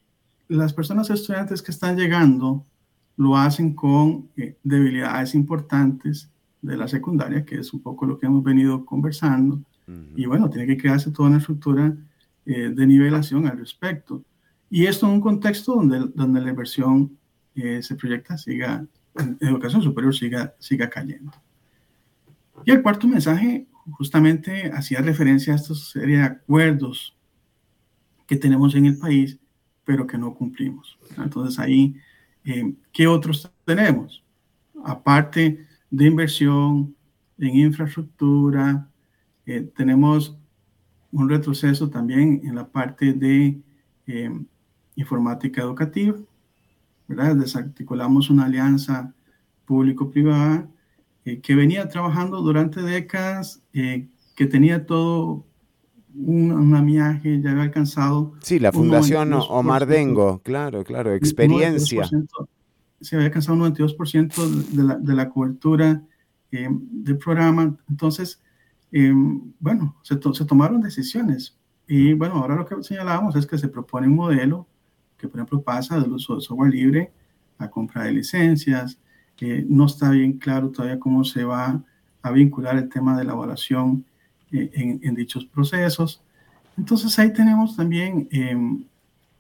las 0.49 0.73
personas 0.73 1.11
estudiantes 1.11 1.63
que 1.63 1.71
están 1.71 1.97
llegando 1.97 2.65
lo 3.17 3.37
hacen 3.37 3.75
con 3.75 4.29
eh, 4.37 4.57
debilidades 4.63 5.35
importantes 5.35 6.31
de 6.63 6.77
la 6.77 6.89
secundaria, 6.89 7.45
que 7.45 7.57
es 7.57 7.73
un 7.73 7.81
poco 7.81 8.07
lo 8.07 8.19
que 8.19 8.27
hemos 8.27 8.43
venido 8.43 8.85
conversando. 8.85 9.61
Y 10.15 10.27
bueno, 10.27 10.51
tiene 10.51 10.67
que 10.67 10.77
crearse 10.77 11.11
toda 11.11 11.31
una 11.31 11.39
estructura 11.39 11.97
eh, 12.45 12.69
de 12.69 12.87
nivelación 12.87 13.47
al 13.47 13.57
respecto. 13.57 14.23
Y 14.69 14.85
esto 14.85 15.07
en 15.07 15.13
un 15.13 15.21
contexto 15.23 15.77
donde, 15.77 16.11
donde 16.15 16.43
la 16.43 16.51
inversión 16.51 17.17
eh, 17.55 17.83
se 17.83 17.95
proyecta, 17.95 18.37
siga, 18.37 18.85
educación 19.41 19.83
superior 19.83 20.15
siga, 20.15 20.55
siga 20.59 20.91
cayendo. 20.91 21.33
Y 22.67 22.71
el 22.71 22.83
cuarto 22.83 23.09
mensaje 23.09 23.67
justamente 23.93 24.71
hacía 24.73 25.01
referencia 25.01 25.53
a 25.53 25.57
esta 25.57 25.75
serie 25.75 26.19
de 26.19 26.25
acuerdos 26.25 27.17
que 28.27 28.37
tenemos 28.37 28.75
en 28.75 28.87
el 28.87 28.99
país 28.99 29.39
pero 29.89 30.07
que 30.07 30.19
no 30.19 30.35
cumplimos. 30.35 30.99
Entonces 31.17 31.59
ahí, 31.59 31.97
eh, 32.45 32.75
¿qué 32.93 33.07
otros 33.07 33.51
tenemos? 33.65 34.23
Aparte 34.85 35.67
de 35.91 36.05
inversión 36.05 36.95
en 37.39 37.57
infraestructura, 37.57 38.87
eh, 39.47 39.63
tenemos 39.75 40.37
un 41.11 41.27
retroceso 41.27 41.89
también 41.89 42.43
en 42.45 42.55
la 42.55 42.69
parte 42.69 43.15
de 43.15 43.59
eh, 44.07 44.31
informática 44.95 45.63
educativa, 45.63 46.19
¿verdad? 47.07 47.37
Desarticulamos 47.37 48.29
una 48.29 48.45
alianza 48.45 49.15
público-privada 49.65 50.69
que 51.25 51.55
venía 51.55 51.89
trabajando 51.89 52.41
durante 52.41 52.81
décadas, 52.81 53.63
que 53.73 54.47
tenía 54.47 54.87
todo 54.87 55.45
un, 56.15 56.53
un 56.53 56.89
ya 57.43 57.51
había 57.51 57.63
alcanzado. 57.63 58.33
Sí, 58.41 58.59
la 58.59 58.73
Fundación 58.73 59.33
Omar 59.33 59.87
Dengo, 59.87 60.41
claro, 60.43 60.85
claro, 60.85 61.15
experiencia. 61.15 62.09
Se 63.01 63.15
había 63.15 63.27
alcanzado 63.27 63.57
un 63.59 63.75
92% 63.75 64.45
de 64.71 64.83
la, 64.83 64.97
de 64.97 65.15
la 65.15 65.29
cobertura 65.29 66.03
eh, 66.51 66.69
del 66.71 67.19
programa. 67.19 67.77
Entonces, 67.89 68.43
eh, 68.91 69.13
bueno, 69.61 69.97
se, 70.03 70.19
se, 70.33 70.45
tomaron 70.45 70.81
decisiones. 70.81 71.57
Y 71.87 72.15
bueno, 72.15 72.37
ahora 72.37 72.57
lo 72.57 72.67
que 72.67 72.83
señalábamos 72.83 73.37
es 73.37 73.47
que 73.47 73.57
se 73.57 73.69
propone 73.69 74.09
un 74.09 74.17
modelo 74.17 74.67
que, 75.17 75.29
por 75.29 75.39
ejemplo, 75.39 75.63
pasa 75.63 76.01
del 76.01 76.13
uso 76.13 76.37
de 76.37 76.41
software 76.41 76.73
libre 76.73 77.13
a 77.59 77.71
compra 77.71 78.05
de 78.05 78.13
licencias. 78.13 78.99
Que 79.39 79.65
no 79.69 79.87
está 79.87 80.11
bien 80.11 80.33
claro 80.33 80.71
todavía 80.71 80.99
cómo 80.99 81.25
se 81.25 81.45
va 81.45 81.81
a 82.23 82.31
vincular 82.33 82.77
el 82.77 82.89
tema 82.89 83.17
de 83.17 83.25
la 83.25 83.35
evaluación 83.35 84.05
eh, 84.51 84.99
en, 85.01 85.15
dichos 85.15 85.45
procesos. 85.47 86.21
Entonces 86.77 87.17
ahí 87.21 87.33
tenemos 87.33 87.77
también 87.77 88.27
em, 88.33 88.85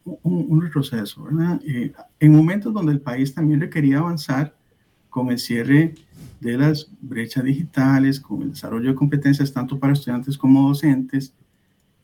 un, 0.04 0.62
retroceso, 0.62 1.24
¿verdad? 1.24 1.60
Eh, 1.66 1.92
en 2.20 2.32
momentos 2.32 2.72
donde 2.72 2.92
el 2.92 3.00
país 3.00 3.34
también 3.34 3.60
requería 3.60 3.98
avanzar 3.98 4.54
con 5.10 5.30
el 5.30 5.38
cierre 5.40 5.94
de 6.40 6.56
las 6.56 6.88
brechas 7.00 7.42
digitales, 7.42 8.20
con 8.20 8.42
el 8.42 8.50
desarrollo 8.50 8.90
de 8.90 8.94
competencias 8.94 9.52
tanto 9.52 9.80
para 9.80 9.94
estudiantes 9.94 10.38
como 10.38 10.68
docentes, 10.68 11.34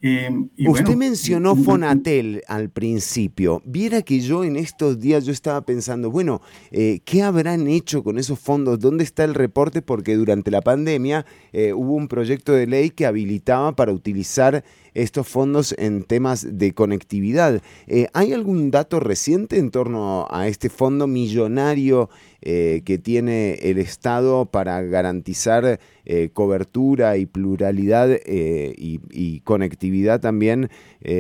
Em, 0.07 0.50
Usted 0.66 0.96
mencionó 0.96 1.57
Fonatel 1.57 2.42
al 2.46 2.68
principio. 2.68 3.62
Viera 3.64 4.02
que 4.02 4.20
yo 4.20 4.44
en 4.44 4.57
estos 4.57 5.00
días 5.00 5.24
yo 5.24 5.32
estaba 5.32 5.62
pensando, 5.64 6.11
bueno, 6.11 6.42
eh, 6.72 7.00
¿qué 7.07 7.22
habrán 7.22 7.68
hecho 7.68 8.05
con 8.05 8.18
esos 8.18 8.38
fondos? 8.38 8.80
¿Dónde 8.80 9.02
está 9.02 9.24
el 9.24 9.32
reporte? 9.32 9.80
Porque 9.80 10.14
durante 10.14 10.50
la 10.50 10.61
pandemia 10.61 11.24
eh, 11.55 11.72
hubo 11.72 11.94
un 11.94 12.09
proyecto 12.09 12.52
de 12.52 12.66
ley 12.66 12.90
que 12.90 13.07
habilitaba 13.07 13.74
para 13.74 13.92
utilizar 13.92 14.62
estos 14.95 15.28
fondos 15.28 15.74
en 15.76 16.05
temas 16.05 16.47
de 16.59 16.72
conectividad. 16.72 17.61
Eh, 17.86 18.07
¿Hay 18.14 18.32
algún 18.32 18.70
dato 18.70 19.01
reciente 19.01 19.59
en 19.59 19.70
torno 19.70 20.26
a 20.30 20.49
este 20.49 20.70
fondo 20.70 21.07
millonario 21.07 22.09
eh, 22.40 22.82
que 22.84 22.99
tiene 22.99 23.55
el 23.55 23.78
Estado 23.78 24.47
para 24.47 24.80
garantizar 24.82 25.80
eh, 26.05 26.30
cobertura 26.32 27.16
y 27.16 27.26
pluralidad 27.26 28.11
y, 28.26 29.40
conectividad 29.40 30.20
también 30.20 30.70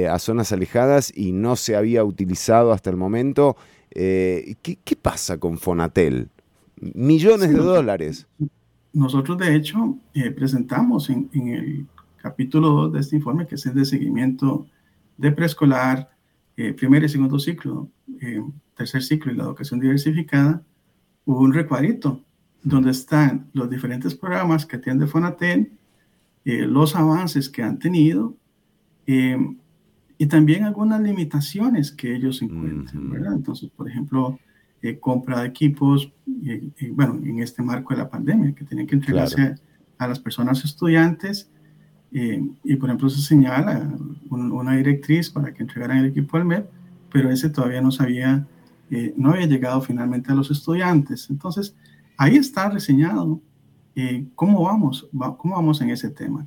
a 0.08 0.18
zonas 0.18 0.52
alejadas 0.52 1.12
y 1.14 1.32
no 1.32 1.56
se 1.56 1.76
había 1.76 2.04
utilizado 2.04 2.72
hasta 2.72 2.90
el 2.90 2.96
momento? 2.96 3.56
¿qué, 3.90 4.98
pasa 5.00 5.38
con 5.38 5.58
Fonatel? 5.58 6.28
Millones 6.80 7.50
de 7.50 7.58
dólares. 7.58 8.26
Nosotros, 8.92 9.38
de 9.38 9.54
hecho, 9.54 9.96
presentamos 10.36 11.10
en, 11.10 11.28
en 11.32 11.48
el 11.48 11.86
capítulo 12.24 12.70
2 12.70 12.92
de 12.94 13.00
este 13.00 13.16
informe, 13.16 13.46
que 13.46 13.56
es 13.56 13.66
el 13.66 13.74
de 13.74 13.84
seguimiento 13.84 14.66
de 15.18 15.30
preescolar, 15.30 16.08
eh, 16.56 16.72
primer 16.72 17.04
y 17.04 17.08
segundo 17.10 17.38
ciclo, 17.38 17.90
eh, 18.18 18.42
tercer 18.74 19.02
ciclo 19.02 19.30
y 19.30 19.36
la 19.36 19.44
educación 19.44 19.78
diversificada, 19.78 20.62
hubo 21.26 21.40
un 21.40 21.52
recuadrito 21.52 22.22
donde 22.62 22.92
están 22.92 23.50
los 23.52 23.68
diferentes 23.68 24.14
programas 24.14 24.64
que 24.64 24.76
atiende 24.76 25.06
Fonatel, 25.06 25.72
eh, 26.46 26.62
los 26.66 26.96
avances 26.96 27.50
que 27.50 27.62
han 27.62 27.78
tenido 27.78 28.34
y 29.06 30.26
también 30.26 30.64
algunas 30.64 31.02
limitaciones 31.02 31.92
que 31.92 32.16
ellos 32.16 32.40
encuentran, 32.40 33.10
¿verdad? 33.10 33.34
Entonces, 33.34 33.68
por 33.68 33.86
ejemplo, 33.86 34.38
eh, 34.80 34.98
compra 34.98 35.42
de 35.42 35.48
equipos, 35.48 36.10
bueno, 36.92 37.20
en 37.22 37.40
este 37.40 37.62
marco 37.62 37.92
de 37.92 37.98
la 37.98 38.08
pandemia, 38.08 38.54
que 38.54 38.64
tienen 38.64 38.86
que 38.86 38.94
entregarse 38.94 39.56
a 39.98 40.08
las 40.08 40.18
personas 40.18 40.64
estudiantes, 40.64 41.50
eh, 42.14 42.42
y 42.62 42.76
por 42.76 42.88
ejemplo 42.88 43.10
se 43.10 43.20
señala 43.20 43.92
una 44.30 44.76
directriz 44.76 45.28
para 45.30 45.52
que 45.52 45.62
entregaran 45.62 45.98
el 45.98 46.06
equipo 46.06 46.36
al 46.36 46.44
MEP, 46.44 46.66
pero 47.12 47.30
ese 47.30 47.50
todavía 47.50 47.80
no 47.80 47.90
sabía, 47.90 48.46
eh, 48.90 49.12
no 49.16 49.32
había 49.32 49.46
llegado 49.46 49.82
finalmente 49.82 50.30
a 50.30 50.34
los 50.36 50.50
estudiantes. 50.50 51.28
Entonces, 51.28 51.74
ahí 52.16 52.36
está 52.36 52.70
reseñado 52.70 53.40
cómo 54.34 54.62
vamos, 54.64 55.08
cómo 55.38 55.54
vamos 55.54 55.80
en 55.80 55.90
ese 55.90 56.10
tema. 56.10 56.46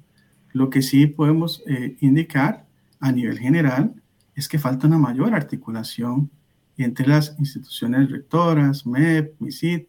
Lo 0.51 0.69
que 0.69 0.81
sí 0.81 1.07
podemos 1.07 1.63
indicar 2.01 2.65
a 2.99 3.11
nivel 3.11 3.39
general 3.39 3.93
es 4.35 4.49
que 4.49 4.59
falta 4.59 4.87
una 4.87 4.97
mayor 4.97 5.33
articulación 5.33 6.29
entre 6.77 7.07
las 7.07 7.35
instituciones 7.39 8.11
rectoras, 8.11 8.85
MEP, 8.85 9.33
MISID 9.39 9.83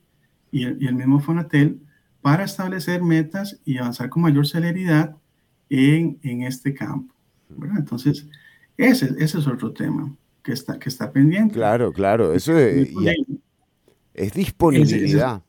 y 0.51 0.64
el, 0.64 0.83
y 0.83 0.87
el 0.87 0.95
mismo 0.95 1.20
FONATEL 1.20 1.81
para 2.22 2.45
establecer 2.45 3.03
metas 3.03 3.61
y 3.64 3.79
avanzar 3.79 4.09
con 4.09 4.22
mayor 4.22 4.47
celeridad 4.47 5.16
en, 5.69 6.19
en 6.23 6.43
este 6.43 6.75
campo. 6.75 7.14
Entonces, 7.77 8.27
ese, 8.77 9.14
ese, 9.19 9.39
es 9.39 9.47
otro 9.47 9.73
tema 9.73 10.14
que 10.43 10.53
está, 10.53 10.79
que 10.79 10.89
está 10.89 11.11
pendiente. 11.11 11.55
Claro, 11.55 11.93
claro, 11.93 12.33
eso 12.33 12.57
es, 12.57 12.91
es 14.14 14.33
disponibilidad. 14.33 15.43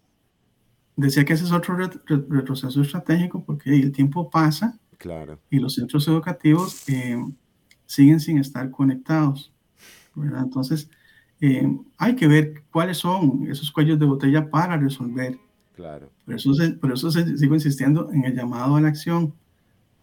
decía 0.95 1.25
que 1.25 1.33
ese 1.33 1.45
es 1.45 1.51
otro 1.51 1.75
retroceso 1.75 2.81
estratégico 2.81 3.43
porque 3.43 3.73
el 3.73 3.91
tiempo 3.91 4.29
pasa 4.29 4.77
claro. 4.97 5.39
y 5.49 5.59
los 5.59 5.75
centros 5.75 6.07
educativos 6.07 6.87
eh, 6.89 7.17
siguen 7.85 8.19
sin 8.19 8.37
estar 8.37 8.69
conectados. 8.71 9.51
¿verdad? 10.15 10.43
Entonces, 10.43 10.89
eh, 11.41 11.67
hay 11.97 12.15
que 12.15 12.27
ver 12.27 12.63
cuáles 12.71 12.97
son 12.97 13.47
esos 13.49 13.71
cuellos 13.71 13.99
de 13.99 14.05
botella 14.05 14.49
para 14.49 14.77
resolver. 14.77 15.37
Claro. 15.75 16.11
Por 16.25 16.35
eso, 16.35 16.51
por 16.81 16.91
eso 16.91 17.09
sigo 17.11 17.55
insistiendo 17.55 18.11
en 18.11 18.25
el 18.25 18.35
llamado 18.35 18.75
a 18.75 18.81
la 18.81 18.89
acción. 18.89 19.33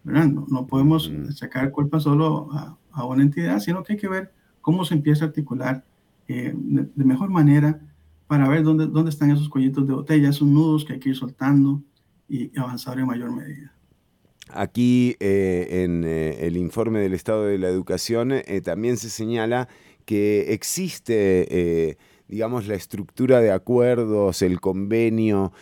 ¿Verdad? 0.06 0.28
No, 0.28 0.66
podemos 0.68 1.12
sacar 1.34 1.72
culpa 1.72 1.98
solo 1.98 2.48
a, 2.52 2.78
a, 2.92 3.04
una 3.04 3.24
entidad, 3.24 3.58
sino 3.58 3.82
que 3.82 3.94
hay 3.94 3.98
que 3.98 4.08
ver 4.08 4.32
cómo 4.60 4.84
se 4.84 4.94
empieza 4.94 5.24
a 5.24 5.28
articular 5.28 5.84
eh, 6.28 6.52
de, 6.54 7.04
mejor 7.04 7.28
manera 7.28 7.80
para 8.28 8.48
ver 8.48 8.62
dónde, 8.62 8.86
dónde 8.86 9.10
están 9.10 9.32
esos 9.32 9.48
cuellitos 9.48 9.86
de 9.86 9.94
botella, 9.94 10.28
esos 10.28 10.46
nudos 10.46 10.84
que 10.84 10.92
hay 10.92 11.00
que 11.00 11.08
ir 11.08 11.16
soltando 11.16 11.82
y 12.28 12.56
avanzar 12.56 12.98
en 13.00 13.06
mayor 13.06 13.32
medida. 13.32 13.72
Aquí 14.48 15.16
eh, 15.18 15.82
en 15.84 16.04
eh, 16.04 16.46
el 16.46 16.56
informe 16.56 17.00
del 17.00 17.14
estado 17.14 17.44
de 17.44 17.58
la 17.58 17.68
educación 17.68 18.32
también 18.62 18.96
se 18.96 19.10
señala 19.10 19.68
que 20.04 20.52
existe 20.52 21.98
digamos, 22.28 22.66
la 22.66 22.74
estructura 22.74 23.40
de 23.40 23.52
acuerdos, 23.52 24.42
el 24.42 24.60
convenio 24.60 25.52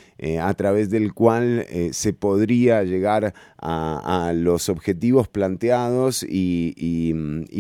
a 0.40 0.54
través 0.54 0.90
del 0.90 1.12
cual 1.12 1.66
se 1.92 2.12
podría 2.12 2.82
llegar 2.84 3.34
a, 3.58 4.32
los 4.34 4.68
objetivos 4.68 5.28
planteados 5.28 6.24
y, 6.26 7.12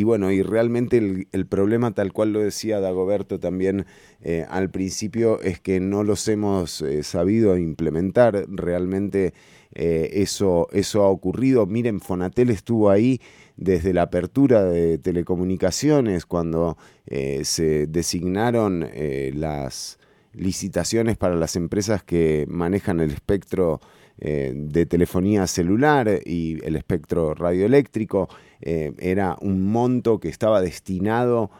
bueno, 0.04 0.30
y 0.30 0.42
realmente 0.42 1.26
el, 1.30 1.46
problema 1.46 1.92
tal 1.92 2.12
cual 2.12 2.32
lo 2.32 2.40
decía 2.40 2.80
Dagoberto 2.80 3.38
también 3.38 3.86
al 4.48 4.70
principio 4.70 5.40
es 5.42 5.60
que 5.60 5.80
no 5.80 6.02
los 6.02 6.26
hemos 6.28 6.82
sabido 7.02 7.58
implementar 7.58 8.46
realmente 8.48 9.34
eh, 9.74 10.22
eso, 10.22 10.68
eso 10.72 11.02
ha 11.02 11.08
ocurrido. 11.08 11.66
Miren, 11.66 12.00
Fonatel 12.00 12.50
estuvo 12.50 12.90
ahí 12.90 13.20
desde 13.56 13.92
la 13.92 14.02
apertura 14.02 14.64
de 14.64 14.98
telecomunicaciones, 14.98 16.26
cuando 16.26 16.76
eh, 17.06 17.44
se 17.44 17.86
designaron 17.86 18.88
eh, 18.92 19.32
las 19.34 19.98
licitaciones 20.32 21.16
para 21.16 21.36
las 21.36 21.54
empresas 21.56 22.02
que 22.02 22.44
manejan 22.48 23.00
el 23.00 23.10
espectro 23.10 23.80
de 24.16 24.86
telefonía 24.86 25.44
celular 25.48 26.08
y 26.24 26.64
el 26.64 26.76
espectro 26.76 27.34
radioeléctrico. 27.34 28.28
era 28.60 29.36
un 29.40 29.66
monto 29.66 30.20
que 30.20 30.28
estaba 30.28 30.60
destinado 30.60 31.50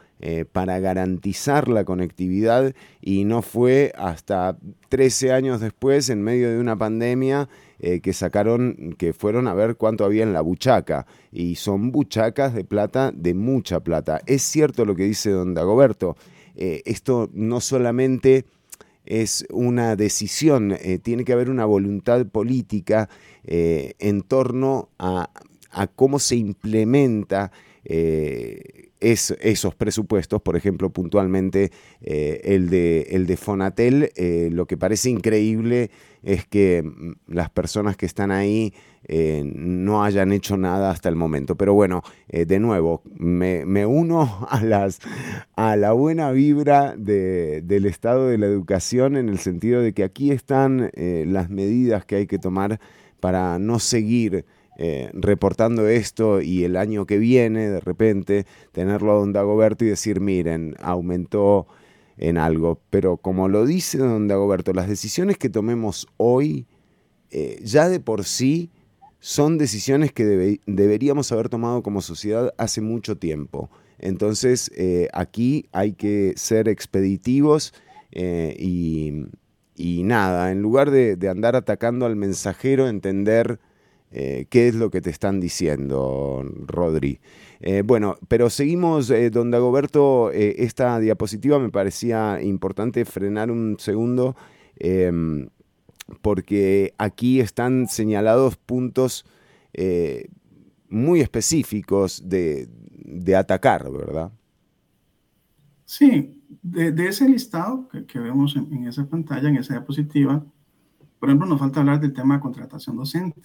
para 0.53 0.79
garantizar 0.79 1.67
la 1.67 1.85
conectividad 1.85 2.73
y 3.01 3.25
no 3.25 3.43
fue 3.43 3.93
hasta 3.97 4.57
13 4.89 5.33
años 5.33 5.61
después, 5.61 6.09
en 6.11 6.23
medio 6.23 6.49
de 6.49 6.61
una 6.61 6.77
pandemia, 6.77 7.49
eh, 7.87 8.01
que 8.01 8.15
sacaron, 8.15 8.95
que 8.97 9.13
fueron 9.13 9.47
a 9.47 9.53
ver 9.53 9.77
cuánto 9.77 10.07
había 10.07 10.23
en 10.23 10.33
la 10.33 10.41
buchaca. 10.41 11.07
Y 11.31 11.57
son 11.57 11.93
buchacas 11.93 12.55
de 12.55 12.65
plata, 12.65 13.13
de 13.15 13.35
mucha 13.35 13.81
plata. 13.81 14.23
Es 14.25 14.41
cierto 14.41 14.87
lo 14.87 14.97
que 14.97 15.05
dice 15.05 15.29
don 15.29 15.53
Dagoberto. 15.53 16.17
Eh, 16.57 16.81
esto 16.87 17.29
no 17.35 17.61
solamente 17.61 18.47
es 19.05 19.45
una 19.51 19.97
decisión, 19.97 20.73
eh, 20.73 20.99
tiene 20.99 21.25
que 21.25 21.35
haber 21.35 21.51
una 21.51 21.67
voluntad 21.67 22.25
política 22.25 23.11
en 23.47 24.23
torno 24.23 24.89
a, 24.99 25.29
cómo 25.95 26.19
se 26.19 26.37
implementa 26.37 27.53
es, 27.85 29.37
esos 29.43 29.75
presupuestos, 29.75 30.41
por 30.41 30.57
ejemplo, 30.57 30.89
puntualmente 30.89 31.71
el, 32.01 32.71
de, 32.71 33.03
el 33.11 33.27
de 33.27 33.37
Fonatel, 33.37 34.11
lo 34.51 34.65
que 34.65 34.79
parece 34.79 35.11
increíble 35.11 35.91
es 36.25 36.47
que 36.47 36.83
mm, 36.83 37.13
las 37.29 37.51
personas 37.51 37.97
que 37.97 38.07
están 38.07 38.31
ahí 38.31 38.75
eh, 39.07 39.43
no 39.45 40.03
hayan 40.03 40.33
hecho 40.33 40.57
nada 40.57 40.91
hasta 40.91 41.09
el 41.09 41.17
momento. 41.17 41.57
Pero 41.57 41.75
bueno, 41.75 42.03
de 42.29 42.59
nuevo, 42.59 43.03
me, 43.15 43.65
me, 43.67 43.87
uno 43.87 44.47
a, 44.51 44.63
las, 44.63 45.01
a 45.57 45.77
la 45.77 45.93
buena 45.93 46.31
vibra 46.33 46.97
de, 46.97 47.63
del 47.63 47.87
estado 47.87 48.29
de 48.29 48.39
la 48.39 48.47
educación 48.47 49.17
en 49.17 49.29
el 49.29 49.39
sentido 49.39 49.83
de 49.83 49.93
que 49.93 50.05
aquí 50.05 50.31
están 50.31 50.91
las 50.95 51.51
medidas 51.51 52.05
que 52.05 52.17
hay 52.17 52.27
que 52.27 52.39
tomar 52.39 52.81
para 53.21 53.59
no 53.59 53.79
seguir 53.79 54.45
eh, 54.77 55.11
reportando 55.13 55.87
esto 55.87 56.41
y 56.41 56.65
el 56.65 56.77
año 56.77 57.07
que 57.07 57.19
viene, 57.19 57.69
de 57.69 57.81
repente, 57.81 58.45
tenerlo 58.73 59.13
a 59.13 59.15
don 59.21 59.33
Dagoberto 59.33 59.85
y 59.85 59.89
decir, 59.89 60.21
miren, 60.21 60.75
aumentó 60.81 61.69
en 62.17 62.39
algo. 62.39 62.81
Pero 62.91 63.17
como 63.17 63.49
lo 63.49 63.67
dice 63.67 63.99
don 63.99 64.29
Dagoberto, 64.29 64.73
las 64.73 64.89
decisiones 64.89 65.39
que 65.39 65.49
tomemos 65.49 66.07
hoy, 66.17 66.67
eh, 67.31 67.61
ya 67.63 67.89
de 67.89 68.01
por 68.01 68.25
sí, 68.25 68.71
son 69.21 69.57
decisiones 69.57 70.13
que 70.13 70.59
deberíamos 70.67 71.33
haber 71.33 71.49
tomado 71.49 71.83
como 71.83 72.03
sociedad 72.03 72.53
hace 72.59 72.81
mucho 72.81 73.17
tiempo. 73.17 73.71
Entonces, 73.99 74.71
eh, 74.77 75.09
aquí 75.15 75.67
hay 75.73 75.93
que 75.93 76.35
ser 76.37 76.69
expeditivos 76.69 77.73
y, 78.13 79.25
y, 79.77 80.03
nada, 80.05 80.53
en 80.53 80.63
lugar 80.63 80.91
de, 80.91 81.17
de 81.17 81.29
andar 81.29 81.57
atacando 81.57 82.07
al 82.07 82.15
mensajero, 82.15 82.87
entender 82.87 83.59
eh, 84.17 84.47
qué 84.49 84.69
es 84.69 84.77
lo 84.77 84.91
que 84.91 85.01
te 85.01 85.11
están 85.11 85.41
diciendo, 85.41 86.49
Rodri. 86.67 87.19
Eh, 87.67 87.81
bueno, 87.83 88.17
pero 88.29 88.51
seguimos, 88.51 89.09
eh, 89.09 89.31
don 89.31 89.51
Dagoberto, 89.51 90.31
esta 90.31 91.01
diapositiva 91.01 91.59
me 91.59 91.71
parecía 91.71 92.43
importante 92.43 93.07
frenar 93.07 93.51
un 93.51 93.77
segundo 93.79 94.37
em, 94.77 95.49
porque 96.21 96.93
aquí 96.99 97.41
están 97.41 97.89
señalados 97.89 98.57
puntos 98.57 99.25
muy 100.91 101.21
específicos 101.21 102.23
de, 102.29 102.69
atacar, 103.35 103.91
¿verdad? 103.91 104.31
Sí, 105.87 106.43
de, 106.63 107.09
ese 107.09 107.27
listado 107.29 107.89
que, 107.89 108.19
vemos 108.21 108.55
en, 108.57 108.73
en, 108.75 108.89
esa 108.89 109.07
pantalla, 109.07 109.49
en 109.49 109.57
esa 109.57 109.73
diapositiva, 109.73 110.45
por 111.25 111.31
ejemplo, 111.31 111.49
nos 111.49 111.59
falta 111.59 111.81
hablar 111.81 111.99
del 111.99 112.13
tema 112.13 112.35
de 112.35 112.41
contratación 112.43 112.97
docente. 112.97 113.41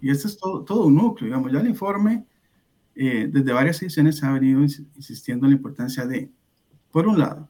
Y 0.00 0.08
este 0.08 0.28
es 0.28 0.38
todo, 0.38 0.62
todo 0.62 0.86
un 0.86 0.94
núcleo, 0.94 1.26
digamos, 1.26 1.50
ya 1.50 1.58
el 1.58 1.66
informe, 1.66 2.26
eh, 2.94 3.28
desde 3.30 3.52
varias 3.52 3.80
ediciones 3.82 4.18
se 4.18 4.26
ha 4.26 4.32
venido 4.32 4.60
insistiendo 4.60 5.46
en 5.46 5.52
la 5.52 5.56
importancia 5.56 6.06
de, 6.06 6.30
por 6.90 7.06
un 7.06 7.18
lado, 7.18 7.48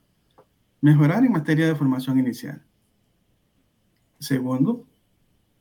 mejorar 0.80 1.24
en 1.24 1.32
materia 1.32 1.66
de 1.66 1.74
formación 1.74 2.18
inicial. 2.18 2.62
Segundo, 4.18 4.86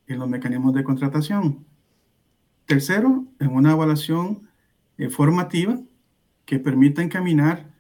en 0.08 0.20
los 0.20 0.30
mecanismos 0.30 0.74
de 0.74 0.84
contratación. 0.84 1.66
Tercero, 2.66 3.26
en 3.40 3.50
una 3.50 3.72
evaluación 3.72 4.48
eh, 4.98 5.10
formativa 5.10 5.80
que 6.46 6.60
permita 6.60 7.02
encaminar 7.02 7.72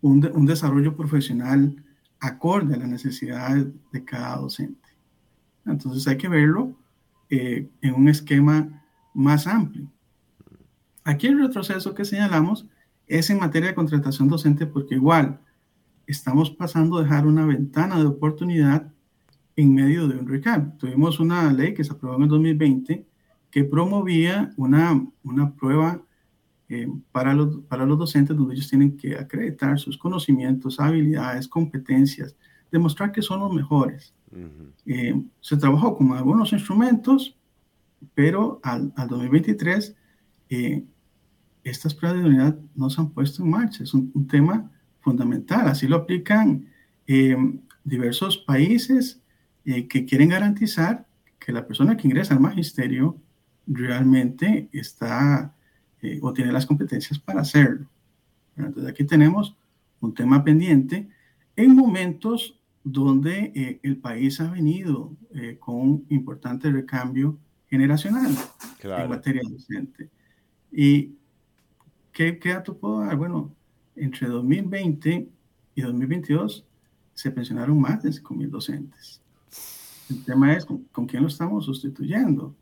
un, 0.00 0.30
un, 0.34 0.46
desarrollo 0.46 0.96
profesional 0.96 1.82
acorde 2.20 2.74
a 2.74 2.78
las 2.78 2.88
necesidades 2.88 3.66
de 3.92 4.04
cada 4.04 4.36
docente. 4.36 4.88
Entonces 5.64 6.06
hay 6.06 6.16
que 6.16 6.28
verlo 6.28 6.76
eh, 7.28 7.68
en 7.80 7.94
un 7.94 8.08
esquema 8.08 8.84
más 9.12 9.46
amplio. 9.46 9.90
Aquí 11.06 11.28
el 11.28 11.38
retroceso 11.38 11.94
que 11.94 12.04
señalamos 12.04 12.66
es 13.06 13.30
en 13.30 13.38
materia 13.38 13.68
de 13.68 13.76
contratación 13.76 14.26
docente 14.26 14.66
porque 14.66 14.96
igual 14.96 15.38
estamos 16.04 16.50
pasando 16.50 16.98
a 16.98 17.04
dejar 17.04 17.28
una 17.28 17.46
ventana 17.46 17.96
de 18.00 18.06
oportunidad 18.06 18.92
en 19.54 19.72
medio 19.72 20.08
de 20.08 20.18
un 20.18 20.26
recap. 20.26 20.76
Tuvimos 20.78 21.20
una 21.20 21.52
ley 21.52 21.74
que 21.74 21.84
se 21.84 21.92
aprobó 21.92 22.16
en 22.16 22.24
el 22.24 22.28
2020 22.28 23.06
que 23.52 23.62
promovía 23.62 24.52
una, 24.56 25.06
una 25.22 25.54
prueba 25.54 26.02
eh, 26.68 26.88
para, 27.12 27.34
los, 27.34 27.60
para 27.68 27.86
los 27.86 27.98
docentes 27.98 28.36
donde 28.36 28.54
ellos 28.56 28.68
tienen 28.68 28.96
que 28.96 29.16
acreditar 29.16 29.78
sus 29.78 29.96
conocimientos, 29.96 30.80
habilidades, 30.80 31.46
competencias, 31.46 32.34
demostrar 32.72 33.12
que 33.12 33.22
son 33.22 33.38
los 33.38 33.52
mejores. 33.52 34.12
Eh, 34.84 35.22
se 35.40 35.56
trabajó 35.56 35.96
con 35.96 36.10
algunos 36.14 36.52
instrumentos, 36.52 37.36
pero 38.12 38.58
al, 38.64 38.92
al 38.96 39.06
2023 39.06 39.94
eh, 40.48 40.84
estas 41.70 41.94
pruebas 41.94 42.22
de 42.22 42.28
unidad 42.28 42.58
no 42.74 42.90
se 42.90 43.00
han 43.00 43.10
puesto 43.10 43.42
en 43.42 43.50
marcha. 43.50 43.84
Es 43.84 43.94
un, 43.94 44.10
un 44.14 44.26
tema 44.26 44.70
fundamental. 45.00 45.68
Así 45.68 45.86
lo 45.86 45.96
aplican 45.96 46.66
diversos 47.84 48.38
países 48.38 49.20
que 49.64 50.04
quieren 50.06 50.30
garantizar 50.30 51.06
que 51.38 51.52
la 51.52 51.64
persona 51.64 51.96
que 51.96 52.08
ingresa 52.08 52.34
al 52.34 52.40
magisterio 52.40 53.16
realmente 53.66 54.68
está 54.72 55.54
eh, 56.02 56.18
o 56.22 56.32
tiene 56.32 56.52
las 56.52 56.66
competencias 56.66 57.18
para 57.18 57.40
hacerlo. 57.40 57.86
Entonces 58.56 58.90
aquí 58.90 59.04
tenemos 59.04 59.56
un 60.00 60.14
tema 60.14 60.44
pendiente 60.44 61.08
en 61.56 61.74
momentos 61.74 62.58
donde 62.84 63.52
eh, 63.54 63.80
el 63.82 63.96
país 63.96 64.40
ha 64.40 64.50
venido 64.50 65.16
eh, 65.34 65.56
con 65.58 65.76
un 65.76 66.06
importante 66.10 66.70
recambio 66.70 67.38
generacional 67.68 68.32
en 68.82 69.08
materia 69.08 69.42
docente. 69.48 70.10
¿Y 70.70 71.16
qué, 72.16 72.38
qué 72.38 72.48
dato 72.48 72.78
puedo 72.78 73.00
dar? 73.00 73.14
Bueno, 73.16 73.54
entre 73.94 74.26
2020 74.26 75.28
y 75.74 75.82
2022 75.82 76.64
se 77.12 77.30
pensionaron 77.30 77.78
más 77.78 78.02
de 78.02 78.08
5.000 78.08 78.48
docentes. 78.48 79.20
El 80.08 80.24
tema 80.24 80.54
es 80.54 80.64
con, 80.64 81.06
quién 81.06 81.22
lo 81.22 81.28
estamos 81.28 81.66
sustituyendo. 81.66 82.54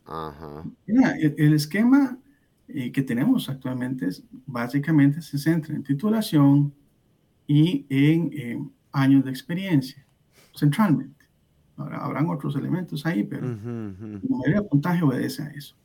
el, 0.89 1.55
esquema 1.55 2.19
eh, 2.67 2.91
que 2.91 3.03
tenemos 3.03 3.49
actualmente 3.49 4.07
es, 4.07 4.25
básicamente 4.45 5.23
se 5.23 5.39
centra 5.39 5.77
en 5.77 5.85
titulación 5.85 6.75
y 7.47 7.87
en 7.91 8.73
años 8.91 9.25
de 9.25 9.31
experiencia, 9.31 10.05
centralmente. 10.57 11.27
Ahora, 11.77 11.99
habrán 11.99 12.29
otros 12.29 12.57
elementos 12.57 13.07
ahí, 13.07 13.23
pero 13.23 13.47
la 13.47 13.57
mayoría 14.29 14.61
del 14.61 14.69
puntaje 14.69 15.05
obedece 15.05 15.43
a 15.43 15.51
eso. 15.51 15.77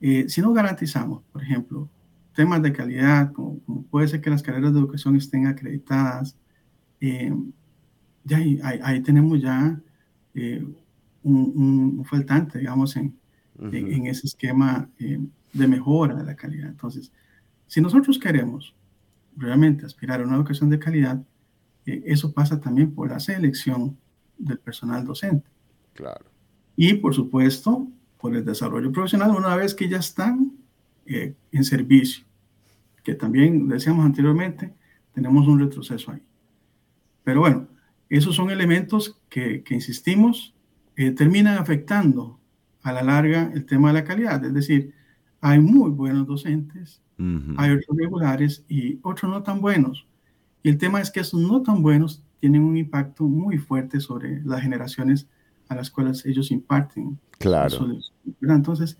Eh, 0.00 0.26
si 0.28 0.40
no 0.40 0.52
garantizamos, 0.52 1.22
por 1.32 1.42
ejemplo, 1.42 1.88
temas 2.34 2.62
de 2.62 2.72
calidad, 2.72 3.32
como, 3.32 3.60
puede 3.90 4.08
ser 4.08 4.20
que 4.20 4.30
las 4.30 4.42
carreras 4.42 4.72
de 4.72 4.80
educación 4.80 5.16
estén 5.16 5.46
acreditadas, 5.46 6.36
eh, 7.00 7.32
ya 8.24 8.38
ahí, 8.38 8.58
ahí, 8.82 9.00
tenemos 9.02 9.40
ya 9.40 9.78
eh, 10.34 10.66
un, 11.22 11.96
un, 11.98 12.04
faltante, 12.04 12.58
digamos, 12.58 12.96
en, 12.96 13.16
en, 13.60 14.06
ese 14.06 14.26
esquema 14.26 14.88
eh, 14.98 15.20
de 15.52 15.68
mejora 15.68 16.14
de 16.14 16.24
la 16.24 16.34
calidad. 16.34 16.68
Entonces, 16.68 17.12
si 17.66 17.80
nosotros 17.80 18.18
queremos 18.18 18.74
realmente 19.36 19.86
aspirar 19.86 20.20
a 20.20 20.24
una 20.24 20.36
educación 20.36 20.70
de 20.70 20.78
calidad, 20.78 21.22
eh, 21.86 22.02
eso 22.06 22.32
pasa 22.32 22.60
también 22.60 22.92
por 22.92 23.10
la 23.10 23.20
selección 23.20 23.96
del 24.38 24.58
personal 24.58 25.04
docente. 25.04 25.48
Claro. 25.92 26.26
Y, 26.76 26.94
por 26.94 27.14
supuesto, 27.14 27.88
por 28.18 28.34
el 28.34 28.44
desarrollo 28.44 28.90
profesional 28.90 29.30
una 29.30 29.54
vez 29.54 29.74
que 29.74 29.88
ya 29.88 29.98
están 29.98 30.52
en 31.06 31.64
servicio, 31.64 32.24
que 33.02 33.14
también 33.14 33.68
decíamos 33.68 34.04
anteriormente, 34.06 34.72
tenemos 35.12 35.46
un 35.46 35.60
retroceso 35.60 36.10
ahí. 36.10 36.22
Pero 37.22 37.40
bueno, 37.40 37.68
esos 38.08 38.36
son 38.36 38.50
elementos 38.50 39.20
que, 39.28 39.62
que 39.62 39.74
insistimos, 39.74 40.54
eh, 40.96 41.10
terminan 41.10 41.58
afectando 41.58 42.38
a 42.82 42.92
la 42.92 43.02
larga 43.02 43.50
el 43.54 43.64
tema 43.64 43.88
de 43.88 43.94
la 43.94 44.04
calidad. 44.04 44.44
Es 44.44 44.54
decir, 44.54 44.94
hay 45.40 45.58
muy 45.58 45.90
buenos 45.90 46.26
docentes, 46.26 47.02
hay 47.56 47.70
otros 47.70 47.96
regulares 47.96 48.64
y 48.68 48.98
otros 49.02 49.30
no 49.30 49.42
tan 49.42 49.60
buenos. 49.60 50.06
Y 50.62 50.68
el 50.68 50.78
tema 50.78 51.00
es 51.00 51.10
que 51.10 51.20
esos 51.20 51.40
no 51.40 51.62
tan 51.62 51.82
buenos 51.82 52.24
tienen 52.40 52.62
un 52.62 52.76
impacto 52.76 53.24
muy 53.24 53.58
fuerte 53.58 54.00
sobre 54.00 54.42
las 54.42 54.62
generaciones 54.62 55.28
a 55.68 55.74
las 55.74 55.90
cuales 55.90 56.24
ellos 56.26 56.50
imparten. 56.50 57.18
Claro. 57.38 57.88
Entonces, 58.42 58.98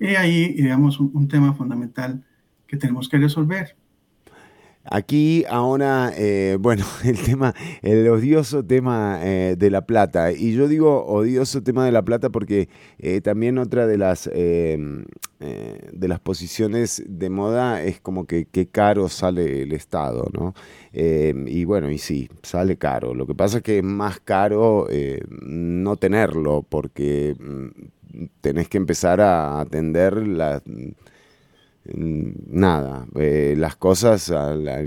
he 0.00 0.16
ahí, 0.16 0.54
digamos, 0.54 0.98
un 0.98 1.28
tema 1.28 1.54
fundamental 1.54 2.24
que 2.66 2.76
tenemos 2.76 3.08
que 3.08 3.18
resolver. 3.18 3.76
Aquí 4.84 5.44
ahora, 5.48 6.10
eh, 6.16 6.56
bueno, 6.58 6.84
el 7.04 7.18
tema, 7.22 7.54
el 7.82 8.08
odioso 8.08 8.64
tema 8.64 9.20
eh, 9.22 9.54
de 9.58 9.70
la 9.70 9.86
plata. 9.86 10.32
Y 10.32 10.54
yo 10.54 10.68
digo 10.68 11.04
odioso 11.04 11.62
tema 11.62 11.84
de 11.84 11.92
la 11.92 12.02
plata 12.02 12.30
porque 12.30 12.68
eh, 12.98 13.20
también 13.20 13.58
otra 13.58 13.86
de 13.86 13.98
las, 13.98 14.28
em, 15.40 15.78
de 15.92 16.08
las 16.08 16.20
posiciones 16.20 17.02
de 17.06 17.30
moda 17.30 17.82
es 17.82 18.00
como 18.00 18.26
que 18.26 18.46
qué 18.46 18.68
caro 18.68 19.08
sale 19.08 19.62
el 19.62 19.72
Estado, 19.72 20.28
¿no? 20.32 20.54
Em, 20.92 21.48
y 21.48 21.64
bueno, 21.64 21.90
y 21.90 21.98
sí, 21.98 22.28
sale 22.42 22.76
caro. 22.76 23.14
Lo 23.14 23.26
que 23.26 23.34
pasa 23.34 23.58
es 23.58 23.62
que 23.62 23.78
es 23.78 23.84
más 23.84 24.20
caro 24.20 24.86
no 25.42 25.96
tenerlo 25.96 26.64
porque 26.68 27.36
mm, 27.38 28.26
tenés 28.40 28.68
que 28.68 28.78
empezar 28.78 29.20
a 29.20 29.60
atender 29.60 30.26
la 30.26 30.62
nada, 31.84 33.06
eh, 33.16 33.54
las 33.56 33.76
cosas 33.76 34.32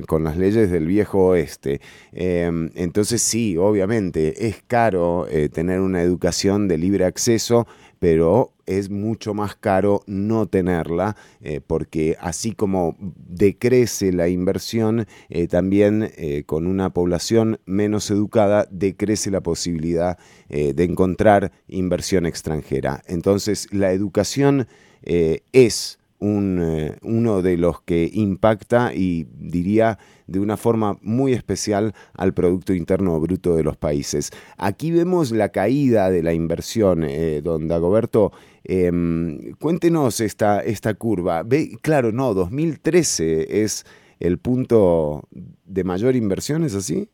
con 0.07 0.23
las 0.23 0.37
leyes 0.37 0.69
del 0.71 0.87
viejo 0.87 1.27
oeste. 1.27 1.81
Em, 2.11 2.69
entonces 2.75 3.21
sí, 3.21 3.57
obviamente 3.57 4.47
es 4.47 4.63
caro 4.67 5.27
eh, 5.27 5.49
tener 5.49 5.79
una 5.79 6.01
educación 6.01 6.67
de 6.67 6.77
libre 6.77 7.05
acceso, 7.05 7.67
pero 8.03 8.51
es 8.65 8.89
mucho 8.89 9.33
más 9.33 9.55
caro 9.55 10.03
no 10.07 10.45
tenerla, 10.45 11.15
eh, 11.39 11.61
porque 11.65 12.17
así 12.19 12.51
como 12.51 12.97
decrece 12.99 14.11
la 14.11 14.27
inversión, 14.27 15.07
también 15.49 16.11
con 16.45 16.67
una 16.67 16.89
población 16.89 17.61
menos 17.65 18.11
educada 18.11 18.67
decrece 18.69 19.31
la 19.31 19.39
posibilidad 19.39 20.17
de 20.49 20.83
encontrar 20.83 21.53
inversión 21.69 22.25
extranjera. 22.25 23.01
Entonces 23.07 23.69
la 23.71 23.93
educación 23.93 24.67
es 25.01 25.97
eh, 26.23 26.97
uno 27.01 27.41
de 27.41 27.57
los 27.57 27.81
que 27.81 28.09
impacta 28.13 28.93
y 28.93 29.27
diría 29.37 29.99
de 30.25 30.39
una 30.39 30.55
forma 30.55 30.97
muy 31.01 31.33
especial 31.33 31.93
al 32.13 32.33
Producto 32.33 32.73
Interno 32.73 33.19
Bruto 33.19 33.55
de 33.55 33.63
los 33.63 33.75
países. 33.75 34.31
Aquí 34.57 34.91
vemos 34.91 35.31
la 35.31 35.49
caída 35.49 36.09
de 36.09 36.23
la 36.23 36.33
inversión, 36.33 37.03
eh, 37.03 37.41
don 37.43 37.67
Dagoberto. 37.67 38.31
Em, 38.63 39.51
cuéntenos 39.59 40.21
esta, 40.21 40.61
esta 40.61 40.93
curva. 40.93 41.43
Ve, 41.43 41.77
claro, 41.81 42.13
no, 42.13 42.33
2013 42.33 43.63
es 43.63 43.85
el 44.21 44.37
punto 44.37 45.27
de 45.65 45.83
mayor 45.83 46.15
inversión, 46.15 46.63
¿es 46.63 46.73
así? 46.73 47.09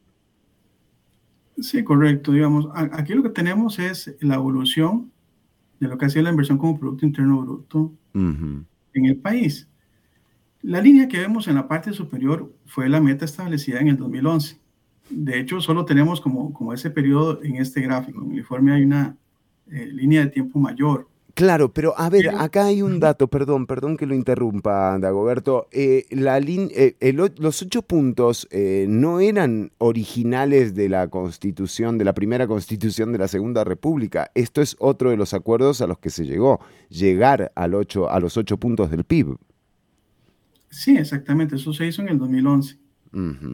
Sí, 1.60 1.84
correcto. 1.84 2.32
Digamos, 2.32 2.70
aquí 2.74 3.16
lo 3.16 3.24
que 3.24 3.30
tenemos 3.30 3.80
es 3.80 4.16
la 4.20 4.36
evolución 4.36 5.12
de 5.80 5.88
lo 5.88 5.98
que 5.98 6.06
hacía 6.06 6.22
la 6.22 6.30
inversión 6.30 6.60
como 6.60 6.80
Producto 6.80 7.08
Interno 7.08 7.42
Bruto 7.42 7.92
en 9.00 9.06
el 9.06 9.18
país. 9.18 9.68
La 10.62 10.82
línea 10.82 11.08
que 11.08 11.20
vemos 11.20 11.48
en 11.48 11.56
la 11.56 11.68
parte 11.68 11.94
superior 11.94 12.54
fue 12.66 12.90
la 12.90 13.02
meta 13.02 13.26
establecida 13.26 13.80
en 13.80 13.88
el 13.88 13.98
2011. 13.98 14.60
De 15.10 15.40
hecho, 15.40 15.62
solo 15.62 15.86
tenemos 15.86 16.22
como, 16.22 16.54
como 16.54 16.74
ese 16.74 16.92
periodo 16.92 17.42
en 17.44 17.56
este 17.56 17.82
gráfico. 17.82 18.22
En 18.22 18.32
el 18.32 18.38
informe 18.38 18.74
hay 18.74 18.84
una 18.84 19.18
eh, 19.72 19.88
línea 19.88 20.22
de 20.22 20.28
tiempo 20.28 20.60
mayor. 20.60 21.09
Claro, 21.34 21.72
pero 21.74 21.94
a 21.98 22.10
ver, 22.10 22.30
acá 22.30 22.66
hay 22.66 22.82
un 22.82 23.00
dato, 23.00 23.28
perdón, 23.28 23.66
perdón 23.68 23.98
que 23.98 24.06
lo 24.06 24.16
interrumpa, 24.16 24.98
Dagoberto. 25.00 25.68
Eh, 25.72 26.06
la 26.10 26.40
eh, 26.40 27.14
los 27.14 27.62
ocho 27.62 27.82
puntos 27.82 28.48
eh, 28.52 28.86
no 28.90 29.20
eran 29.20 29.72
originales 29.78 30.76
de 30.76 30.90
la 30.90 31.08
constitución, 31.08 31.98
de 31.98 32.06
la 32.06 32.14
primera 32.14 32.48
constitución 32.48 33.12
de 33.12 33.20
la 33.20 33.28
Segunda 33.28 33.64
República. 33.64 34.32
Esto 34.34 34.62
es 34.62 34.76
otro 34.80 35.12
de 35.12 35.18
los 35.18 35.34
acuerdos 35.34 35.82
a 35.82 35.88
los 35.88 36.00
que 36.00 36.10
se 36.10 36.26
llegó, 36.26 36.60
llegar 36.90 37.52
al 37.56 37.76
ocho, 37.76 38.10
a 38.10 38.20
los 38.20 38.36
ocho 38.36 38.58
puntos 38.58 38.90
del 38.92 39.04
PIB. 39.04 39.38
Sí, 40.70 40.98
exactamente, 40.98 41.56
eso 41.56 41.74
se 41.74 41.88
hizo 41.88 42.02
en 42.02 42.10
el 42.10 42.18
2011. 42.18 42.78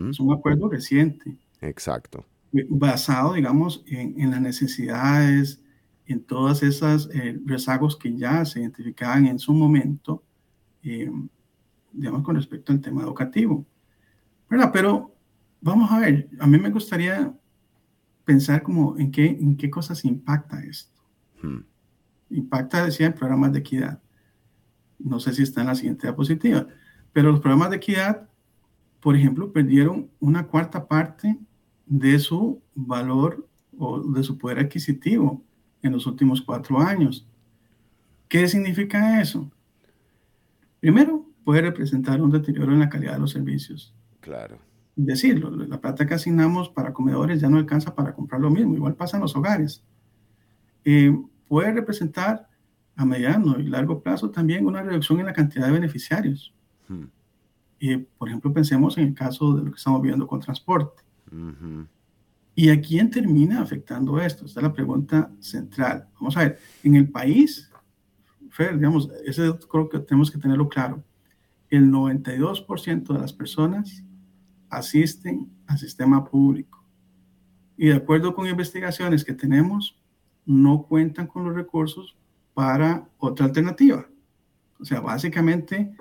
Es 0.09 0.19
un 0.19 0.33
acuerdo 0.33 0.69
reciente. 0.69 1.37
Exacto. 1.61 2.25
Basado, 2.69 3.33
digamos, 3.33 3.83
en, 3.87 4.19
en 4.19 4.31
las 4.31 4.41
necesidades 4.41 5.61
en 6.07 6.23
todas 6.23 6.63
esas 6.63 7.09
eh, 7.13 7.39
rezagos 7.45 7.97
que 7.97 8.15
ya 8.15 8.45
se 8.45 8.59
identificaban 8.59 9.25
en 9.25 9.39
su 9.39 9.53
momento, 9.53 10.23
eh, 10.83 11.11
digamos, 11.91 12.23
con 12.23 12.35
respecto 12.35 12.71
al 12.71 12.81
tema 12.81 13.03
educativo. 13.03 13.65
¿Verdad? 14.49 14.69
Pero 14.71 15.15
vamos 15.61 15.91
a 15.91 15.99
ver, 15.99 16.29
a 16.39 16.45
mí 16.45 16.59
me 16.59 16.69
gustaría 16.69 17.33
pensar 18.23 18.61
como 18.61 18.97
en 18.97 19.11
qué, 19.11 19.25
en 19.25 19.57
qué 19.57 19.69
cosas 19.69 20.05
impacta 20.05 20.63
esto. 20.63 21.01
Hmm. 21.41 21.61
Impacta, 22.29 22.85
decía, 22.85 23.07
en 23.07 23.13
programas 23.13 23.53
de 23.53 23.59
equidad. 23.59 24.01
No 24.99 25.19
sé 25.19 25.33
si 25.33 25.43
está 25.43 25.61
en 25.61 25.67
la 25.67 25.75
siguiente 25.75 26.07
diapositiva, 26.07 26.67
pero 27.13 27.31
los 27.31 27.39
programas 27.39 27.71
de 27.71 27.77
equidad, 27.77 28.29
por 28.99 29.15
ejemplo, 29.15 29.51
perdieron 29.51 30.09
una 30.19 30.47
cuarta 30.47 30.87
parte 30.87 31.37
de 31.85 32.19
su 32.19 32.61
valor 32.73 33.47
o 33.77 34.01
de 34.01 34.23
su 34.23 34.37
poder 34.37 34.59
adquisitivo 34.59 35.43
en 35.85 35.93
los 35.93 36.07
últimos 36.07 36.41
cuatro 36.41 36.79
años. 36.79 37.27
¿Qué 38.27 38.47
significa 38.47 39.21
eso? 39.21 39.49
Primero, 40.79 41.25
puede 41.43 41.61
representar 41.61 42.21
un 42.21 42.31
deterioro 42.31 42.73
en 42.73 42.79
la 42.79 42.89
calidad 42.89 43.13
de 43.13 43.19
los 43.19 43.31
servicios. 43.31 43.93
Claro. 44.19 44.57
Decirlo, 44.95 45.51
la 45.51 45.79
plata 45.79 46.05
que 46.07 46.13
asignamos 46.13 46.69
para 46.69 46.93
comedores 46.93 47.41
ya 47.41 47.49
no 47.49 47.57
alcanza 47.57 47.93
para 47.93 48.13
comprar 48.13 48.41
lo 48.41 48.49
mismo, 48.49 48.75
igual 48.75 48.95
pasa 48.95 49.17
en 49.17 49.21
los 49.21 49.35
hogares. 49.35 49.83
Eh, 50.83 51.15
puede 51.47 51.71
representar 51.71 52.47
a 52.95 53.05
mediano 53.05 53.59
y 53.59 53.63
largo 53.63 54.01
plazo 54.01 54.31
también 54.31 54.65
una 54.65 54.81
reducción 54.81 55.19
en 55.19 55.25
la 55.25 55.33
cantidad 55.33 55.67
de 55.67 55.73
beneficiarios. 55.73 56.53
Hmm. 56.87 57.05
por 58.17 58.29
ejemplo, 58.29 58.53
pensemos 58.53 58.97
en 58.97 59.07
el 59.07 59.13
caso 59.13 59.53
de 59.55 59.63
lo 59.63 59.71
que 59.71 59.77
estamos 59.77 60.01
viendo 60.01 60.27
con 60.27 60.39
transporte. 60.39 61.03
¿Y 62.55 62.69
a 62.69 62.79
quién 62.79 63.11
termina 63.11 63.61
afectando 63.61 64.19
esto? 64.19 64.45
Esta 64.45 64.61
es 64.61 64.63
la 64.63 64.73
pregunta 64.73 65.29
central. 65.39 66.07
Vamos 66.15 66.37
a 66.37 66.39
ver, 66.39 66.59
en 66.83 66.95
el 66.95 67.09
país, 67.09 67.69
Fer, 68.49 68.75
digamos, 68.75 69.09
eso 69.25 69.59
creo 69.59 69.89
que 69.89 69.99
tenemos 69.99 70.31
que 70.31 70.37
tenerlo 70.37 70.69
claro. 70.69 71.03
El 71.69 71.91
92% 71.91 73.13
de 73.13 73.19
las 73.19 73.33
personas 73.33 74.03
asisten 74.69 75.51
al 75.67 75.77
sistema 75.77 76.23
público. 76.23 76.81
Y 77.75 77.87
de 77.87 77.95
acuerdo 77.95 78.33
con 78.33 78.47
investigaciones 78.47 79.25
que 79.25 79.33
tenemos, 79.33 80.01
no 80.45 80.83
cuentan 80.83 81.27
con 81.27 81.43
los 81.43 81.53
recursos 81.53 82.15
para 82.53 83.09
otra 83.17 83.47
alternativa. 83.47 84.07
O 84.79 84.85
sea, 84.85 85.01
básicamente 85.01 85.93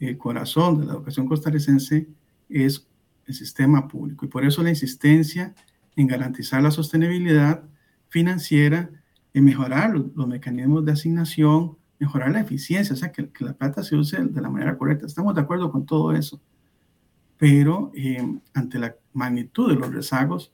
el 0.00 0.18
corazón 0.18 0.80
de 0.80 0.86
la 0.86 0.94
educación 0.94 1.28
costarricense 1.28 2.08
es 2.48 2.88
el 3.26 3.34
sistema 3.34 3.86
público 3.86 4.24
y 4.24 4.28
por 4.28 4.44
eso 4.44 4.62
la 4.64 4.70
insistencia 4.70 5.54
en 5.96 6.06
garantizar 6.06 6.62
la 6.62 6.70
sostenibilidad 6.70 7.64
financiera, 8.08 8.90
en 9.34 9.44
mejorar 9.44 9.94
los, 9.94 10.26
mecanismos 10.26 10.84
de 10.84 10.92
asignación, 10.92 11.76
mejorar 11.98 12.32
la 12.32 12.40
eficiencia, 12.40 12.94
o 12.94 12.96
sea, 12.96 13.12
que, 13.12 13.30
la 13.40 13.54
plata 13.54 13.82
se 13.82 13.96
use 13.96 14.22
de 14.22 14.40
la 14.40 14.50
manera 14.50 14.76
correcta. 14.76 15.06
Estamos 15.06 15.34
de 15.34 15.40
acuerdo 15.40 15.70
con 15.70 15.86
todo 15.86 16.12
eso. 16.12 16.40
Pero 17.38 17.90
eh, 17.94 18.24
ante 18.54 18.78
la 18.78 18.96
magnitud 19.12 19.68
de 19.70 19.76
los 19.76 19.92
rezagos, 19.92 20.52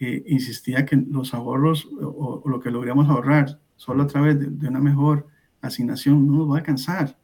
eh, 0.00 0.22
insistía 0.26 0.84
que 0.84 0.96
los 0.96 1.34
ahorros 1.34 1.88
o, 2.00 2.42
lo 2.46 2.60
que 2.60 2.70
logramos 2.70 3.08
ahorrar 3.08 3.60
solo 3.76 4.04
a 4.04 4.06
través 4.06 4.38
de, 4.38 4.68
una 4.68 4.78
mejor 4.78 5.26
asignación 5.60 6.26
no 6.26 6.38
nos 6.38 6.50
va 6.50 6.54
a 6.54 6.58
alcanzar. 6.58 7.18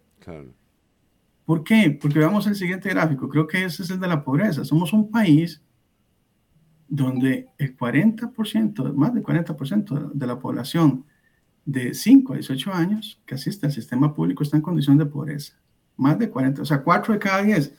¿Por 1.45 1.63
qué? 1.63 1.97
Porque 2.01 2.19
veamos 2.19 2.47
el 2.47 2.55
siguiente 2.57 2.89
gráfico. 2.89 3.29
Creo 3.29 3.47
que 3.47 3.65
ese 3.65 3.83
es 3.83 3.91
el 3.91 4.01
de 4.01 4.09
la 4.09 4.25
pobreza. 4.25 4.65
Somos 4.65 4.93
un 4.93 5.11
país 5.11 5.63
donde 6.89 7.49
el 7.59 7.77
40%, 7.77 8.93
más 8.95 9.15
del 9.15 9.23
40% 9.23 10.13
de 10.13 10.27
la 10.27 10.39
población 10.39 11.05
de 11.65 11.95
5 11.95 12.33
a 12.33 12.37
18 12.37 12.73
años 12.73 13.21
que 13.25 13.35
asiste 13.35 13.67
al 13.67 13.73
sistema 13.73 14.15
público 14.15 14.43
está 14.43 14.57
en 14.57 14.63
condición 14.63 14.99
de 14.99 15.07
pobreza. 15.07 15.55
Más 15.97 16.19
de 16.19 16.29
40, 16.29 16.63
o 16.63 16.65
sea, 16.65 16.83
4 16.83 17.15
de 17.15 17.19
cada 17.19 17.43
10. 17.43 17.73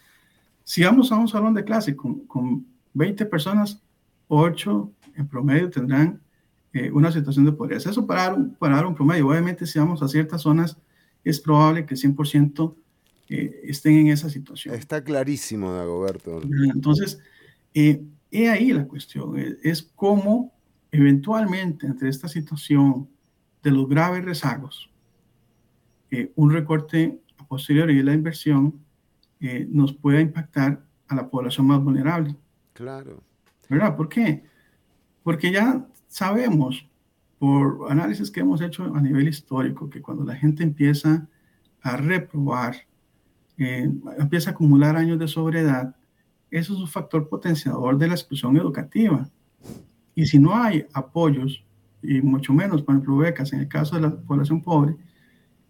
Si 0.63 0.83
vamos 0.83 1.11
a 1.11 1.17
un 1.17 1.27
salón 1.27 1.53
de 1.53 1.63
clase 1.63 1.95
con, 1.95 2.21
con 2.21 2.65
20 2.93 3.25
personas, 3.25 3.81
8 4.27 4.91
en 5.17 5.27
promedio 5.27 5.69
tendrán 5.69 6.19
eh, 6.73 6.91
una 6.91 7.11
situación 7.11 7.45
de 7.45 7.51
pobreza. 7.51 7.89
Eso 7.89 8.05
para 8.05 8.23
dar, 8.23 8.33
un, 8.33 8.55
para 8.55 8.75
dar 8.75 8.85
un 8.85 8.95
promedio. 8.95 9.27
Obviamente, 9.27 9.65
si 9.65 9.79
vamos 9.79 10.01
a 10.01 10.07
ciertas 10.07 10.41
zonas, 10.41 10.77
es 11.23 11.39
probable 11.39 11.85
que 11.85 11.93
el 11.93 11.99
100% 12.01 12.75
eh, 13.29 13.61
estén 13.63 13.97
en 13.97 14.07
esa 14.07 14.29
situación. 14.29 14.75
Está 14.75 15.03
clarísimo, 15.03 15.71
Dagoberto. 15.71 16.41
Entonces, 16.73 17.19
eh, 17.73 18.03
He 18.35 18.49
ahí 18.49 18.73
la 18.73 18.85
cuestión, 18.85 19.37
es, 19.63 19.81
cómo 19.95 20.53
eventualmente 20.91 21.87
entre 21.87 22.09
esta 22.09 22.27
situación 22.27 23.07
de 23.63 23.71
los 23.71 23.87
graves 23.87 24.25
rezagos, 24.25 24.89
eh, 26.11 26.33
un 26.35 26.51
recorte 26.51 27.17
a 27.37 27.47
posteriori 27.47 27.95
de 27.95 28.03
la 28.03 28.13
inversión 28.13 28.83
eh, 29.39 29.65
nos 29.69 29.93
pueda 29.93 30.19
impactar 30.19 30.83
a 31.07 31.15
la 31.15 31.29
población 31.29 31.67
más 31.67 31.81
vulnerable. 31.81 32.35
Claro. 32.73 33.23
¿Verdad? 33.69 33.95
¿Por 33.95 34.09
qué? 34.09 34.43
Porque 35.23 35.49
ya 35.49 35.87
sabemos 36.07 36.85
por 37.39 37.89
análisis 37.89 38.29
que 38.29 38.41
hemos 38.41 38.59
hecho 38.59 38.93
a 38.95 39.01
nivel 39.01 39.29
histórico 39.29 39.89
que 39.89 40.01
cuando 40.01 40.25
la 40.25 40.35
gente 40.35 40.61
empieza 40.61 41.25
a 41.81 41.95
reprobar, 41.95 42.75
eh, 43.57 43.89
empieza 44.17 44.49
a 44.49 44.53
acumular 44.53 44.97
años 44.97 45.19
de 45.19 45.29
sobriedad, 45.29 45.95
eso 46.59 46.73
es 46.73 46.79
un 46.79 46.87
factor 46.87 47.27
potenciador 47.27 47.97
de 47.97 48.07
la 48.07 48.13
exclusión 48.13 48.55
educativa. 48.55 49.29
Y 50.15 50.25
si 50.25 50.39
no 50.39 50.55
hay 50.55 50.85
apoyos, 50.93 51.65
y 52.01 52.21
mucho 52.21 52.53
menos, 52.53 52.81
por 52.81 52.95
ejemplo, 52.95 53.17
becas 53.17 53.51
en 53.51 53.59
el 53.59 53.67
caso 53.67 53.95
de 53.95 54.01
la 54.03 54.15
población 54.15 54.61
pobre, 54.61 54.95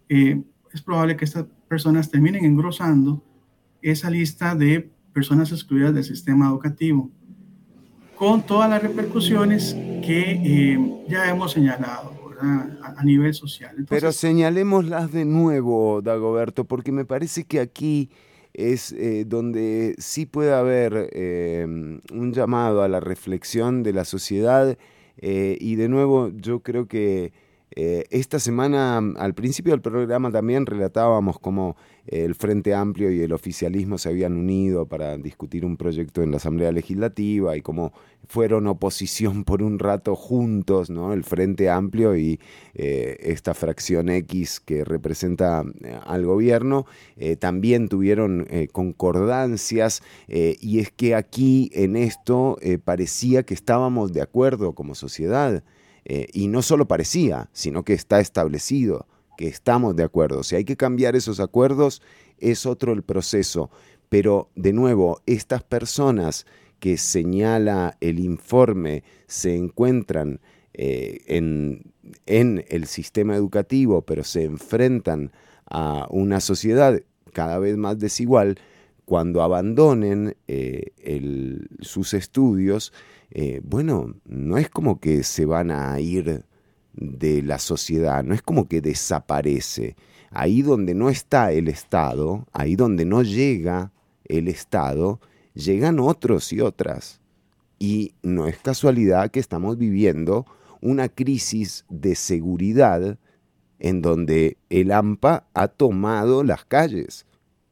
eh, 0.10 0.44
es 0.72 0.82
probable 0.84 1.18
que 1.18 1.26
estas 1.26 1.46
personas 1.68 2.12
terminen 2.12 2.46
engrosando 2.46 3.24
esa 3.82 4.12
lista 4.12 4.54
de 4.54 4.92
personas 5.12 5.52
excluidas 5.52 5.94
del 5.96 6.04
sistema 6.04 6.48
educativo, 6.48 7.10
con 8.16 8.46
todas 8.46 8.70
las 8.70 8.84
repercusiones 8.84 9.74
que 9.74 10.40
eh, 10.44 11.06
ya 11.10 11.30
hemos 11.30 11.52
señalado 11.54 12.14
a, 12.40 13.04
nivel 13.04 13.34
social. 13.34 13.76
Pero 13.90 14.12
señalémoslas 14.12 15.12
de 15.12 15.26
nuevo, 15.26 16.02
Dagoberto, 16.04 16.66
porque 16.66 16.92
me 16.92 17.06
parece 17.06 17.46
que 17.46 17.60
aquí 17.60 18.10
es 18.58 18.92
eh, 18.94 19.26
donde 19.26 19.96
sí 19.98 20.26
puede 20.26 20.54
haber 20.54 21.10
eh, 21.12 21.66
un 21.66 22.34
llamado 22.34 22.82
a 22.84 22.88
la 22.88 23.00
reflexión 23.00 23.84
de 23.84 23.94
la 23.94 24.06
sociedad 24.06 24.78
eh, 25.18 25.58
y 25.60 25.76
de 25.76 25.90
nuevo 25.90 26.32
yo 26.34 26.62
creo 26.62 26.88
que 26.88 27.34
esta 27.72 28.40
semana 28.40 28.98
al 28.98 29.34
principio 29.34 29.74
del 29.74 29.82
programa 29.82 30.32
también 30.32 30.66
relatábamos 30.66 31.40
cómo 31.40 31.76
el 32.08 32.36
Frente 32.36 32.74
Amplio 32.74 33.12
y 33.12 33.22
el 33.22 33.34
oficialismo 33.34 33.98
se 33.98 34.10
habían 34.10 34.34
unido 34.34 34.86
para 34.88 35.18
discutir 35.18 35.66
un 35.66 35.76
proyecto 35.76 36.22
en 36.22 36.32
la 36.32 36.38
Asamblea 36.38 36.72
Legislativa 36.72 37.58
y 37.58 37.62
cómo 37.62 37.92
fueron 38.28 38.68
oposición 38.68 39.44
por 39.44 39.62
un 39.62 39.80
rato 39.80 40.16
juntos, 40.16 40.90
¿no? 40.90 41.14
El 41.14 41.24
Frente 41.24 41.70
Amplio 41.70 42.16
y 42.16 42.40
eh, 42.74 43.18
esta 43.20 43.54
fracción 43.54 44.10
X 44.10 44.60
que 44.60 44.84
representa 44.84 45.64
eh, 45.84 45.98
al 46.06 46.26
gobierno, 46.26 46.86
eh, 47.18 47.36
también 47.36 47.88
tuvieron 47.88 48.48
concordancias 48.72 50.02
y 50.28 50.80
es 50.80 50.92
que 50.92 51.16
aquí 51.16 51.70
en 51.74 51.96
esto 51.96 52.58
parecía 52.84 53.44
que 53.44 53.54
estábamos 53.54 54.14
de 54.14 54.22
acuerdo 54.22 54.74
como 54.74 54.96
sociedad. 54.96 55.64
Y 56.06 56.48
no 56.48 56.62
solo 56.62 56.88
parecía, 56.88 57.50
sino 57.52 57.84
que 57.84 57.94
está 57.94 58.20
establecido 58.20 59.08
que 59.36 59.48
estamos 59.48 59.96
de 59.96 60.04
acuerdo. 60.04 60.44
Si 60.44 60.56
hay 60.56 60.66
que 60.66 60.78
cambiar 60.78 61.16
esos 61.16 61.40
acuerdos, 61.40 62.02
es 62.40 62.66
otro 62.66 62.94
el 62.94 63.04
proceso. 63.04 63.70
Pero 64.10 64.50
de 64.56 64.74
nuevo, 64.74 65.22
estas 65.26 65.64
personas 65.64 66.46
que 66.80 66.98
señala 66.98 67.98
el 68.02 68.20
informe 68.20 69.04
se 69.28 69.56
encuentran 69.56 70.40
eh, 70.74 71.22
en, 71.28 71.94
el 72.26 72.86
sistema 72.86 73.36
educativo, 73.36 74.04
pero 74.04 74.24
se 74.24 74.44
enfrentan 74.44 75.32
a 75.70 76.06
una 76.10 76.40
sociedad 76.40 77.02
cada 77.34 77.60
vez 77.60 77.78
más 77.78 77.98
desigual, 77.98 78.60
cuando 79.06 79.42
abandonen 79.44 80.36
eh, 80.48 80.92
sus 81.82 82.14
estudios, 82.14 82.92
eh, 83.32 83.62
bueno, 83.64 84.16
no 84.26 84.58
es 84.58 84.70
como 84.70 85.00
que 85.00 85.24
se 85.24 85.46
van 85.46 85.72
a 85.72 86.00
ir 86.00 86.44
de 86.94 87.42
la 87.42 87.60
sociedad, 87.60 88.24
no 88.24 88.34
es 88.34 88.42
como 88.42 88.68
que 88.68 88.82
desaparece. 88.82 89.96
Ahí 90.32 90.62
donde 90.62 90.94
no 90.94 91.10
está 91.10 91.52
el 91.52 91.68
Estado, 91.68 92.48
ahí 92.52 92.76
donde 92.76 93.06
no 93.06 93.22
llega 93.22 93.92
el 94.26 94.48
Estado, 94.48 95.20
llegan 95.54 96.00
otros 96.00 96.52
y 96.52 96.62
otras. 96.62 97.22
Y 97.78 98.14
no 98.24 98.48
es 98.48 98.58
casualidad 98.58 99.32
que 99.32 99.40
estamos 99.40 99.78
viviendo 99.78 100.46
una 100.82 101.10
crisis 101.10 101.86
de 101.90 102.16
seguridad 102.16 103.18
en 103.80 104.02
donde 104.02 104.58
el 104.70 104.92
AMPA 104.92 105.46
ha 105.54 105.68
tomado 105.68 106.44
las 106.44 106.66
calles. 106.66 107.26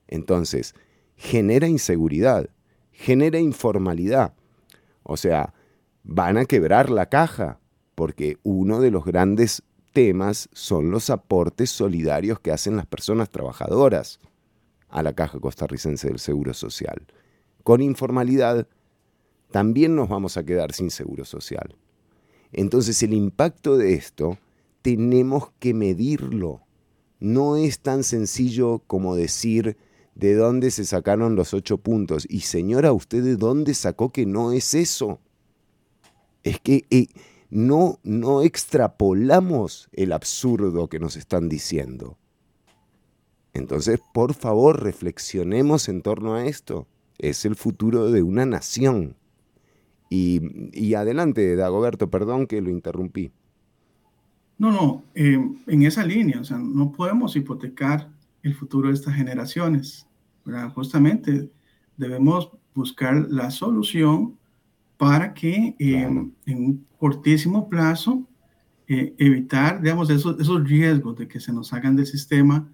Entonces, 0.08 0.76
genera 1.24 1.70
inseguridad, 1.70 2.50
genera 2.92 3.40
informalidad. 3.40 4.34
O 5.04 5.16
sea, 5.16 5.54
van 6.04 6.38
a 6.38 6.46
quebrar 6.46 6.90
la 6.90 7.08
caja, 7.08 7.60
porque 7.96 8.38
uno 8.44 8.82
de 8.82 8.92
los 8.92 9.06
grandes 9.06 9.64
temas 9.94 10.50
son 10.52 10.92
los 10.92 11.10
aportes 11.10 11.70
solidarios 11.70 12.42
que 12.42 12.52
hacen 12.52 12.76
las 12.76 12.88
personas 12.88 13.30
trabajadoras 13.30 14.20
a 14.90 15.02
la 15.02 15.14
Caja 15.14 15.40
Costarricense 15.40 16.10
del 16.10 16.20
Seguro 16.20 16.54
Social. 16.54 17.08
Con 17.64 17.82
informalidad 17.82 18.68
también 19.50 19.96
nos 19.96 20.10
vamos 20.10 20.36
a 20.36 20.44
quedar 20.44 20.74
sin 20.74 20.92
seguro 20.92 21.24
social. 21.24 21.78
Entonces 22.52 23.02
el 23.02 23.14
impacto 23.14 23.78
de 23.78 23.94
esto 23.94 24.38
tenemos 24.82 25.52
que 25.60 25.74
medirlo. 25.74 26.62
No 27.20 27.56
es 27.56 27.80
tan 27.80 28.04
sencillo 28.04 28.80
como 28.88 29.16
decir 29.16 29.78
de 30.16 30.36
dónde 30.36 30.72
se 30.72 30.86
sacaron 30.86 31.36
los 31.36 31.54
ocho 31.54 31.78
puntos. 31.78 32.26
Y 32.30 32.42
señora, 32.42 32.94
¿usted 32.94 33.24
de 33.24 33.36
dónde 33.36 33.74
sacó 33.74 34.12
que 34.12 34.26
no 34.26 34.52
es 34.52 34.74
eso? 34.74 35.20
Es 36.44 36.60
que 36.60 36.86
eh, 36.90 37.08
no, 37.50 38.00
no 38.04 38.42
extrapolamos 38.42 39.90
el 39.94 40.12
absurdo 40.12 40.88
que 40.88 41.00
nos 41.00 41.16
están 41.16 41.50
diciendo. 41.50 42.18
Entonces, 43.54 44.00
por 44.14 44.34
favor, 44.34 44.82
reflexionemos 44.82 45.88
en 45.88 46.02
torno 46.02 46.34
a 46.34 46.46
esto. 46.46 46.88
Es 47.20 47.46
el 47.46 47.56
futuro 47.56 48.12
de 48.12 48.24
una 48.24 48.46
nación. 48.46 49.16
Y, 50.10 50.42
y 50.74 50.96
adelante, 50.96 51.56
Dagoberto, 51.56 52.10
perdón 52.10 52.48
que 52.48 52.62
lo 52.62 52.70
interrumpí. 52.70 53.32
No, 54.58 54.72
no, 54.72 55.04
eh, 55.16 55.40
en 55.68 55.84
esa 55.84 56.06
línea, 56.06 56.40
o 56.40 56.44
sea, 56.44 56.58
no 56.58 56.92
podemos 56.92 57.36
hipotecar 57.36 58.10
el 58.44 58.54
futuro 58.54 58.90
de 58.90 58.94
estas 58.94 59.16
generaciones. 59.16 60.08
Justamente 60.76 61.50
debemos 61.98 62.52
buscar 62.76 63.28
la 63.30 63.50
solución 63.50 64.38
para 64.98 65.34
que 65.34 65.76
eh, 65.80 66.02
en 66.04 66.36
un 66.58 66.86
cortísimo 66.98 67.70
plazo 67.70 68.28
eh, 68.88 69.16
evitar, 69.18 69.82
digamos, 69.82 70.10
esos, 70.10 70.40
esos 70.40 70.64
riesgos 70.68 71.18
de 71.18 71.28
que 71.28 71.40
se 71.40 71.54
nos 71.54 71.70
salgan 71.70 71.96
del 71.96 72.06
sistema 72.06 72.70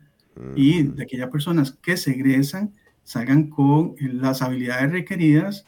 y 0.55 0.83
de 0.83 1.03
aquellas 1.03 1.29
personas 1.29 1.71
que 1.71 1.97
se 1.97 2.11
egresan 2.11 2.73
salgan 3.03 3.49
con 3.49 3.95
las 3.99 4.41
habilidades 4.41 4.91
requeridas 4.91 5.65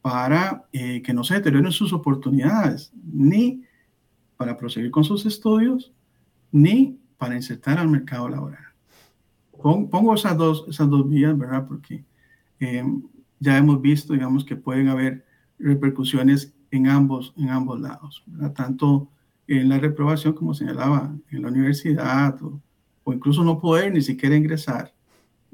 para 0.00 0.64
que 0.70 1.12
no 1.12 1.24
se 1.24 1.34
deterioren 1.34 1.72
sus 1.72 1.92
oportunidades, 1.92 2.92
ni 3.02 3.64
para 4.36 4.56
proseguir 4.56 4.90
con 4.90 5.04
sus 5.04 5.26
estudios 5.26 5.92
ni 6.52 6.98
para 7.16 7.36
insertar 7.36 7.78
al 7.78 7.88
mercado 7.88 8.28
laboral. 8.28 8.71
Pongo 9.62 10.14
esas 10.14 10.36
dos, 10.36 10.64
esas 10.68 10.88
dos 10.90 11.08
vías, 11.08 11.36
¿verdad? 11.36 11.66
Porque 11.66 12.04
em, 12.60 13.02
ya 13.38 13.56
hemos 13.56 13.80
visto, 13.80 14.12
digamos, 14.12 14.44
que 14.44 14.56
pueden 14.56 14.88
haber 14.88 15.24
repercusiones 15.58 16.54
en 16.70 16.88
ambos, 16.88 17.34
en 17.36 17.50
ambos 17.50 17.80
lados, 17.80 18.24
tanto 18.54 19.08
en 19.46 19.68
la 19.68 19.78
reprobación, 19.78 20.32
como 20.32 20.54
señalaba, 20.54 21.14
en 21.30 21.42
la 21.42 21.48
universidad, 21.48 22.40
o, 22.42 22.60
incluso 23.12 23.44
no 23.44 23.60
poder 23.60 23.92
ni 23.92 24.00
siquiera 24.00 24.36
ingresar, 24.36 24.94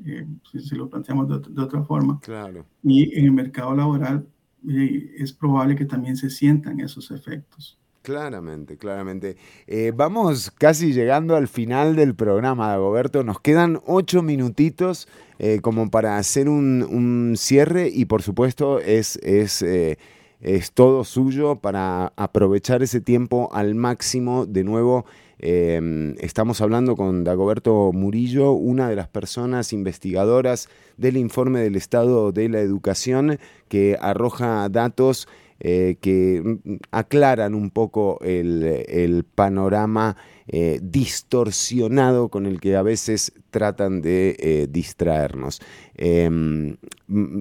eh, 0.04 0.26
si, 0.52 0.74
lo 0.76 0.88
planteamos 0.88 1.28
de, 1.28 1.62
otra 1.62 1.82
forma. 1.82 2.20
Claro. 2.20 2.64
Y 2.82 3.18
en 3.18 3.24
el 3.24 3.32
mercado 3.32 3.74
laboral 3.74 4.26
eh, 4.68 5.14
es 5.18 5.32
probable 5.32 5.74
que 5.74 5.84
también 5.84 6.16
se 6.16 6.30
sientan 6.30 6.80
esos 6.80 7.10
efectos. 7.10 7.78
Claramente, 8.08 8.78
claramente. 8.78 9.36
Eh, 9.66 9.92
vamos 9.94 10.50
casi 10.50 10.94
llegando 10.94 11.36
al 11.36 11.46
final 11.46 11.94
del 11.94 12.14
programa, 12.14 12.68
Dagoberto. 12.68 13.22
Nos 13.22 13.38
quedan 13.38 13.82
ocho 13.84 14.22
minutitos 14.22 15.08
eh, 15.38 15.60
como 15.60 15.90
para 15.90 16.16
hacer 16.16 16.48
un, 16.48 17.34
cierre 17.36 17.90
y 17.92 18.06
por 18.06 18.22
supuesto 18.22 18.78
es, 18.80 19.16
es, 19.16 19.60
eh, 19.60 19.98
es, 20.40 20.72
todo 20.72 21.04
suyo 21.04 21.56
para 21.56 22.14
aprovechar 22.16 22.82
ese 22.82 23.02
tiempo 23.02 23.50
al 23.52 23.74
máximo. 23.74 24.46
De 24.46 24.64
nuevo, 24.64 25.04
estamos 25.38 26.62
hablando 26.62 26.96
con 26.96 27.24
Dagoberto 27.24 27.92
Murillo, 27.92 28.52
una 28.52 28.88
de 28.88 28.96
las 28.96 29.08
personas 29.08 29.74
investigadoras 29.74 30.70
del 30.96 31.18
informe 31.18 31.60
del 31.60 31.76
Estado 31.76 32.32
de 32.32 32.48
la 32.48 32.60
Educación 32.60 33.38
que 33.68 33.98
arroja 34.00 34.66
datos 34.70 35.28
eh, 35.60 35.98
que 36.00 36.40
mm, 36.44 36.74
aclaran 36.92 37.54
un 37.54 37.70
poco 37.70 38.20
el, 38.22 39.24
panorama 39.34 40.16
eh, 40.46 40.78
distorsionado 40.80 42.28
con 42.28 42.46
el 42.46 42.60
que 42.60 42.76
a 42.76 42.82
veces 42.82 43.32
tratan 43.50 44.00
de 44.00 44.36
eh, 44.38 44.68
distraernos. 44.70 45.60
Em, 45.94 46.76
mm, 47.08 47.40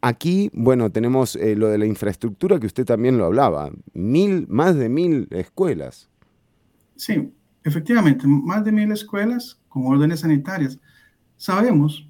aquí, 0.00 0.50
bueno, 0.52 0.90
tenemos 0.90 1.36
lo 1.36 1.68
de 1.68 1.78
la 1.78 1.86
infraestructura 1.86 2.60
que 2.60 2.66
usted 2.66 2.84
también 2.84 3.18
lo 3.18 3.24
hablaba, 3.24 3.72
mil, 3.92 4.46
más 4.48 4.76
de 4.76 4.88
mil 4.88 5.26
escuelas. 5.30 6.08
Sí, 6.94 7.32
efectivamente, 7.64 8.24
más 8.26 8.64
de 8.64 8.70
mil 8.70 8.92
escuelas 8.92 9.58
con 9.68 9.84
órdenes 9.86 10.20
sanitarias. 10.20 10.78
Sabemos 11.36 12.08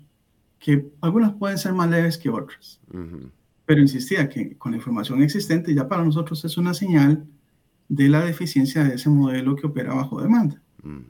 que 0.58 0.88
algunas 1.00 1.32
pueden 1.32 1.56
ser 1.56 1.72
más 1.72 1.88
leves 1.88 2.18
que 2.18 2.28
otras 2.28 2.80
pero 3.68 3.82
insistía 3.82 4.30
que 4.30 4.56
con 4.56 4.72
la 4.72 4.78
información 4.78 5.22
existente 5.22 5.74
ya 5.74 5.86
para 5.86 6.02
nosotros 6.02 6.42
es 6.42 6.56
una 6.56 6.72
señal 6.72 7.26
de 7.86 8.08
la 8.08 8.24
deficiencia 8.24 8.82
de 8.82 8.94
ese 8.94 9.10
modelo 9.10 9.54
que 9.56 9.66
opera 9.66 9.92
bajo 9.92 10.22
demanda. 10.22 10.62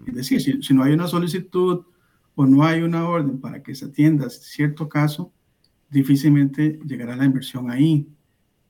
Es 0.09 0.15
decir, 0.15 0.65
si, 0.65 0.75
no 0.75 0.83
hay 0.83 0.93
una 0.93 1.07
solicitud 1.07 1.85
o 2.35 2.47
no 2.47 2.65
hay 2.65 2.83
una 2.83 3.09
orden 3.09 3.39
para 3.39 3.63
que 3.63 3.77
se 3.77 3.85
atienda 3.85 4.29
cierto 4.29 4.89
caso, 4.89 5.33
difícilmente 5.89 6.81
llegará 6.85 7.15
la 7.15 7.27
inversión 7.27 7.71
ahí. 7.71 8.09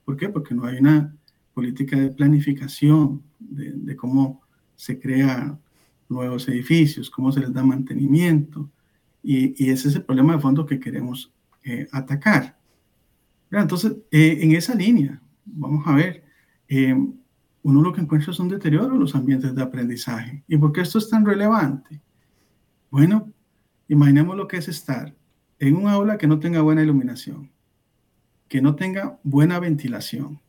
¿Por 0.05 0.19
qué? 0.19 0.28
Porque 0.28 0.55
no 0.55 0.66
hay 0.66 0.81
una 0.81 1.16
política 1.55 1.98
de 1.98 2.10
planificación 2.10 3.23
de, 3.39 3.97
cómo 3.97 4.43
se 4.77 5.01
crean 5.01 5.62
nuevos 6.10 6.47
edificios, 6.48 7.09
cómo 7.09 7.32
se 7.32 7.40
les 7.40 7.55
da 7.55 7.65
mantenimiento. 7.65 8.70
Y, 9.23 9.70
ese 9.70 9.89
es 9.89 9.94
el 9.94 10.05
problema 10.05 10.35
de 10.35 10.40
fondo 10.40 10.66
que 10.66 10.78
queremos 10.78 11.32
eh, 11.65 11.89
atacar. 11.90 12.57
Entonces, 13.51 13.97
eh, 14.11 14.39
en 14.41 14.53
esa 14.53 14.75
línea, 14.75 15.20
vamos 15.45 15.87
a 15.87 15.95
ver, 15.95 16.25
eh, 16.69 16.95
uno 17.62 17.83
lo 17.83 17.93
que 17.93 18.01
encuentra 18.01 18.33
es 18.33 18.41
un 18.41 18.49
deterioro 18.49 18.95
en 18.95 19.01
los 19.01 19.15
ambientes 19.15 19.55
de 19.55 19.62
aprendizaje. 19.62 20.45
¿Y 20.47 20.57
por 20.57 20.73
qué 20.73 20.83
esto 20.83 20.99
es 20.99 21.09
tan 21.09 21.25
relevante? 21.25 22.01
Bueno, 22.91 23.33
imaginemos 23.89 24.37
lo 24.37 24.47
que 24.47 24.59
es 24.59 24.69
estar 24.69 25.15
en 25.59 25.77
un 25.77 25.89
aula 25.89 26.19
que 26.19 26.27
no 26.27 26.39
tenga 26.39 26.61
buena 26.61 26.83
iluminación, 26.83 27.51
que 28.49 28.61
no 28.61 28.75
tenga 28.75 29.19
buena 29.23 29.59
ventilación. 29.59 30.41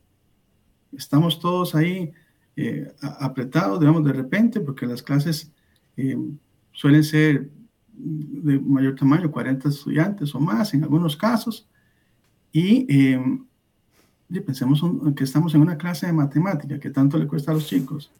Estamos 0.92 1.40
todos 1.40 1.74
ahí 1.74 2.12
eh, 2.56 2.92
apretados, 3.00 3.80
digamos, 3.80 4.04
de 4.04 4.12
repente, 4.12 4.60
porque 4.60 4.86
las 4.86 5.02
clases 5.02 5.52
suelen 6.72 7.04
ser 7.04 7.50
de 7.92 8.58
mayor 8.58 8.94
tamaño, 8.94 9.30
40 9.30 9.68
estudiantes 9.68 10.34
o 10.34 10.40
más 10.40 10.72
en 10.72 10.84
algunos 10.84 11.16
casos, 11.16 11.68
Y 12.52 12.86
pensemos 14.40 14.82
que 15.16 15.24
estamos 15.24 15.54
en 15.54 15.60
una 15.60 15.76
clase 15.76 16.06
de 16.06 16.12
matemática 16.12 16.78
que 16.78 16.90
tanto 16.90 17.18
le 17.18 17.26
cuesta 17.26 17.50
a 17.50 17.54
los 17.54 17.66
chicos. 17.66 18.12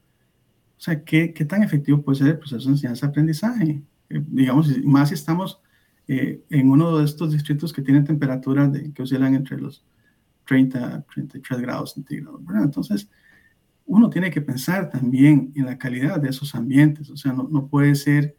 O 0.77 0.81
sea, 0.83 1.05
¿qué, 1.05 1.33
qué 1.33 1.45
tan 1.45 1.63
efectivo 1.63 2.03
puede 2.03 2.19
ser 2.19 2.29
el 2.29 2.39
proceso 2.39 2.69
de 2.69 2.75
enseñanza-aprendizaje? 2.75 3.83
Eh, 4.09 4.25
digamos, 4.29 4.83
más 4.83 5.11
si 5.11 5.15
estamos 5.15 5.61
eh, 6.09 6.43
en 6.51 6.71
uno 6.71 6.99
de 6.99 7.05
estos 7.05 7.33
distritos 7.33 7.73
que 7.73 7.83
tienen 7.83 8.05
temperaturas 8.05 8.73
de, 8.73 8.93
que 8.93 9.03
oscilan 9.03 9.35
entre 9.35 9.61
los 9.61 9.85
30 10.47 11.05
33 11.15 11.61
grados 11.61 11.93
centígrados. 11.93 12.41
Entonces, 12.63 13.09
uno 13.87 14.11
tiene 14.11 14.31
que 14.31 14.41
pensar 14.41 14.91
también 14.91 15.53
en 15.55 15.67
la 15.67 15.79
calidad 15.79 16.21
de 16.21 16.31
esos 16.31 16.55
ambientes. 16.55 17.11
O 17.11 17.17
sea, 17.17 17.33
no, 17.33 17.49
no 17.49 17.69
puede 17.69 17.95
ser 17.95 18.37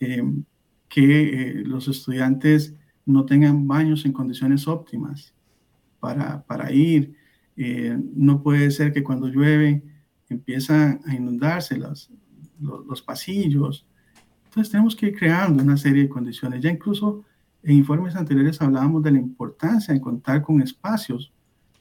em, 0.00 0.44
que 0.88 1.60
eh, 1.60 1.64
los 1.64 1.88
estudiantes 1.88 2.74
no 3.04 3.24
tengan 3.24 3.66
baños 3.66 4.04
en 4.04 4.12
condiciones 4.12 4.68
óptimas 4.68 5.34
para, 6.00 6.42
para 6.42 6.72
ir. 6.72 7.14
Eh, 7.56 7.98
no 8.14 8.42
puede 8.42 8.70
ser 8.70 8.92
que 8.92 9.02
cuando 9.02 9.28
llueve 9.28 9.82
empiezan 10.28 11.00
a 11.06 11.14
inundarse 11.14 11.76
los, 11.76 12.10
los, 12.60 13.02
pasillos. 13.02 13.86
Entonces 14.44 14.70
tenemos 14.70 14.96
que 14.96 15.06
ir 15.06 15.18
creando 15.18 15.62
una 15.62 15.76
serie 15.76 16.04
de 16.04 16.08
condiciones. 16.08 16.62
Ya 16.62 16.70
incluso 16.70 17.24
en 17.62 17.76
informes 17.76 18.16
anteriores 18.16 18.60
hablábamos 18.60 19.02
de 19.02 19.12
la 19.12 19.18
importancia 19.18 19.94
de 19.94 20.00
contar 20.00 20.42
con 20.42 20.60
espacios 20.62 21.32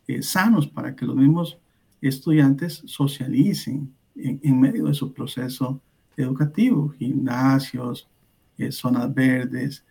eh, 0.07 0.21
sanos 0.21 0.67
para 0.67 0.95
que 0.95 1.05
los 1.05 1.15
mismos 1.15 1.57
estudiantes 2.01 2.81
socialicen 2.85 3.93
en, 4.15 4.59
medio 4.59 4.85
de 4.85 4.93
su 4.93 5.13
proceso 5.13 5.81
educativo, 6.17 6.89
gimnasios, 6.89 8.09
eh, 8.57 8.71
zonas 8.71 9.13
verdes, 9.13 9.85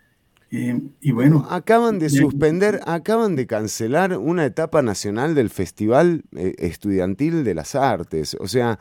eh, 0.50 0.80
y 1.00 1.12
bueno. 1.12 1.46
Acaban 1.48 1.98
de 1.98 2.10
suspender, 2.10 2.80
acaban 2.86 3.36
de 3.36 3.46
cancelar 3.46 4.18
una 4.18 4.44
etapa 4.44 4.82
nacional 4.82 5.34
del 5.34 5.48
Festival 5.50 6.24
eh, 6.34 6.54
Estudiantil 6.58 7.44
de 7.44 7.54
las 7.54 7.74
Artes. 7.74 8.36
O 8.40 8.48
sea, 8.48 8.78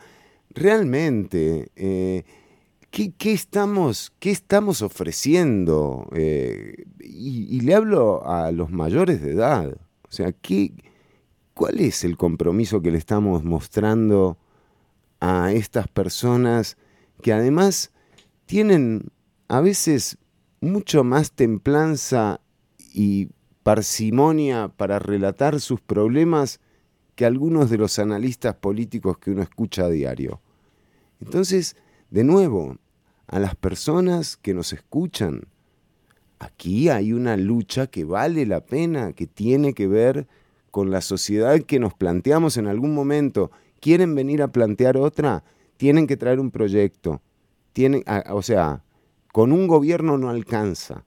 realmente, 0.50 1.70
eh, 1.76 2.24
¿qué, 2.90 3.14
estamos, 3.32 4.12
¿qué, 4.18 4.30
estamos, 4.30 4.82
ofreciendo? 4.82 6.08
Y, 6.12 7.56
y, 7.56 7.60
le 7.60 7.74
hablo 7.74 8.26
a 8.26 8.50
los 8.50 8.70
mayores 8.70 9.22
de 9.22 9.32
edad. 9.32 9.76
O 10.02 10.12
sea, 10.12 10.32
¿qué, 10.32 10.72
¿cuál 11.54 11.78
es 11.78 12.02
el 12.02 12.16
compromiso 12.16 12.82
que 12.82 12.90
le 12.90 12.98
estamos 12.98 13.44
mostrando 13.44 14.38
a 15.20 15.52
estas 15.52 15.86
personas 15.86 16.76
que 17.22 17.32
además 17.32 17.92
tienen 18.46 19.12
a 19.46 19.60
veces 19.60 20.16
mucho 20.60 21.04
más 21.04 21.32
templanza 21.32 22.40
y 22.92 23.28
parsimonia 23.62 24.68
para 24.68 24.98
relatar 24.98 25.60
sus 25.60 25.80
problemas 25.80 26.60
que 27.14 27.24
algunos 27.24 27.70
de 27.70 27.78
los 27.78 27.98
analistas 27.98 28.54
políticos 28.56 29.18
que 29.18 29.30
uno 29.30 29.42
escucha 29.42 29.84
a 29.84 29.90
diario. 29.90 30.40
Entonces, 31.20 31.76
de 32.10 32.24
nuevo, 32.24 32.78
a 33.26 33.38
las 33.38 33.54
personas 33.54 34.36
que 34.36 34.54
nos 34.54 34.72
escuchan, 34.72 35.42
aquí 36.38 36.88
hay 36.88 37.12
una 37.12 37.36
lucha 37.36 37.86
que 37.86 38.04
vale 38.04 38.46
la 38.46 38.64
pena, 38.64 39.12
que 39.12 39.26
tiene 39.26 39.74
que 39.74 39.86
ver 39.86 40.26
con 40.70 40.90
la 40.90 41.00
sociedad 41.00 41.60
que 41.60 41.78
nos 41.78 41.94
planteamos 41.94 42.56
en 42.56 42.66
algún 42.66 42.94
momento. 42.94 43.50
¿Quieren 43.80 44.14
venir 44.14 44.42
a 44.42 44.52
plantear 44.52 44.96
otra? 44.96 45.44
Tienen 45.76 46.06
que 46.06 46.16
traer 46.16 46.40
un 46.40 46.50
proyecto. 46.50 47.20
Tienen, 47.72 48.02
o 48.30 48.42
sea, 48.42 48.82
Con 49.32 49.52
un 49.52 49.68
gobierno 49.68 50.18
no 50.18 50.28
alcanza, 50.28 51.04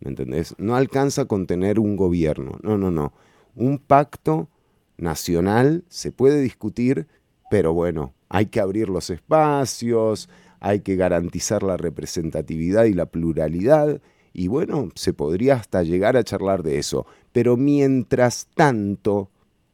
¿me 0.00 0.10
entendés? 0.10 0.54
No 0.58 0.76
alcanza 0.76 1.26
con 1.26 1.46
tener 1.46 1.78
un 1.78 1.96
gobierno, 1.96 2.58
no, 2.62 2.78
no, 2.78 2.90
no. 2.90 3.12
Un 3.54 3.78
pacto 3.78 4.48
nacional 4.96 5.84
se 5.88 6.10
puede 6.10 6.40
discutir, 6.40 7.06
pero 7.50 7.74
bueno, 7.74 8.14
hay 8.28 8.46
que 8.46 8.60
abrir 8.60 8.88
los 8.88 9.10
espacios, 9.10 10.28
hay 10.60 10.80
que 10.80 10.96
garantizar 10.96 11.62
la 11.62 11.76
representatividad 11.76 12.84
y 12.84 12.94
la 12.94 13.06
pluralidad, 13.06 14.00
y 14.32 14.48
bueno, 14.48 14.90
se 14.94 15.12
podría 15.12 15.54
hasta 15.54 15.82
llegar 15.82 16.16
a 16.16 16.24
charlar 16.24 16.62
de 16.62 16.78
eso. 16.78 17.06
Pero 17.32 17.56
mientras 17.56 18.48
tanto, 18.54 19.30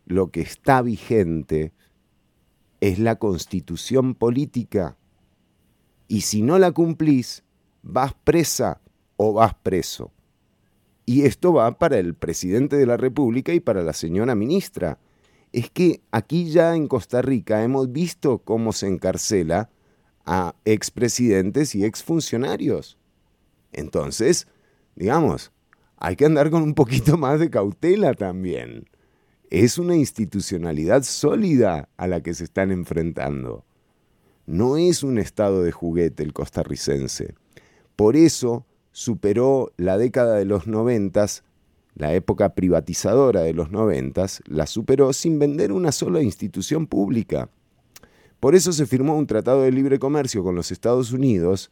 lo 0.07 0.31
que 0.31 0.41
está 0.41 0.83
vigente 0.83 1.73
es 2.81 2.99
la 2.99 3.17
constitución 3.17 4.15
política. 4.15 4.97
Y 6.07 6.21
si 6.21 6.43
no 6.43 6.59
la 6.61 6.71
cumplís, 6.71 7.43
vas 7.83 8.15
presa 8.25 8.81
o 9.17 9.33
vas 9.33 9.55
preso. 9.55 10.13
Y 11.05 11.23
esto 11.23 11.53
va 11.53 11.79
para 11.79 11.99
el 11.99 12.15
presidente 12.15 12.77
de 12.77 12.87
la 12.87 12.97
República 12.97 13.53
y 13.53 13.61
para 13.61 13.83
la 13.83 13.93
señora 13.93 14.35
ministra. 14.35 14.99
Es 15.53 15.71
que 15.71 16.01
aquí 16.11 16.51
ya 16.51 16.75
en 16.75 16.89
Costa 16.89 17.21
Rica 17.23 17.63
hemos 17.63 17.93
visto 17.93 18.39
cómo 18.39 18.73
se 18.73 18.87
encarcela 18.87 19.69
a 20.25 20.55
expresidentes 20.65 21.75
y 21.75 21.85
exfuncionarios. 21.85 22.97
Entonces, 23.73 24.47
digamos, 24.95 25.53
hay 25.97 26.17
que 26.17 26.25
andar 26.25 26.51
con 26.51 26.63
un 26.63 26.75
poquito 26.75 27.17
más 27.17 27.41
de 27.41 27.51
cautela 27.51 28.15
también. 28.15 28.89
Es 29.51 29.77
una 29.77 29.97
institucionalidad 29.97 31.03
sólida 31.03 31.89
a 31.97 32.07
la 32.07 32.23
que 32.23 32.33
se 32.33 32.45
están 32.45 32.71
enfrentando. 32.71 33.65
No 34.47 34.77
es 34.77 35.03
un 35.03 35.19
estado 35.19 35.63
de 35.63 35.73
juguete 35.73 36.23
el 36.23 36.33
costarricense. 36.33 37.35
Por 37.97 38.17
eso 38.17 38.67
superó 38.91 39.73
la 39.77 39.99
década 39.99 40.37
de 40.37 40.45
los 40.45 40.67
noventas, 40.67 41.45
la 41.95 42.15
época 42.15 42.55
privatizadora 42.55 43.43
de 43.43 43.55
los 43.55 43.71
noventas, 43.71 44.43
la 44.47 44.67
superó 44.67 45.13
sin 45.13 45.39
vender 45.39 45.73
una 45.73 45.93
sola 45.93 46.23
institución 46.23 46.87
pública. 46.87 47.49
Por 48.41 48.55
eso 48.55 48.73
se 48.73 48.87
firmó 48.87 49.17
un 49.17 49.27
tratado 49.27 49.63
de 49.63 49.73
libre 49.73 49.99
comercio 49.99 50.43
con 50.43 50.55
los 50.55 50.73
Estados 50.73 51.13
Unidos 51.13 51.71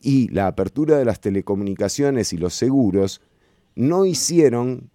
y 0.00 0.28
la 0.28 0.46
apertura 0.46 0.98
de 0.98 1.04
las 1.04 1.20
telecomunicaciones 1.20 2.32
y 2.32 2.38
los 2.38 2.54
seguros 2.54 3.20
no 3.74 4.04
hicieron 4.04 4.90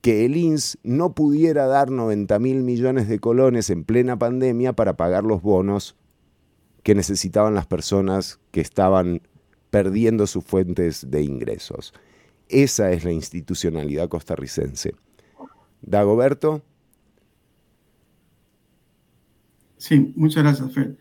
que 0.00 0.24
el 0.24 0.36
INS 0.36 0.78
no 0.82 1.14
pudiera 1.14 1.66
dar 1.66 1.90
90 1.90 2.38
mil 2.38 2.62
millones 2.62 3.08
de 3.08 3.18
colones 3.18 3.70
en 3.70 3.84
plena 3.84 4.18
pandemia 4.18 4.72
para 4.72 4.96
pagar 4.96 5.24
los 5.24 5.42
bonos 5.42 5.96
que 6.82 6.94
necesitaban 6.94 7.54
las 7.54 7.66
personas 7.66 8.40
que 8.50 8.60
estaban 8.60 9.20
perdiendo 9.70 10.26
sus 10.26 10.44
fuentes 10.44 11.10
de 11.10 11.22
ingresos. 11.22 11.92
Esa 12.48 12.92
es 12.92 13.04
la 13.04 13.12
institucionalidad 13.12 14.08
costarricense. 14.08 14.94
Dagoberto. 15.82 16.62
Sí, 19.76 20.12
muchas 20.16 20.42
gracias, 20.42 20.72
Fred. 20.72 20.96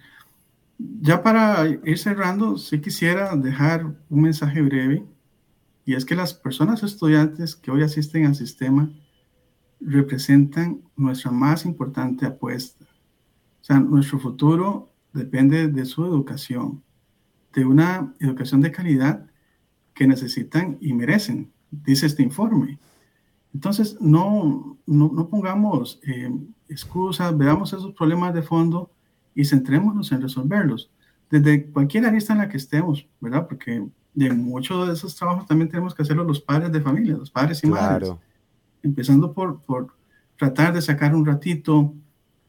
Ya 0.77 1.23
para 1.23 1.67
ir 1.67 1.97
cerrando, 1.97 2.57
sí 2.57 2.79
quisiera 2.79 3.35
dejar 3.35 3.95
un 4.09 4.21
mensaje 4.21 4.61
breve, 4.61 5.03
y 5.85 5.95
es 5.95 6.05
que 6.05 6.15
las 6.15 6.33
personas 6.33 6.83
estudiantes 6.83 7.55
que 7.55 7.71
hoy 7.71 7.81
asisten 7.81 8.25
al 8.25 8.35
sistema 8.35 8.91
representan 9.79 10.81
nuestra 10.95 11.31
más 11.31 11.65
importante 11.65 12.25
apuesta. 12.25 12.85
O 13.61 13.63
sea, 13.63 13.79
nuestro 13.79 14.19
futuro 14.19 14.91
depende 15.13 15.67
de 15.67 15.85
su 15.85 16.05
educación, 16.05 16.83
de 17.57 17.65
una 17.65 18.13
educación 18.19 18.61
de 18.61 18.71
calidad 18.71 19.25
que 19.95 20.05
necesitan 20.05 20.77
y 20.79 20.93
merecen, 20.93 21.51
dice 21.71 22.05
este 22.05 22.21
informe. 22.21 22.77
Entonces, 23.51 23.97
no, 23.99 24.77
no, 24.85 25.27
pongamos 25.27 25.99
eh, 26.03 26.31
excusas, 26.69 27.35
veamos 27.35 27.73
esos 27.73 27.95
problemas 27.95 28.35
de 28.35 28.43
fondo 28.43 28.91
y 29.33 29.43
centrémonos 29.43 30.11
en 30.11 30.21
resolverlos. 30.21 30.91
Desde 31.31 31.65
cualquier 31.71 32.05
arista 32.05 32.33
en 32.33 32.39
la 32.39 32.47
que 32.47 32.57
estemos, 32.57 33.07
¿verdad? 33.19 33.47
Porque 33.47 33.83
de 34.13 34.33
muchos 34.33 34.87
de 34.87 34.93
esos 34.93 35.15
trabajos 35.15 35.47
también 35.47 35.67
tenemos 35.67 35.95
que 35.95 36.03
hacerlo 36.03 36.23
los 36.25 36.39
padres 36.39 36.71
de 36.71 36.79
familia, 36.79 37.17
los 37.17 37.31
padres 37.31 37.63
y 37.63 37.67
madres. 37.67 38.11
Empezando 38.83 39.33
por, 39.33 39.61
por 39.61 39.97
tratar 40.37 40.75
de 40.75 40.81
sacar 40.83 41.15
un 41.15 41.25
ratito 41.25 41.95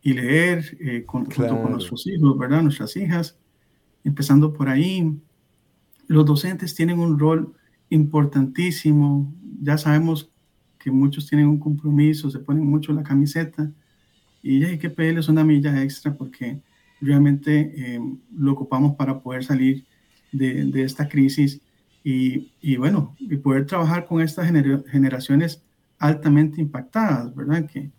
y 0.03 0.13
leer 0.13 0.77
eh, 0.81 1.05
con, 1.07 1.25
junto 1.25 1.63
con 1.63 1.73
nuestros 1.73 2.07
hijos, 2.07 2.37
¿verdad? 2.37 2.61
Nuestras 2.61 2.95
hijas. 2.95 3.39
Empezando 4.09 4.55
por 4.55 4.71
ahí. 4.71 5.21
Los 6.07 6.25
docentes 6.25 6.75
tienen 6.75 6.99
un 6.99 7.19
rol 7.19 7.53
importantísimo. 7.91 9.31
Ya 9.61 9.77
sabemos 9.77 10.31
que 10.79 10.91
muchos 10.91 11.27
tienen 11.27 11.47
un 11.47 11.59
compromiso, 11.59 12.31
se 12.31 12.39
ponen 12.39 12.65
mucho 12.65 12.95
la 12.95 13.03
camiseta 13.03 13.71
y 14.43 14.65
hay 14.65 14.79
que 14.79 14.89
pedirles 14.89 15.29
una 15.29 15.45
milla 15.45 15.83
extra 15.83 16.17
porque 16.17 16.63
realmente 17.03 17.75
eh, 17.77 18.01
lo 18.35 18.53
ocupamos 18.53 18.97
para 18.97 19.21
poder 19.21 19.45
salir 19.45 19.85
de, 20.33 20.83
esta 20.83 21.07
crisis 21.07 21.61
y, 22.03 22.51
y, 22.63 22.77
bueno, 22.77 23.15
y 23.19 23.37
poder 23.37 23.67
trabajar 23.67 24.07
con 24.07 24.23
estas 24.23 24.51
generaciones 24.91 25.63
altamente 25.99 26.63
impactadas, 26.63 27.35
¿verdad? 27.35 27.67
Que, 27.67 27.91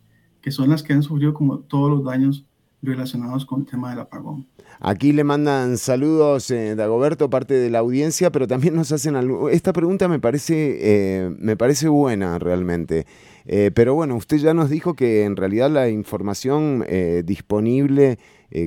que 0.42 0.52
son 0.52 0.70
las 0.70 0.82
que 0.82 0.94
han 0.94 1.04
sufrido 1.04 1.36
como 1.36 1.60
todos 1.60 1.92
los 1.92 2.04
daños 2.04 2.49
relacionados 2.82 3.46
con 3.46 3.62
el 3.62 3.66
tema 3.66 3.90
del 3.90 4.00
apagón. 4.00 4.46
Aquí 4.80 5.12
le 5.12 5.24
mandan 5.24 5.78
saludos 5.78 6.50
eh, 6.52 6.76
Dagoberto, 6.76 7.30
parte 7.30 7.54
de 7.54 7.70
la 7.70 7.80
audiencia, 7.80 8.32
pero 8.32 8.48
también 8.48 8.76
nos 8.76 8.92
hacen 8.92 9.16
algo. 9.16 9.50
Esta 9.50 9.74
pregunta 9.74 10.08
me 10.08 10.20
parece, 10.20 10.78
eh, 10.80 11.36
me 11.38 11.58
parece 11.58 11.90
buena 11.90 12.40
realmente. 12.40 13.06
Eh, 13.46 13.72
pero 13.74 13.96
bueno, 13.96 14.16
usted 14.16 14.38
ya 14.38 14.54
nos 14.54 14.70
dijo 14.70 14.94
que 14.94 15.24
en 15.24 15.36
realidad 15.36 15.70
la 15.70 15.90
información 15.90 16.86
eh, 16.88 17.24
disponible 17.26 18.20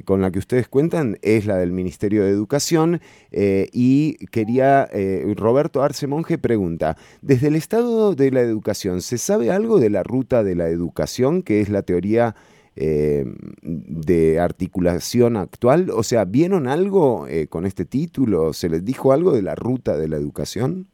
con 0.05 0.21
la 0.23 0.31
que 0.31 0.39
ustedes 0.39 0.69
cuentan 0.69 1.19
es 1.23 1.45
la 1.45 1.57
del 1.57 1.73
Ministerio 1.73 2.23
de 2.23 2.31
Educación 2.31 3.01
y 3.33 4.15
quería, 4.27 4.89
Roberto 5.35 5.83
Arce 5.83 6.07
Monge 6.07 6.39
pregunta, 6.39 6.97
desde 7.21 7.49
el 7.49 7.57
estado 7.57 8.15
de 8.15 8.31
la 8.31 8.43
educación, 8.43 9.03
¿se 9.03 9.19
sabe 9.19 9.51
algo 9.51 9.81
de 9.81 9.91
la 9.91 10.05
ruta 10.05 10.45
de 10.45 10.55
la 10.55 10.69
educación, 10.69 11.43
que 11.43 11.61
es 11.61 11.69
la 11.69 11.83
teoría 11.83 12.37
eh, 12.77 13.25
de 13.63 14.41
articulación 14.41 15.37
actual? 15.37 15.91
O 15.91 16.03
sea, 16.03 16.25
¿vieron 16.25 16.67
algo 16.67 17.27
eh, 17.29 17.47
con 17.49 17.67
este 17.67 17.85
título? 17.85 18.53
¿Se 18.53 18.69
les 18.69 18.85
dijo 18.85 19.13
algo 19.13 19.33
de 19.33 19.43
la 19.43 19.55
ruta 19.55 19.97
de 19.97 20.09
la 20.09 20.17
educación? 20.17 20.87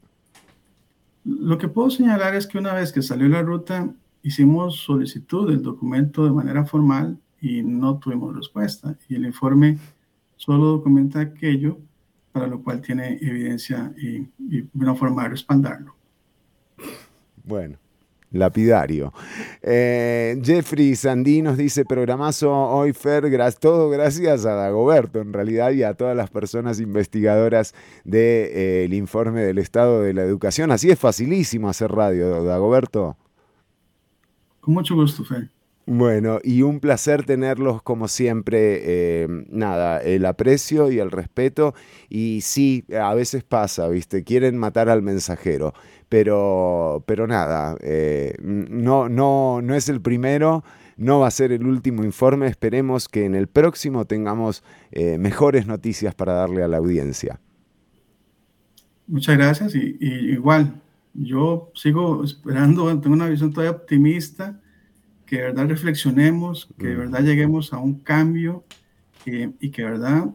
Lo 1.23 1.57
que 1.57 1.67
puedo 1.67 1.89
señalar 1.89 2.35
es 2.35 2.47
que 2.47 2.57
una 2.57 2.73
vez 2.73 2.91
que 2.91 3.01
salió 3.01 3.27
la 3.27 3.41
ruta, 3.41 3.93
hicimos 4.23 4.77
solicitud 4.77 5.49
del 5.49 5.61
documento 5.61 6.25
de 6.25 6.31
manera 6.31 6.65
formal 6.65 7.17
y 7.41 7.61
no 7.61 7.97
tuvimos 7.99 8.35
respuesta. 8.35 8.97
Y 9.07 9.15
el 9.15 9.25
informe 9.25 9.77
solo 10.35 10.65
documenta 10.65 11.19
aquello 11.19 11.77
para 12.31 12.47
lo 12.47 12.61
cual 12.61 12.81
tiene 12.81 13.17
evidencia 13.21 13.93
y, 13.97 14.27
y 14.37 14.67
una 14.73 14.95
forma 14.95 15.23
de 15.23 15.29
respaldarlo. 15.29 15.95
Bueno, 17.43 17.77
lapidario. 18.31 19.13
Eh, 19.61 20.39
Jeffrey 20.43 20.95
Sandí 20.95 21.41
nos 21.41 21.57
dice, 21.57 21.85
programazo 21.85 22.51
hoy 22.51 22.93
Fer, 22.93 23.29
todo 23.59 23.89
gracias 23.89 24.45
a 24.45 24.53
Dagoberto 24.53 25.19
en 25.19 25.33
realidad 25.33 25.71
y 25.71 25.83
a 25.83 25.93
todas 25.93 26.15
las 26.15 26.29
personas 26.29 26.79
investigadoras 26.79 27.73
del 28.03 28.11
de, 28.11 28.85
eh, 28.85 28.95
informe 28.95 29.41
del 29.41 29.57
estado 29.57 30.01
de 30.01 30.13
la 30.13 30.23
educación. 30.23 30.71
Así 30.71 30.89
es 30.89 30.99
facilísimo 30.99 31.69
hacer 31.69 31.91
radio, 31.91 32.43
Dagoberto. 32.43 33.17
Con 34.59 34.73
mucho 34.73 34.95
gusto, 34.95 35.23
Fer. 35.23 35.49
Bueno, 35.91 36.37
y 36.43 36.61
un 36.61 36.81
placer 36.81 37.25
tenerlos 37.25 37.81
como 37.81 38.07
siempre. 38.07 38.79
Eh, 38.83 39.27
nada, 39.49 39.99
el 39.99 40.23
aprecio 40.27 40.91
y 40.91 40.99
el 40.99 41.09
respeto. 41.09 41.73
Y 42.09 42.41
sí, 42.41 42.85
a 42.95 43.15
veces 43.15 43.43
pasa, 43.43 43.87
¿viste? 43.87 44.23
Quieren 44.23 44.55
matar 44.55 44.87
al 44.89 45.01
mensajero. 45.01 45.73
Pero, 46.09 47.03
pero 47.05 47.27
nada, 47.27 47.77
eh, 47.81 48.33
no, 48.41 49.07
no, 49.09 49.61
no 49.61 49.75
es 49.75 49.89
el 49.89 50.01
primero. 50.01 50.63
No 50.97 51.19
va 51.19 51.27
a 51.27 51.31
ser 51.31 51.51
el 51.51 51.65
último 51.65 52.03
informe. 52.03 52.47
Esperemos 52.47 53.07
que 53.07 53.25
en 53.25 53.35
el 53.35 53.47
próximo 53.47 54.05
tengamos 54.05 54.63
eh, 54.91 55.17
mejores 55.17 55.67
noticias 55.67 56.13
para 56.15 56.33
darle 56.33 56.63
a 56.63 56.67
la 56.67 56.77
audiencia. 56.77 57.39
Muchas 59.07 59.37
gracias. 59.37 59.75
Y, 59.75 59.97
igual, 60.01 60.81
yo 61.13 61.71
sigo 61.75 62.23
esperando, 62.23 62.87
tengo 62.99 63.15
una 63.15 63.29
visión 63.29 63.53
todavía 63.53 63.77
optimista 63.77 64.59
que 65.25 65.37
de 65.37 65.43
verdad 65.43 65.67
reflexionemos, 65.67 66.69
que 66.77 66.87
de 66.87 66.95
mm. 66.95 66.99
verdad 66.99 67.21
lleguemos 67.21 67.71
a 67.71 67.77
un 67.77 67.99
cambio 67.99 68.65
eh, 69.27 69.51
y 69.59 69.69
que 69.69 69.83
de 69.83 69.91
verdad 69.91 70.25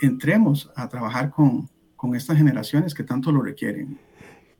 entremos 0.00 0.72
a 0.74 0.88
trabajar 0.88 1.30
con, 1.30 1.68
con 1.96 2.14
estas 2.14 2.38
generaciones 2.38 2.94
que 2.94 3.02
tanto 3.02 3.30
lo 3.30 3.42
requieren. 3.42 3.98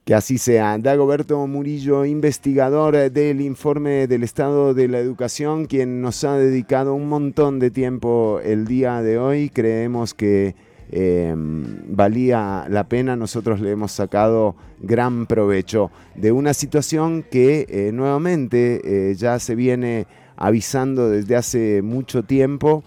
Que 0.07 0.15
así 0.15 0.39
sea. 0.39 0.79
Dagoberto 0.79 1.45
Murillo, 1.49 2.05
investigador 2.05 3.11
del 3.11 3.41
informe 3.41 4.07
del 4.07 4.23
estado 4.23 4.73
de 4.73 4.87
la 4.87 5.01
educación, 5.01 5.67
quien 5.67 6.01
nos 6.01 6.23
ha 6.23 6.39
dedicado 6.39 6.95
un 6.95 7.09
montón 7.09 7.59
de 7.59 7.73
tiempo 7.73 8.39
el 8.45 8.69
día 8.69 9.03
de 9.03 9.19
hoy. 9.19 9.51
Creemos 9.51 10.15
que 10.15 10.55
em, 10.93 11.83
valía 11.89 12.67
la 12.69 12.85
pena, 12.85 13.17
nosotros 13.17 13.61
le 13.61 13.73
hemos 13.73 13.91
sacado 13.91 14.55
gran 14.79 15.27
provecho 15.27 15.91
de 16.15 16.31
una 16.31 16.55
situación 16.55 17.25
que 17.29 17.67
eh, 17.69 17.91
nuevamente 17.93 18.83
eh, 18.85 19.15
ya 19.17 19.41
se 19.41 19.57
viene 19.57 20.07
avisando 20.37 21.11
desde 21.11 21.35
hace 21.35 21.83
mucho 21.83 22.23
tiempo. 22.23 22.85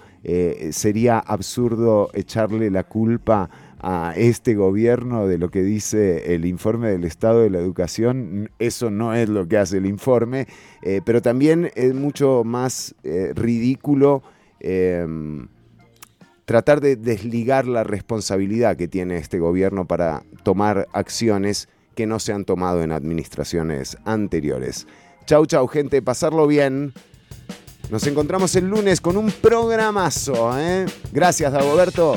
sería 0.71 1.17
absurdo 1.19 2.09
echarle 2.13 2.69
la 2.69 2.83
culpa 2.83 3.43
a 3.43 3.49
este 4.15 4.55
gobierno 4.55 5.27
de 5.27 5.37
lo 5.37 5.49
que 5.49 5.63
dice 5.63 6.35
el 6.35 6.45
informe 6.45 6.89
del 6.89 7.05
Estado 7.05 7.41
de 7.41 7.49
la 7.49 7.59
Educación. 7.59 8.51
Eso 8.59 8.91
no 8.91 9.13
es 9.13 9.29
lo 9.29 9.47
que 9.47 9.57
hace 9.57 9.77
el 9.77 9.85
informe, 9.85 10.47
eh, 10.81 11.01
pero 11.03 11.21
también 11.21 11.71
es 11.75 11.93
mucho 11.93 12.43
más 12.43 12.95
eh, 13.03 13.31
ridículo 13.33 14.21
em, 14.59 15.47
tratar 16.45 16.81
de 16.81 16.95
desligar 16.95 17.67
la 17.67 17.83
responsabilidad 17.83 18.75
que 18.75 18.87
tiene 18.87 19.17
este 19.17 19.39
gobierno 19.39 19.85
para 19.85 20.23
tomar 20.43 20.87
acciones 20.93 21.69
que 21.95 22.05
no 22.07 22.19
se 22.19 22.33
han 22.33 22.45
tomado 22.45 22.83
en 22.83 22.91
administraciones 22.91 23.97
anteriores. 24.05 24.87
Chau, 25.25 25.45
chau, 25.45 25.67
gente, 25.67 26.01
pasarlo 26.01 26.47
bien. 26.47 26.93
Nos 27.89 28.05
encontramos 28.07 28.55
el 28.55 28.69
lunes 28.69 29.01
con 29.01 29.17
un 29.17 29.31
programazo. 29.31 30.57
¿eh? 30.59 30.85
Gracias, 31.11 31.51
Dagoberto. 31.51 32.15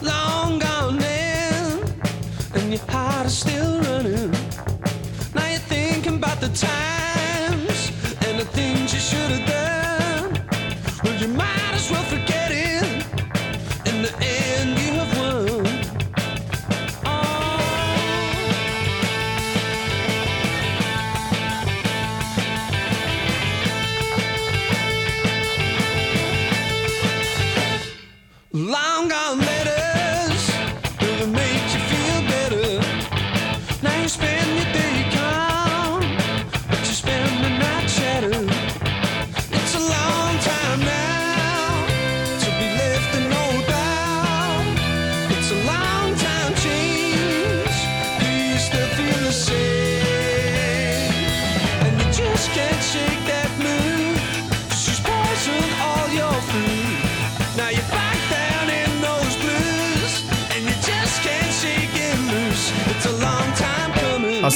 long 0.00 0.60
gone 0.60 1.02
and 2.54 2.72
your 2.72 2.80
heart 2.88 3.26
is 3.26 3.38
still 3.38 3.80
running. 3.80 4.30
Now 5.34 5.48
you're 5.48 5.58
thinking 5.58 6.16
about 6.16 6.40
the 6.40 6.48
time. 6.48 7.07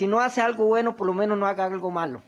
Si 0.00 0.06
no 0.06 0.20
hace 0.20 0.40
algo 0.40 0.64
bueno, 0.64 0.96
por 0.96 1.06
lo 1.06 1.12
menos 1.12 1.36
no 1.36 1.44
haga 1.44 1.66
algo 1.66 1.90
malo. 1.90 2.22